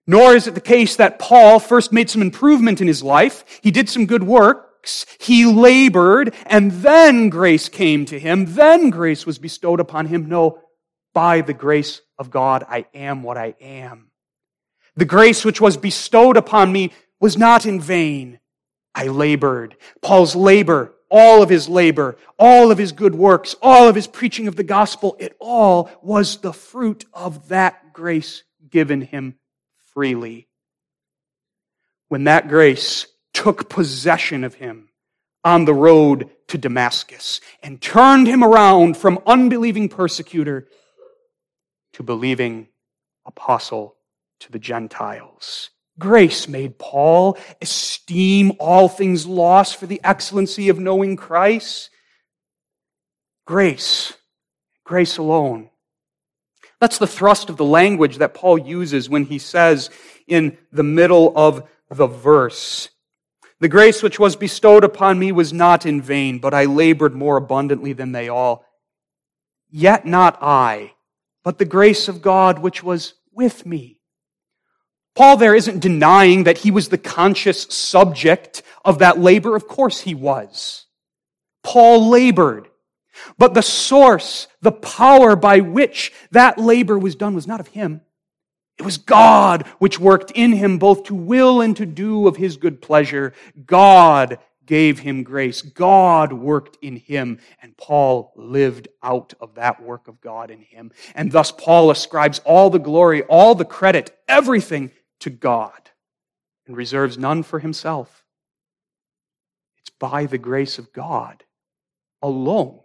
Nor 0.07 0.34
is 0.34 0.46
it 0.46 0.55
the 0.55 0.61
case 0.61 0.96
that 0.96 1.18
Paul 1.18 1.59
first 1.59 1.92
made 1.92 2.11
some 2.11 2.22
improvement 2.22 2.80
in 2.80 2.86
his 2.86 3.03
life. 3.03 3.44
He 3.62 3.70
did 3.70 3.88
some 3.88 4.07
good 4.07 4.22
works. 4.22 5.05
He 5.18 5.44
labored 5.44 6.34
and 6.46 6.70
then 6.70 7.28
grace 7.28 7.68
came 7.68 8.07
to 8.07 8.18
him. 8.18 8.55
Then 8.55 8.90
grace 8.90 9.26
was 9.26 9.38
bestowed 9.38 9.80
upon 9.80 10.07
him. 10.07 10.28
No, 10.28 10.61
by 11.12 11.40
the 11.40 11.53
grace 11.53 12.01
of 12.18 12.30
God, 12.30 12.64
I 12.68 12.86
am 12.94 13.22
what 13.22 13.36
I 13.36 13.55
am. 13.61 14.11
The 14.96 15.05
grace 15.05 15.44
which 15.44 15.61
was 15.61 15.76
bestowed 15.76 16.36
upon 16.36 16.72
me 16.72 16.92
was 17.20 17.36
not 17.36 17.66
in 17.66 17.80
vain. 17.80 18.38
I 18.94 19.09
labored. 19.09 19.76
Paul's 20.03 20.34
labor 20.34 20.94
all 21.11 21.43
of 21.43 21.49
his 21.49 21.69
labor, 21.69 22.17
all 22.39 22.71
of 22.71 22.79
his 22.79 22.93
good 22.93 23.15
works, 23.15 23.57
all 23.61 23.89
of 23.89 23.95
his 23.95 24.07
preaching 24.07 24.47
of 24.47 24.57
the 24.57 24.63
gospel, 24.63 25.17
it 25.19 25.37
all 25.39 25.91
was 26.03 26.39
the 26.39 26.53
fruit 26.53 27.05
of 27.13 27.49
that 27.49 27.93
grace 27.93 28.45
given 28.71 29.01
him 29.01 29.35
freely. 29.93 30.49
When 32.09 32.25
that 32.25 32.49
grace 32.49 33.07
took 33.33 33.69
possession 33.69 34.45
of 34.45 34.55
him 34.55 34.89
on 35.45 35.65
the 35.65 35.75
road 35.75 36.31
to 36.49 36.59
Damascus 36.59 37.41
and 37.63 37.81
turned 37.81 38.27
him 38.27 38.45
around 38.45 38.97
from 38.97 39.21
unbelieving 39.27 39.89
persecutor 39.89 40.69
to 41.95 42.03
believing 42.03 42.69
apostle 43.25 43.97
to 44.41 44.53
the 44.53 44.59
Gentiles. 44.59 45.71
Grace 46.01 46.48
made 46.48 46.78
Paul 46.78 47.38
esteem 47.61 48.53
all 48.59 48.88
things 48.88 49.26
lost 49.26 49.76
for 49.76 49.86
the 49.86 50.01
excellency 50.03 50.68
of 50.68 50.80
knowing 50.80 51.14
Christ. 51.14 51.90
Grace. 53.46 54.14
Grace 54.82 55.18
alone. 55.18 55.70
That's 56.80 56.98
the 56.98 57.07
thrust 57.07 57.51
of 57.51 57.59
the 57.59 57.64
language 57.64 58.16
that 58.16 58.34
Paul 58.34 58.59
uses 58.59 59.09
when 59.09 59.26
he 59.26 59.38
says 59.38 59.90
in 60.26 60.57
the 60.72 60.82
middle 60.82 61.32
of 61.36 61.68
the 61.90 62.07
verse, 62.07 62.88
The 63.61 63.68
grace 63.68 64.03
which 64.03 64.18
was 64.18 64.34
bestowed 64.34 64.82
upon 64.82 65.18
me 65.18 65.30
was 65.32 65.53
not 65.53 65.84
in 65.84 66.01
vain, 66.01 66.38
but 66.38 66.55
I 66.55 66.64
labored 66.64 67.14
more 67.14 67.36
abundantly 67.36 67.92
than 67.92 68.12
they 68.12 68.28
all. 68.28 68.64
Yet 69.68 70.07
not 70.07 70.38
I, 70.40 70.94
but 71.44 71.59
the 71.59 71.66
grace 71.66 72.09
of 72.09 72.22
God 72.22 72.61
which 72.61 72.82
was 72.82 73.14
with 73.32 73.66
me. 73.66 73.99
Paul 75.15 75.37
there 75.37 75.55
isn't 75.55 75.81
denying 75.81 76.45
that 76.45 76.59
he 76.59 76.71
was 76.71 76.89
the 76.89 76.99
conscious 76.99 77.63
subject 77.65 78.63
of 78.85 79.01
that 79.01 79.19
labor. 79.19 79.57
Of 79.57 79.67
course 79.67 80.01
he 80.01 80.15
was. 80.15 80.87
Paul 81.63 82.09
labored. 82.09 82.69
But 83.37 83.55
the 83.55 83.63
source, 83.63 84.47
the 84.63 84.73
power 84.73 85.37
by 85.37 85.61
which 85.61 86.13
that 86.31 86.59
labor 86.59 86.99
was 86.99 87.15
done 87.15 87.35
was 87.35 87.47
not 87.47 87.61
of 87.61 87.69
him. 87.69 88.01
It 88.79 88.85
was 88.85 88.97
God 88.97 89.67
which 89.79 90.01
worked 90.01 90.31
in 90.31 90.53
him 90.53 90.79
both 90.79 91.05
to 91.05 91.15
will 91.15 91.61
and 91.61 91.77
to 91.77 91.85
do 91.85 92.27
of 92.27 92.37
his 92.37 92.57
good 92.57 92.81
pleasure. 92.81 93.35
God 93.67 94.39
gave 94.65 95.01
him 95.01 95.23
grace. 95.23 95.61
God 95.61 96.33
worked 96.33 96.79
in 96.81 96.97
him, 96.97 97.41
and 97.61 97.77
Paul 97.77 98.33
lived 98.37 98.89
out 99.03 99.35
of 99.41 99.57
that 99.57 99.83
work 99.83 100.09
of 100.09 100.21
God 100.21 100.51
in 100.51 100.61
him. 100.63 100.93
And 101.15 101.31
thus 101.31 101.51
Paul 101.51 101.91
ascribes 101.91 102.39
all 102.39 102.71
the 102.71 102.79
glory, 102.79 103.23
all 103.25 103.55
the 103.55 103.65
credit, 103.65 104.17
everything 104.29 104.93
to 105.21 105.31
God 105.31 105.91
and 106.66 106.77
reserves 106.77 107.16
none 107.16 107.43
for 107.43 107.59
himself. 107.59 108.25
It's 109.79 109.91
by 109.99 110.27
the 110.27 110.39
grace 110.39 110.79
of 110.79 110.93
God 110.93 111.45
alone 112.23 112.81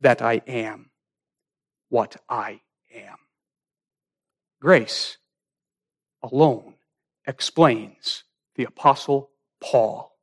that 0.00 0.22
I 0.22 0.42
am 0.46 0.90
what 1.88 2.16
I 2.28 2.60
am. 2.94 3.16
Grace 4.60 5.18
alone 6.22 6.74
explains 7.26 8.24
the 8.56 8.64
Apostle 8.64 9.30
Paul. 9.60 10.16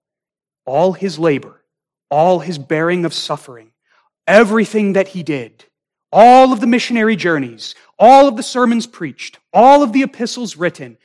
All 0.65 0.93
his 0.93 1.17
labor, 1.17 1.63
all 2.09 2.39
his 2.39 2.57
bearing 2.57 3.05
of 3.05 3.13
suffering, 3.13 3.71
everything 4.27 4.93
that 4.93 5.09
he 5.09 5.23
did, 5.23 5.65
all 6.11 6.51
of 6.51 6.59
the 6.59 6.67
missionary 6.67 7.15
journeys, 7.15 7.73
all 7.97 8.27
of 8.27 8.35
the 8.35 8.43
sermons 8.43 8.85
preached, 8.85 9.39
all 9.53 9.81
of 9.81 9.93
the 9.93 10.03
epistles 10.03 10.57
written, 10.57 10.97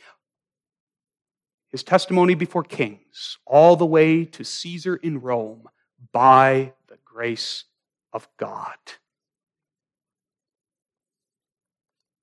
his 1.71 1.83
testimony 1.83 2.35
before 2.35 2.63
kings, 2.63 3.39
all 3.47 3.77
the 3.77 3.87
way 3.87 4.25
to 4.25 4.45
Caesar 4.45 4.97
in 4.97 5.21
Rome, 5.21 5.69
by 6.13 6.73
the 6.89 6.99
grace 7.05 7.65
of 8.13 8.29
God. 8.37 8.77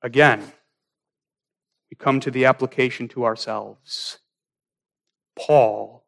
Again, 0.02 0.44
we 1.90 1.96
come 1.96 2.20
to 2.20 2.32
the 2.32 2.46
application 2.46 3.08
to 3.10 3.26
ourselves. 3.26 4.20
Paul 5.36 6.06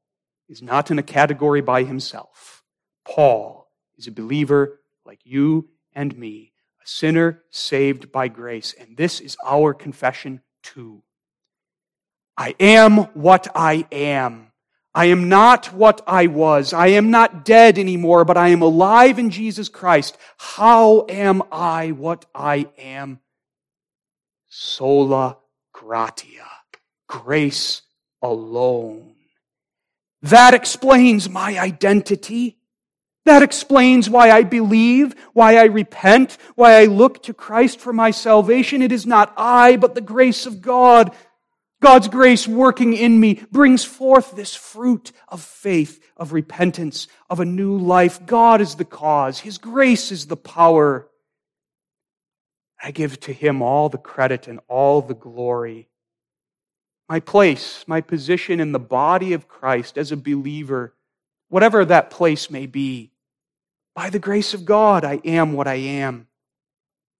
is 0.49 0.61
not 0.61 0.91
in 0.91 0.99
a 0.99 1.03
category 1.03 1.61
by 1.61 1.83
himself. 1.83 2.63
Paul 3.05 3.71
is 3.97 4.07
a 4.07 4.11
believer 4.11 4.81
like 5.05 5.19
you 5.23 5.69
and 5.93 6.17
me, 6.17 6.53
a 6.83 6.88
sinner 6.88 7.43
saved 7.49 8.11
by 8.11 8.27
grace. 8.27 8.73
And 8.77 8.97
this 8.97 9.19
is 9.19 9.38
our 9.45 9.73
confession 9.73 10.41
too. 10.61 11.03
I 12.38 12.55
am 12.59 12.97
what 13.13 13.47
I 13.55 13.86
am. 13.91 14.51
I 14.93 15.05
am 15.05 15.27
not 15.27 15.73
what 15.73 16.01
I 16.07 16.27
was. 16.27 16.71
I 16.73 16.88
am 16.88 17.11
not 17.11 17.43
dead 17.43 17.77
anymore, 17.77 18.23
but 18.23 18.38
I 18.38 18.49
am 18.49 18.61
alive 18.61 19.19
in 19.19 19.29
Jesus 19.29 19.67
Christ. 19.67 20.17
How 20.38 21.05
am 21.09 21.43
I 21.51 21.91
what 21.91 22.25
I 22.33 22.67
am? 22.77 23.19
Sola 24.47 25.38
gratia. 25.73 26.47
Grace 27.07 27.81
alone. 28.21 29.15
That 30.21 30.53
explains 30.53 31.29
my 31.29 31.59
identity. 31.59 32.57
That 33.25 33.43
explains 33.43 34.09
why 34.09 34.31
I 34.31 34.43
believe, 34.43 35.13
why 35.33 35.57
I 35.57 35.65
repent, 35.65 36.38
why 36.55 36.79
I 36.79 36.86
look 36.86 37.21
to 37.23 37.33
Christ 37.33 37.79
for 37.79 37.91
my 37.91 38.11
salvation. 38.11 38.81
It 38.81 38.91
is 38.91 39.05
not 39.05 39.33
I, 39.36 39.75
but 39.75 39.93
the 39.93 40.01
grace 40.01 40.45
of 40.45 40.61
God. 40.61 41.13
God's 41.82 42.07
grace 42.07 42.47
working 42.47 42.93
in 42.93 43.19
me 43.19 43.45
brings 43.51 43.84
forth 43.84 44.36
this 44.36 44.55
fruit 44.55 45.11
of 45.28 45.41
faith, 45.41 46.03
of 46.17 46.34
repentance, 46.34 47.07
of 47.30 47.39
a 47.39 47.45
new 47.45 47.78
life. 47.78 48.26
God 48.26 48.61
is 48.61 48.76
the 48.76 48.86
cause. 48.86 49.39
His 49.39 49.57
grace 49.57 50.11
is 50.11 50.28
the 50.28 50.38
power. 50.38 51.07
I 52.82 52.91
give 52.91 53.19
to 53.21 53.34
Him 53.34 53.61
all 53.61 53.89
the 53.89 53.97
credit 53.97 54.47
and 54.47 54.59
all 54.67 55.01
the 55.01 55.13
glory 55.13 55.89
my 57.07 57.19
place, 57.19 57.84
my 57.88 58.01
position 58.01 58.59
in 58.59 58.71
the 58.71 58.80
body 58.80 59.34
of 59.34 59.47
Christ 59.47 59.97
as 59.97 60.11
a 60.11 60.17
believer, 60.17 60.93
whatever 61.49 61.86
that 61.86 62.09
place 62.09 62.49
may 62.49 62.65
be. 62.65 63.11
By 63.93 64.09
the 64.09 64.19
grace 64.19 64.53
of 64.53 64.65
God, 64.65 65.05
I 65.05 65.21
am 65.23 65.53
what 65.53 65.67
I 65.67 65.76
am. 65.76 66.28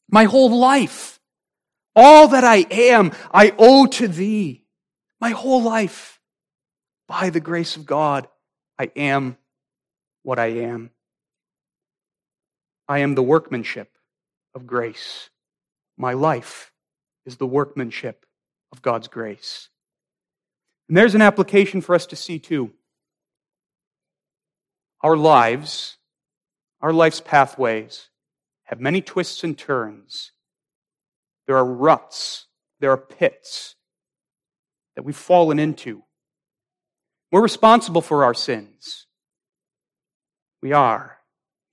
My 0.10 0.26
whole 0.26 0.58
life, 0.58 1.20
all 1.96 2.30
that 2.30 2.44
I 2.44 2.66
am, 2.70 3.12
I 3.32 3.54
owe 3.58 3.86
to 3.88 4.08
Thee. 4.08 4.64
My 5.22 5.30
whole 5.30 5.64
life, 5.64 6.20
by 7.08 7.30
the 7.30 7.40
grace 7.40 7.78
of 7.78 7.86
God, 7.86 8.28
I 8.78 8.92
am 8.96 9.38
what 10.24 10.40
I 10.40 10.48
am. 10.48 10.92
I 12.88 13.00
am 13.00 13.16
the 13.16 13.24
workmanship 13.24 13.92
of 14.54 14.68
grace. 14.68 15.30
My 15.98 16.14
life 16.14 16.72
is 17.26 17.38
the 17.38 17.48
workmanship 17.48 18.26
of 18.72 18.82
God's 18.82 19.08
grace. 19.08 19.70
And 20.88 20.98
there's 20.98 21.16
an 21.16 21.22
application 21.22 21.82
for 21.82 21.96
us 21.96 22.06
to 22.08 22.16
see 22.16 22.38
too. 22.38 22.72
Our 25.02 25.18
lives, 25.18 25.98
our 26.82 26.94
life's 26.94 27.22
pathways, 27.22 28.10
have 28.66 28.80
many 28.80 29.02
twists 29.02 29.44
and 29.44 29.58
turns. 29.58 30.32
There 31.48 31.58
are 31.58 31.66
ruts, 31.66 32.48
there 32.80 32.92
are 32.92 32.98
pits 32.98 33.76
that 34.96 35.04
we've 35.04 35.16
fallen 35.16 35.60
into. 35.60 36.04
We're 37.32 37.42
responsible 37.42 38.02
for 38.02 38.24
our 38.24 38.34
sins. 38.34 39.08
We 40.62 40.72
are. 40.72 41.18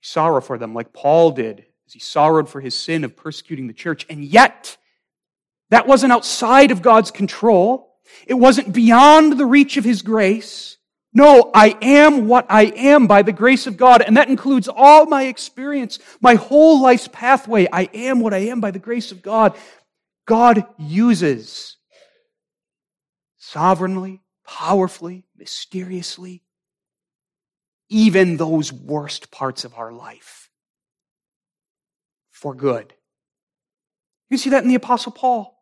We 0.01 0.05
sorrow 0.05 0.41
for 0.41 0.57
them 0.57 0.73
like 0.73 0.93
Paul 0.93 1.31
did 1.31 1.65
as 1.87 1.93
he 1.93 1.99
sorrowed 1.99 2.49
for 2.49 2.61
his 2.61 2.75
sin 2.75 3.03
of 3.03 3.15
persecuting 3.15 3.67
the 3.67 3.73
church. 3.73 4.05
And 4.09 4.23
yet, 4.23 4.77
that 5.73 5.87
wasn't 5.87 6.13
outside 6.13 6.69
of 6.69 6.83
God's 6.83 7.09
control. 7.09 7.95
It 8.27 8.35
wasn't 8.35 8.73
beyond 8.73 9.39
the 9.39 9.45
reach 9.45 9.75
of 9.77 9.83
His 9.83 10.03
grace. 10.03 10.77
No, 11.13 11.51
I 11.53 11.77
am 11.81 12.27
what 12.27 12.47
I 12.49 12.63
am 12.75 13.05
by 13.05 13.21
the 13.21 13.31
grace 13.31 13.67
of 13.67 13.77
God, 13.77 14.01
and 14.01 14.17
that 14.17 14.29
includes 14.29 14.67
all 14.67 15.05
my 15.05 15.25
experience, 15.25 15.99
my 16.21 16.35
whole 16.35 16.81
life's 16.81 17.07
pathway. 17.07 17.67
I 17.71 17.83
am 17.93 18.19
what 18.19 18.33
I 18.33 18.39
am 18.39 18.59
by 18.59 18.71
the 18.71 18.79
grace 18.79 19.11
of 19.11 19.21
God. 19.21 19.55
God 20.25 20.65
uses 20.79 21.77
sovereignly, 23.37 24.21
powerfully, 24.47 25.25
mysteriously, 25.37 26.41
even 27.89 28.37
those 28.37 28.73
worst 28.73 29.29
parts 29.29 29.65
of 29.65 29.75
our 29.75 29.91
life 29.91 30.49
for 32.31 32.55
good. 32.55 32.93
You 34.31 34.37
see 34.37 34.49
that 34.49 34.63
in 34.63 34.69
the 34.69 34.75
Apostle 34.75 35.11
Paul. 35.11 35.59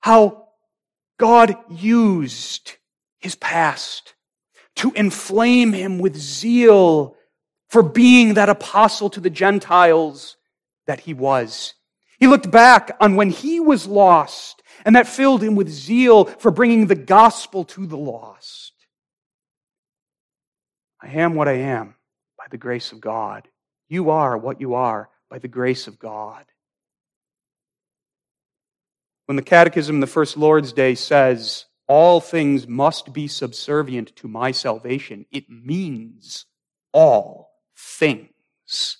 How 0.00 0.48
God 1.18 1.56
used 1.70 2.76
his 3.18 3.36
past 3.36 4.14
to 4.80 4.92
inflame 4.92 5.74
him 5.74 5.98
with 5.98 6.16
zeal 6.16 7.14
for 7.68 7.82
being 7.82 8.34
that 8.34 8.48
apostle 8.48 9.10
to 9.10 9.20
the 9.20 9.28
Gentiles 9.28 10.38
that 10.86 11.00
he 11.00 11.12
was. 11.12 11.74
He 12.18 12.26
looked 12.26 12.50
back 12.50 12.96
on 12.98 13.14
when 13.14 13.28
he 13.28 13.60
was 13.60 13.86
lost, 13.86 14.62
and 14.86 14.96
that 14.96 15.06
filled 15.06 15.42
him 15.42 15.54
with 15.54 15.68
zeal 15.68 16.24
for 16.24 16.50
bringing 16.50 16.86
the 16.86 16.94
gospel 16.94 17.64
to 17.64 17.86
the 17.86 17.98
lost. 17.98 18.72
I 21.02 21.08
am 21.08 21.34
what 21.34 21.48
I 21.48 21.58
am 21.58 21.94
by 22.38 22.44
the 22.50 22.56
grace 22.56 22.90
of 22.90 23.02
God. 23.02 23.48
You 23.90 24.08
are 24.08 24.38
what 24.38 24.62
you 24.62 24.74
are 24.74 25.10
by 25.28 25.40
the 25.40 25.48
grace 25.48 25.88
of 25.88 25.98
God. 25.98 26.46
When 29.26 29.36
the 29.36 29.42
Catechism, 29.42 30.00
the 30.00 30.06
First 30.06 30.38
Lord's 30.38 30.72
Day, 30.72 30.94
says, 30.94 31.66
all 31.90 32.20
things 32.20 32.68
must 32.68 33.12
be 33.12 33.26
subservient 33.26 34.14
to 34.14 34.28
my 34.28 34.52
salvation, 34.52 35.26
it 35.32 35.50
means 35.50 36.46
all 36.92 37.50
things. 37.76 38.98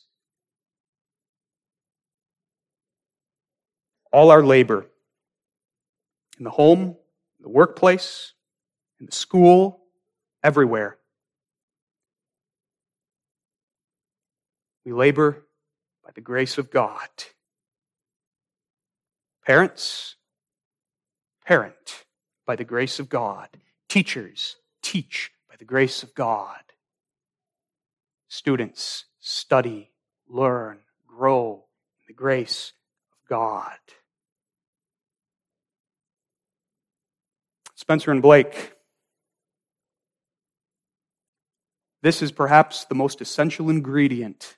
All 4.12 4.32
our 4.32 4.42
labor 4.42 4.88
in 6.36 6.42
the 6.42 6.50
home, 6.50 6.96
the 7.38 7.48
workplace, 7.48 8.34
in 8.98 9.06
the 9.06 9.12
school, 9.12 9.84
everywhere. 10.42 10.98
We 14.84 14.92
labor 14.92 15.46
by 16.04 16.10
the 16.12 16.22
grace 16.22 16.58
of 16.58 16.72
God. 16.72 17.08
Parents, 19.46 20.16
parent 21.46 22.04
by 22.50 22.56
the 22.56 22.64
grace 22.64 22.98
of 22.98 23.08
God. 23.08 23.48
Teachers 23.88 24.56
teach 24.82 25.30
by 25.48 25.54
the 25.56 25.64
grace 25.64 26.02
of 26.02 26.12
God. 26.16 26.58
Students 28.26 29.04
study, 29.20 29.92
learn, 30.28 30.80
grow 31.06 31.66
in 32.00 32.06
the 32.08 32.12
grace 32.12 32.72
of 33.12 33.28
God. 33.28 33.78
Spencer 37.76 38.10
and 38.10 38.20
Blake. 38.20 38.72
This 42.02 42.20
is 42.20 42.32
perhaps 42.32 42.84
the 42.84 42.96
most 42.96 43.20
essential 43.20 43.70
ingredient 43.70 44.56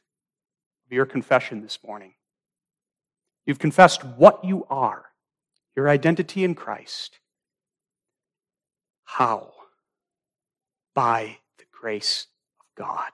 of 0.87 0.95
your 0.95 1.05
confession 1.05 1.61
this 1.61 1.79
morning. 1.87 2.15
You've 3.45 3.59
confessed 3.59 4.03
what 4.03 4.43
you 4.47 4.67
are 4.71 5.05
your 5.77 5.91
identity 5.91 6.43
in 6.43 6.55
Christ. 6.55 7.19
How? 9.13 9.53
By 10.95 11.37
the 11.59 11.65
grace 11.71 12.29
of 12.59 12.67
God. 12.83 13.13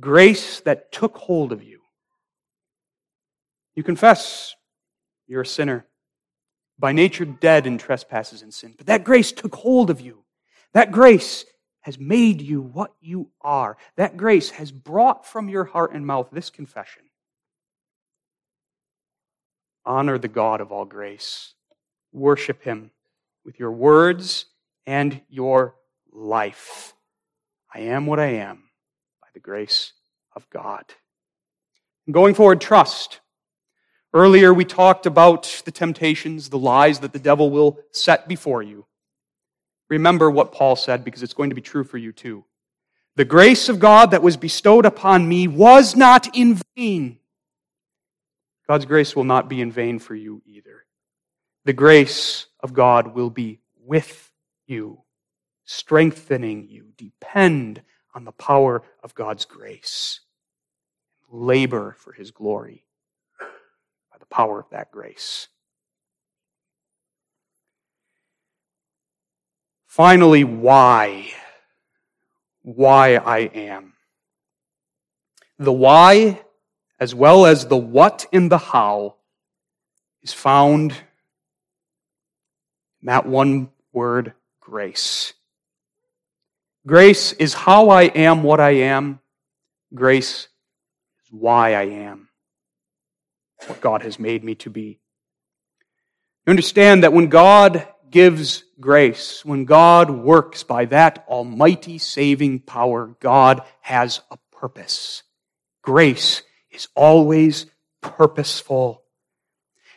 Grace 0.00 0.58
that 0.62 0.90
took 0.90 1.16
hold 1.16 1.52
of 1.52 1.62
you. 1.62 1.78
You 3.76 3.84
confess 3.84 4.56
you're 5.28 5.42
a 5.42 5.46
sinner, 5.46 5.86
by 6.76 6.90
nature 6.90 7.24
dead 7.24 7.68
in 7.68 7.78
trespasses 7.78 8.42
and 8.42 8.52
sin, 8.52 8.74
but 8.76 8.88
that 8.88 9.04
grace 9.04 9.30
took 9.30 9.54
hold 9.54 9.90
of 9.90 10.00
you. 10.00 10.24
That 10.72 10.90
grace 10.90 11.44
has 11.82 11.96
made 11.96 12.42
you 12.42 12.62
what 12.62 12.94
you 13.00 13.30
are. 13.42 13.76
That 13.96 14.16
grace 14.16 14.50
has 14.50 14.72
brought 14.72 15.24
from 15.24 15.48
your 15.48 15.64
heart 15.64 15.94
and 15.94 16.04
mouth 16.04 16.30
this 16.32 16.50
confession 16.50 17.02
Honor 19.86 20.18
the 20.18 20.26
God 20.26 20.60
of 20.60 20.72
all 20.72 20.84
grace. 20.84 21.54
Worship 22.12 22.64
him 22.64 22.90
with 23.44 23.58
your 23.58 23.72
words 23.72 24.46
and 24.86 25.20
your 25.28 25.76
life. 26.12 26.94
I 27.72 27.80
am 27.80 28.06
what 28.06 28.20
I 28.20 28.34
am 28.34 28.64
by 29.20 29.28
the 29.34 29.40
grace 29.40 29.92
of 30.34 30.48
God. 30.50 30.84
going 32.10 32.34
forward, 32.34 32.60
trust. 32.60 33.20
Earlier, 34.12 34.54
we 34.54 34.64
talked 34.64 35.06
about 35.06 35.62
the 35.64 35.72
temptations, 35.72 36.48
the 36.48 36.58
lies 36.58 37.00
that 37.00 37.12
the 37.12 37.18
devil 37.18 37.50
will 37.50 37.80
set 37.90 38.28
before 38.28 38.62
you. 38.62 38.86
Remember 39.88 40.30
what 40.30 40.52
Paul 40.52 40.76
said 40.76 41.04
because 41.04 41.22
it's 41.22 41.34
going 41.34 41.50
to 41.50 41.56
be 41.56 41.62
true 41.62 41.84
for 41.84 41.98
you 41.98 42.12
too. 42.12 42.44
The 43.16 43.24
grace 43.24 43.68
of 43.68 43.78
God 43.78 44.10
that 44.10 44.22
was 44.22 44.36
bestowed 44.36 44.86
upon 44.86 45.28
me 45.28 45.48
was 45.48 45.96
not 45.96 46.36
in 46.36 46.60
vain. 46.76 47.18
God's 48.68 48.86
grace 48.86 49.14
will 49.14 49.24
not 49.24 49.48
be 49.48 49.60
in 49.60 49.70
vain 49.70 49.98
for 49.98 50.14
you 50.14 50.42
either. 50.46 50.84
The 51.64 51.72
grace 51.72 52.46
of 52.64 52.72
God 52.72 53.14
will 53.14 53.28
be 53.28 53.60
with 53.84 54.32
you, 54.66 55.02
strengthening 55.66 56.66
you. 56.66 56.86
Depend 56.96 57.82
on 58.14 58.24
the 58.24 58.32
power 58.32 58.82
of 59.02 59.14
God's 59.14 59.44
grace. 59.44 60.20
Labor 61.30 61.94
for 61.98 62.14
his 62.14 62.30
glory 62.30 62.86
by 63.38 64.16
the 64.18 64.26
power 64.26 64.58
of 64.58 64.70
that 64.70 64.90
grace. 64.90 65.48
Finally, 69.86 70.44
why? 70.44 71.28
Why 72.62 73.16
I 73.16 73.40
am. 73.40 73.92
The 75.58 75.72
why, 75.72 76.40
as 76.98 77.14
well 77.14 77.44
as 77.44 77.66
the 77.66 77.76
what 77.76 78.24
and 78.32 78.50
the 78.50 78.58
how, 78.58 79.16
is 80.22 80.32
found 80.32 80.94
that 83.04 83.26
one 83.26 83.70
word, 83.92 84.32
grace. 84.60 85.32
Grace 86.86 87.32
is 87.32 87.54
how 87.54 87.90
I 87.90 88.04
am 88.04 88.42
what 88.42 88.60
I 88.60 88.70
am. 88.70 89.20
Grace 89.94 90.48
is 91.24 91.32
why 91.32 91.74
I 91.74 91.84
am 91.84 92.28
what 93.66 93.80
God 93.80 94.02
has 94.02 94.18
made 94.18 94.44
me 94.44 94.54
to 94.56 94.70
be. 94.70 94.98
You 96.46 96.50
understand 96.50 97.04
that 97.04 97.12
when 97.12 97.28
God 97.28 97.86
gives 98.10 98.64
grace, 98.78 99.44
when 99.44 99.64
God 99.64 100.10
works 100.10 100.62
by 100.62 100.84
that 100.86 101.24
almighty 101.26 101.98
saving 101.98 102.60
power, 102.60 103.16
God 103.20 103.62
has 103.80 104.20
a 104.30 104.36
purpose. 104.52 105.22
Grace 105.82 106.42
is 106.70 106.88
always 106.94 107.66
purposeful. 108.02 109.02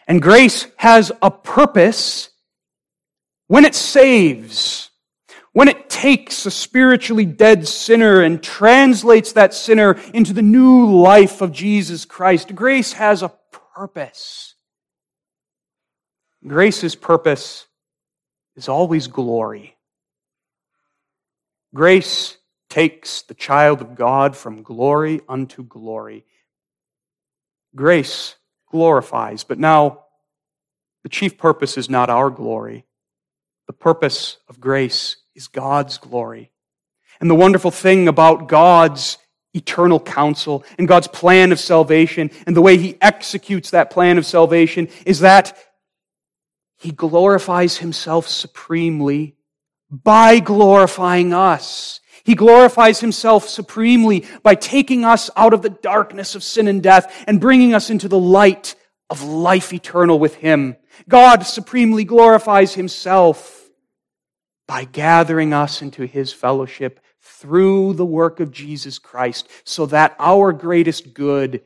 And 0.07 0.21
grace 0.21 0.67
has 0.77 1.11
a 1.21 1.29
purpose 1.29 2.29
when 3.47 3.65
it 3.65 3.75
saves, 3.75 4.89
when 5.53 5.67
it 5.67 5.89
takes 5.89 6.45
a 6.45 6.51
spiritually 6.51 7.25
dead 7.25 7.67
sinner 7.67 8.21
and 8.21 8.43
translates 8.43 9.33
that 9.33 9.53
sinner 9.53 9.99
into 10.13 10.33
the 10.33 10.41
new 10.41 10.85
life 11.01 11.41
of 11.41 11.51
Jesus 11.51 12.05
Christ. 12.05 12.53
Grace 12.53 12.93
has 12.93 13.23
a 13.23 13.33
purpose. 13.75 14.55
Grace's 16.45 16.95
purpose 16.95 17.67
is 18.55 18.69
always 18.69 19.07
glory. 19.07 19.75
Grace 21.73 22.37
takes 22.69 23.21
the 23.23 23.33
child 23.33 23.81
of 23.81 23.95
God 23.95 24.35
from 24.35 24.63
glory 24.63 25.21
unto 25.27 25.63
glory. 25.63 26.25
Grace 27.75 28.35
glorifies, 28.71 29.43
but 29.43 29.59
now 29.59 30.05
the 31.03 31.09
chief 31.09 31.37
purpose 31.37 31.77
is 31.77 31.89
not 31.89 32.09
our 32.09 32.29
glory. 32.29 32.86
The 33.67 33.73
purpose 33.73 34.37
of 34.49 34.59
grace 34.59 35.17
is 35.35 35.47
God's 35.47 35.97
glory. 35.97 36.51
And 37.19 37.29
the 37.29 37.35
wonderful 37.35 37.71
thing 37.71 38.07
about 38.07 38.47
God's 38.47 39.17
eternal 39.53 39.99
counsel 39.99 40.63
and 40.77 40.87
God's 40.87 41.07
plan 41.07 41.51
of 41.51 41.59
salvation 41.59 42.31
and 42.45 42.55
the 42.55 42.61
way 42.61 42.77
He 42.77 42.97
executes 43.01 43.71
that 43.71 43.89
plan 43.89 44.17
of 44.17 44.25
salvation 44.25 44.89
is 45.05 45.19
that 45.19 45.57
he 46.77 46.91
glorifies 46.91 47.77
himself 47.77 48.27
supremely 48.27 49.35
by 49.89 50.39
glorifying 50.39 51.33
us. 51.33 51.99
He 52.23 52.35
glorifies 52.35 52.99
himself 52.99 53.47
supremely 53.47 54.25
by 54.43 54.55
taking 54.55 55.03
us 55.03 55.29
out 55.35 55.53
of 55.53 55.61
the 55.61 55.69
darkness 55.69 56.35
of 56.35 56.43
sin 56.43 56.67
and 56.67 56.83
death 56.83 57.23
and 57.27 57.41
bringing 57.41 57.73
us 57.73 57.89
into 57.89 58.07
the 58.07 58.19
light 58.19 58.75
of 59.09 59.23
life 59.23 59.73
eternal 59.73 60.19
with 60.19 60.35
him. 60.35 60.75
God 61.07 61.43
supremely 61.43 62.03
glorifies 62.03 62.73
himself 62.73 63.56
by 64.67 64.83
gathering 64.83 65.53
us 65.53 65.81
into 65.81 66.03
his 66.03 66.33
fellowship 66.33 66.99
through 67.21 67.93
the 67.93 68.05
work 68.05 68.39
of 68.39 68.51
Jesus 68.51 68.99
Christ 68.99 69.47
so 69.63 69.85
that 69.87 70.15
our 70.19 70.53
greatest 70.53 71.13
good 71.13 71.61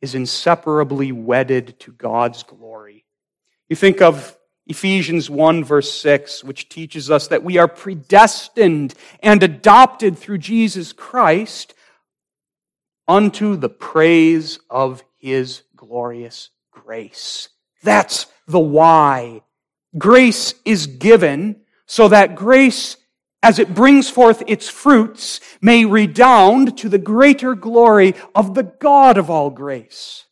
is 0.00 0.14
inseparably 0.14 1.12
wedded 1.12 1.78
to 1.80 1.92
God's 1.92 2.42
glory. 2.42 3.04
You 3.68 3.76
think 3.76 4.00
of 4.00 4.36
Ephesians 4.66 5.30
1 5.30 5.64
verse 5.64 5.92
6, 6.00 6.44
which 6.44 6.68
teaches 6.68 7.10
us 7.10 7.28
that 7.28 7.44
we 7.44 7.58
are 7.58 7.68
predestined 7.68 8.94
and 9.20 9.42
adopted 9.42 10.18
through 10.18 10.38
Jesus 10.38 10.92
Christ 10.92 11.74
unto 13.08 13.56
the 13.56 13.68
praise 13.68 14.58
of 14.68 15.04
his 15.18 15.62
glorious 15.76 16.50
grace. 16.70 17.48
That's 17.82 18.26
the 18.46 18.60
why. 18.60 19.42
Grace 19.96 20.54
is 20.64 20.86
given 20.86 21.62
so 21.86 22.08
that 22.08 22.34
grace, 22.34 22.96
as 23.42 23.58
it 23.58 23.74
brings 23.74 24.10
forth 24.10 24.42
its 24.46 24.68
fruits, 24.68 25.40
may 25.60 25.84
redound 25.84 26.76
to 26.78 26.88
the 26.88 26.98
greater 26.98 27.54
glory 27.54 28.14
of 28.34 28.54
the 28.54 28.64
God 28.64 29.18
of 29.18 29.30
all 29.30 29.50
grace. 29.50 30.24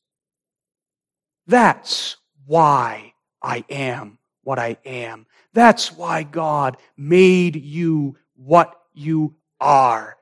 That's 1.47 2.17
why 2.47 3.15
I 3.43 3.65
am 3.71 4.19
what 4.43 4.59
I 4.59 4.77
am. 4.85 5.27
That's 5.53 5.93
why 5.93 6.23
God 6.23 6.77
made 6.97 7.57
you 7.57 8.17
what 8.35 8.75
you 8.93 9.37
are. 9.61 10.17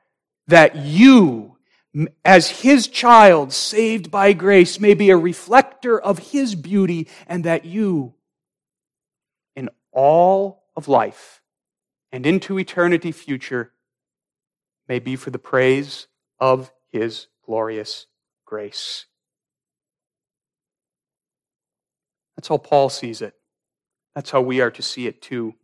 That 0.47 0.75
you, 0.75 1.57
as 2.23 2.49
His 2.49 2.87
child 2.87 3.53
saved 3.53 4.11
by 4.11 4.33
grace, 4.33 4.79
may 4.79 4.93
be 4.93 5.09
a 5.09 5.17
reflector 5.17 5.99
of 5.99 6.19
His 6.19 6.55
beauty 6.55 7.07
and 7.27 7.45
that 7.45 7.65
you, 7.65 8.13
in 9.55 9.69
all 9.91 10.62
of 10.75 10.87
life 10.87 11.41
and 12.11 12.25
into 12.25 12.59
eternity 12.59 13.11
future, 13.11 13.71
may 14.87 14.99
be 14.99 15.15
for 15.15 15.29
the 15.29 15.39
praise 15.39 16.07
of 16.39 16.71
His 16.91 17.27
glorious 17.45 18.07
grace. 18.45 19.05
That's 22.35 22.47
how 22.47 22.57
Paul 22.57 22.89
sees 22.89 23.21
it. 23.21 23.33
That's 24.15 24.31
how 24.31 24.41
we 24.41 24.61
are 24.61 24.71
to 24.71 24.81
see 24.81 25.07
it 25.07 25.21
too. 25.21 25.55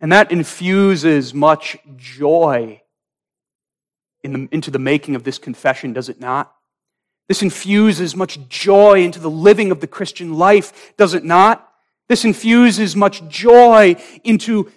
And 0.00 0.12
that 0.12 0.30
infuses 0.30 1.32
much 1.32 1.78
joy 1.96 2.82
in 4.22 4.32
the, 4.32 4.48
into 4.50 4.70
the 4.70 4.78
making 4.78 5.14
of 5.14 5.24
this 5.24 5.38
confession, 5.38 5.92
does 5.92 6.08
it 6.08 6.20
not? 6.20 6.52
This 7.28 7.42
infuses 7.42 8.14
much 8.14 8.38
joy 8.48 9.02
into 9.02 9.20
the 9.20 9.30
living 9.30 9.70
of 9.70 9.80
the 9.80 9.86
Christian 9.86 10.34
life, 10.34 10.94
does 10.96 11.14
it 11.14 11.24
not? 11.24 11.72
This 12.08 12.24
infuses 12.24 12.94
much 12.94 13.26
joy 13.28 13.96
into 14.22 14.70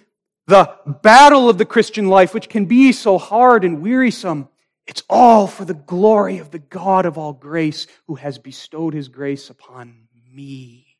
the 0.46 0.74
battle 1.02 1.48
of 1.48 1.58
the 1.58 1.64
Christian 1.64 2.08
life, 2.08 2.34
which 2.34 2.48
can 2.48 2.64
be 2.64 2.92
so 2.92 3.18
hard 3.18 3.64
and 3.64 3.82
wearisome. 3.82 4.48
It's 4.86 5.02
all 5.08 5.46
for 5.46 5.64
the 5.64 5.74
glory 5.74 6.38
of 6.38 6.50
the 6.50 6.58
God 6.58 7.06
of 7.06 7.16
all 7.16 7.32
grace 7.32 7.86
who 8.06 8.16
has 8.16 8.38
bestowed 8.38 8.94
his 8.94 9.08
grace 9.08 9.48
upon 9.50 10.08
me 10.32 10.90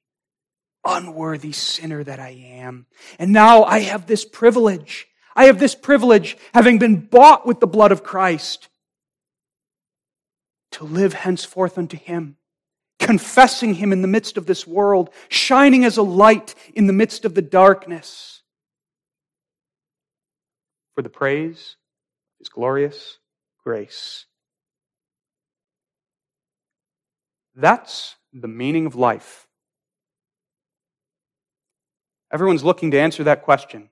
unworthy 0.84 1.52
sinner 1.52 2.02
that 2.04 2.18
I 2.20 2.30
am. 2.30 2.86
And 3.18 3.32
now 3.32 3.64
I 3.64 3.80
have 3.80 4.06
this 4.06 4.24
privilege. 4.24 5.08
I 5.36 5.44
have 5.44 5.58
this 5.58 5.74
privilege, 5.74 6.36
having 6.54 6.78
been 6.78 6.96
bought 6.96 7.46
with 7.46 7.60
the 7.60 7.66
blood 7.66 7.92
of 7.92 8.02
Christ, 8.02 8.68
to 10.72 10.84
live 10.84 11.12
henceforth 11.12 11.78
unto 11.78 11.96
Him, 11.96 12.36
confessing 13.00 13.74
Him 13.74 13.92
in 13.92 14.02
the 14.02 14.08
midst 14.08 14.36
of 14.36 14.46
this 14.46 14.66
world, 14.66 15.10
shining 15.28 15.84
as 15.84 15.96
a 15.96 16.02
light 16.02 16.54
in 16.74 16.86
the 16.86 16.92
midst 16.92 17.24
of 17.24 17.34
the 17.34 17.42
darkness. 17.42 18.42
For 20.94 21.02
the 21.02 21.08
praise 21.08 21.76
His 22.38 22.48
glorious 22.48 23.18
grace. 23.64 24.26
That's 27.56 28.14
the 28.32 28.48
meaning 28.48 28.86
of 28.86 28.94
life. 28.94 29.48
Everyone's 32.32 32.62
looking 32.62 32.92
to 32.92 32.98
answer 32.98 33.24
that 33.24 33.42
question. 33.42 33.90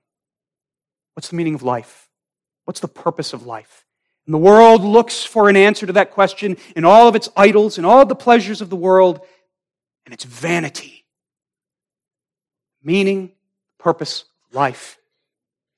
What's 1.13 1.29
the 1.29 1.35
meaning 1.35 1.55
of 1.55 1.63
life? 1.63 2.09
What's 2.63 2.79
the 2.79 2.87
purpose 2.87 3.33
of 3.33 3.45
life? 3.45 3.85
And 4.29 4.33
the 4.35 4.37
world 4.37 4.83
looks 4.83 5.23
for 5.23 5.49
an 5.49 5.55
answer 5.55 5.87
to 5.87 5.93
that 5.93 6.11
question 6.11 6.57
in 6.75 6.85
all 6.85 7.07
of 7.07 7.15
its 7.15 7.29
idols 7.35 7.79
and 7.79 7.87
all 7.87 8.05
the 8.05 8.13
pleasures 8.13 8.61
of 8.61 8.69
the 8.69 8.75
world, 8.75 9.21
and 10.05 10.13
its 10.13 10.23
vanity. 10.23 11.03
Meaning, 12.83 13.31
purpose 13.79 14.25
life 14.51 14.99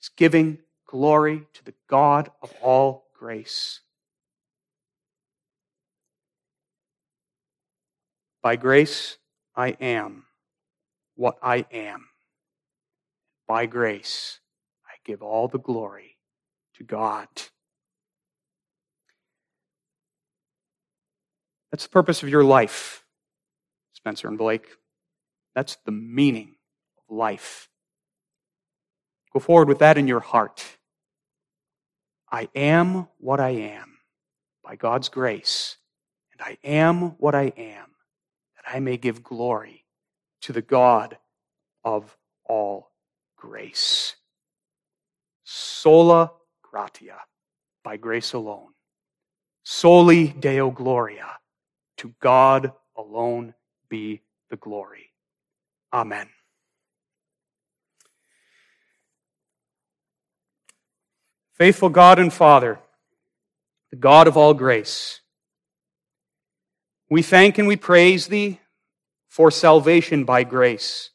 is 0.01 0.09
giving 0.09 0.57
glory 0.85 1.47
to 1.53 1.63
the 1.63 1.73
God 1.87 2.29
of 2.41 2.53
all 2.61 3.05
grace. 3.17 3.79
By 8.41 8.57
grace, 8.57 9.15
I 9.55 9.77
am 9.79 10.25
what 11.15 11.37
I 11.41 11.65
am. 11.71 12.03
By 13.47 13.65
grace, 13.65 14.41
I 14.85 14.95
give 15.05 15.21
all 15.21 15.47
the 15.47 15.57
glory 15.57 16.17
to 16.75 16.83
God. 16.83 17.29
That's 21.71 21.83
the 21.83 21.89
purpose 21.89 22.21
of 22.23 22.29
your 22.29 22.43
life, 22.43 23.03
Spencer 23.93 24.27
and 24.27 24.37
Blake. 24.37 24.67
That's 25.55 25.77
the 25.85 25.91
meaning 25.91 26.55
of 26.97 27.15
life. 27.15 27.69
Go 29.33 29.39
forward 29.39 29.69
with 29.69 29.79
that 29.79 29.97
in 29.97 30.07
your 30.07 30.19
heart. 30.19 30.63
I 32.29 32.49
am 32.55 33.07
what 33.17 33.39
I 33.39 33.49
am 33.49 33.97
by 34.63 34.75
God's 34.75 35.09
grace, 35.09 35.77
and 36.33 36.41
I 36.41 36.57
am 36.63 37.17
what 37.17 37.35
I 37.35 37.53
am 37.57 37.87
that 38.55 38.75
I 38.75 38.79
may 38.79 38.97
give 38.97 39.23
glory 39.23 39.85
to 40.41 40.53
the 40.53 40.61
God 40.61 41.17
of 41.83 42.17
all 42.45 42.91
grace. 43.37 44.15
Sola 45.43 46.31
gratia, 46.61 47.17
by 47.83 47.97
grace 47.97 48.33
alone. 48.33 48.69
Soli 49.63 50.27
Deo 50.27 50.71
Gloria, 50.71 51.37
to 52.01 52.13
God 52.19 52.71
alone 52.97 53.53
be 53.87 54.21
the 54.49 54.57
glory. 54.57 55.11
Amen. 55.93 56.27
Faithful 61.53 61.89
God 61.89 62.17
and 62.17 62.33
Father, 62.33 62.79
the 63.91 63.97
God 63.97 64.27
of 64.27 64.35
all 64.35 64.55
grace, 64.55 65.21
we 67.07 67.21
thank 67.21 67.59
and 67.59 67.67
we 67.67 67.75
praise 67.75 68.27
Thee 68.27 68.59
for 69.29 69.51
salvation 69.51 70.23
by 70.23 70.43
grace, 70.43 71.11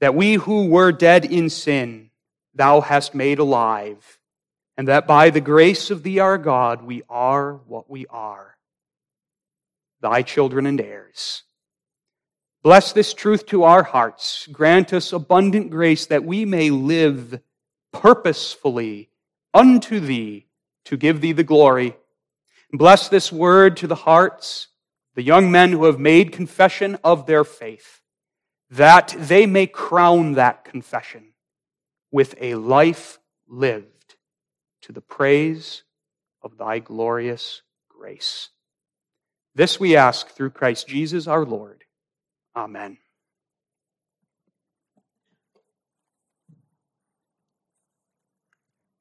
that 0.00 0.16
we 0.16 0.34
who 0.34 0.66
were 0.66 0.90
dead 0.90 1.24
in 1.24 1.50
sin, 1.50 2.10
Thou 2.52 2.80
hast 2.80 3.14
made 3.14 3.38
alive, 3.38 4.18
and 4.76 4.88
that 4.88 5.06
by 5.06 5.30
the 5.30 5.40
grace 5.40 5.92
of 5.92 6.02
Thee, 6.02 6.18
our 6.18 6.36
God, 6.36 6.82
we 6.82 7.04
are 7.08 7.54
what 7.68 7.88
we 7.88 8.06
are, 8.06 8.56
Thy 10.00 10.22
children 10.22 10.66
and 10.66 10.80
heirs. 10.80 11.42
Bless 12.62 12.92
this 12.92 13.14
truth 13.14 13.46
to 13.46 13.64
our 13.64 13.82
hearts. 13.82 14.46
Grant 14.52 14.92
us 14.92 15.12
abundant 15.12 15.70
grace 15.70 16.06
that 16.06 16.24
we 16.24 16.44
may 16.44 16.70
live 16.70 17.40
purposefully 17.92 19.10
unto 19.54 19.98
thee 19.98 20.46
to 20.84 20.96
give 20.96 21.20
thee 21.20 21.32
the 21.32 21.44
glory. 21.44 21.96
Bless 22.72 23.08
this 23.08 23.32
word 23.32 23.76
to 23.78 23.86
the 23.86 23.94
hearts, 23.94 24.68
the 25.14 25.22
young 25.22 25.50
men 25.50 25.72
who 25.72 25.84
have 25.84 25.98
made 25.98 26.32
confession 26.32 26.98
of 27.02 27.26
their 27.26 27.44
faith, 27.44 28.00
that 28.70 29.14
they 29.18 29.46
may 29.46 29.66
crown 29.66 30.32
that 30.32 30.64
confession 30.64 31.32
with 32.12 32.34
a 32.40 32.54
life 32.54 33.18
lived 33.48 34.16
to 34.82 34.92
the 34.92 35.00
praise 35.00 35.82
of 36.42 36.58
thy 36.58 36.78
glorious 36.78 37.62
grace. 37.88 38.50
This 39.54 39.80
we 39.80 39.96
ask 39.96 40.28
through 40.28 40.50
Christ 40.50 40.88
Jesus 40.88 41.26
our 41.26 41.44
Lord. 41.44 41.84
Amen. 42.56 42.98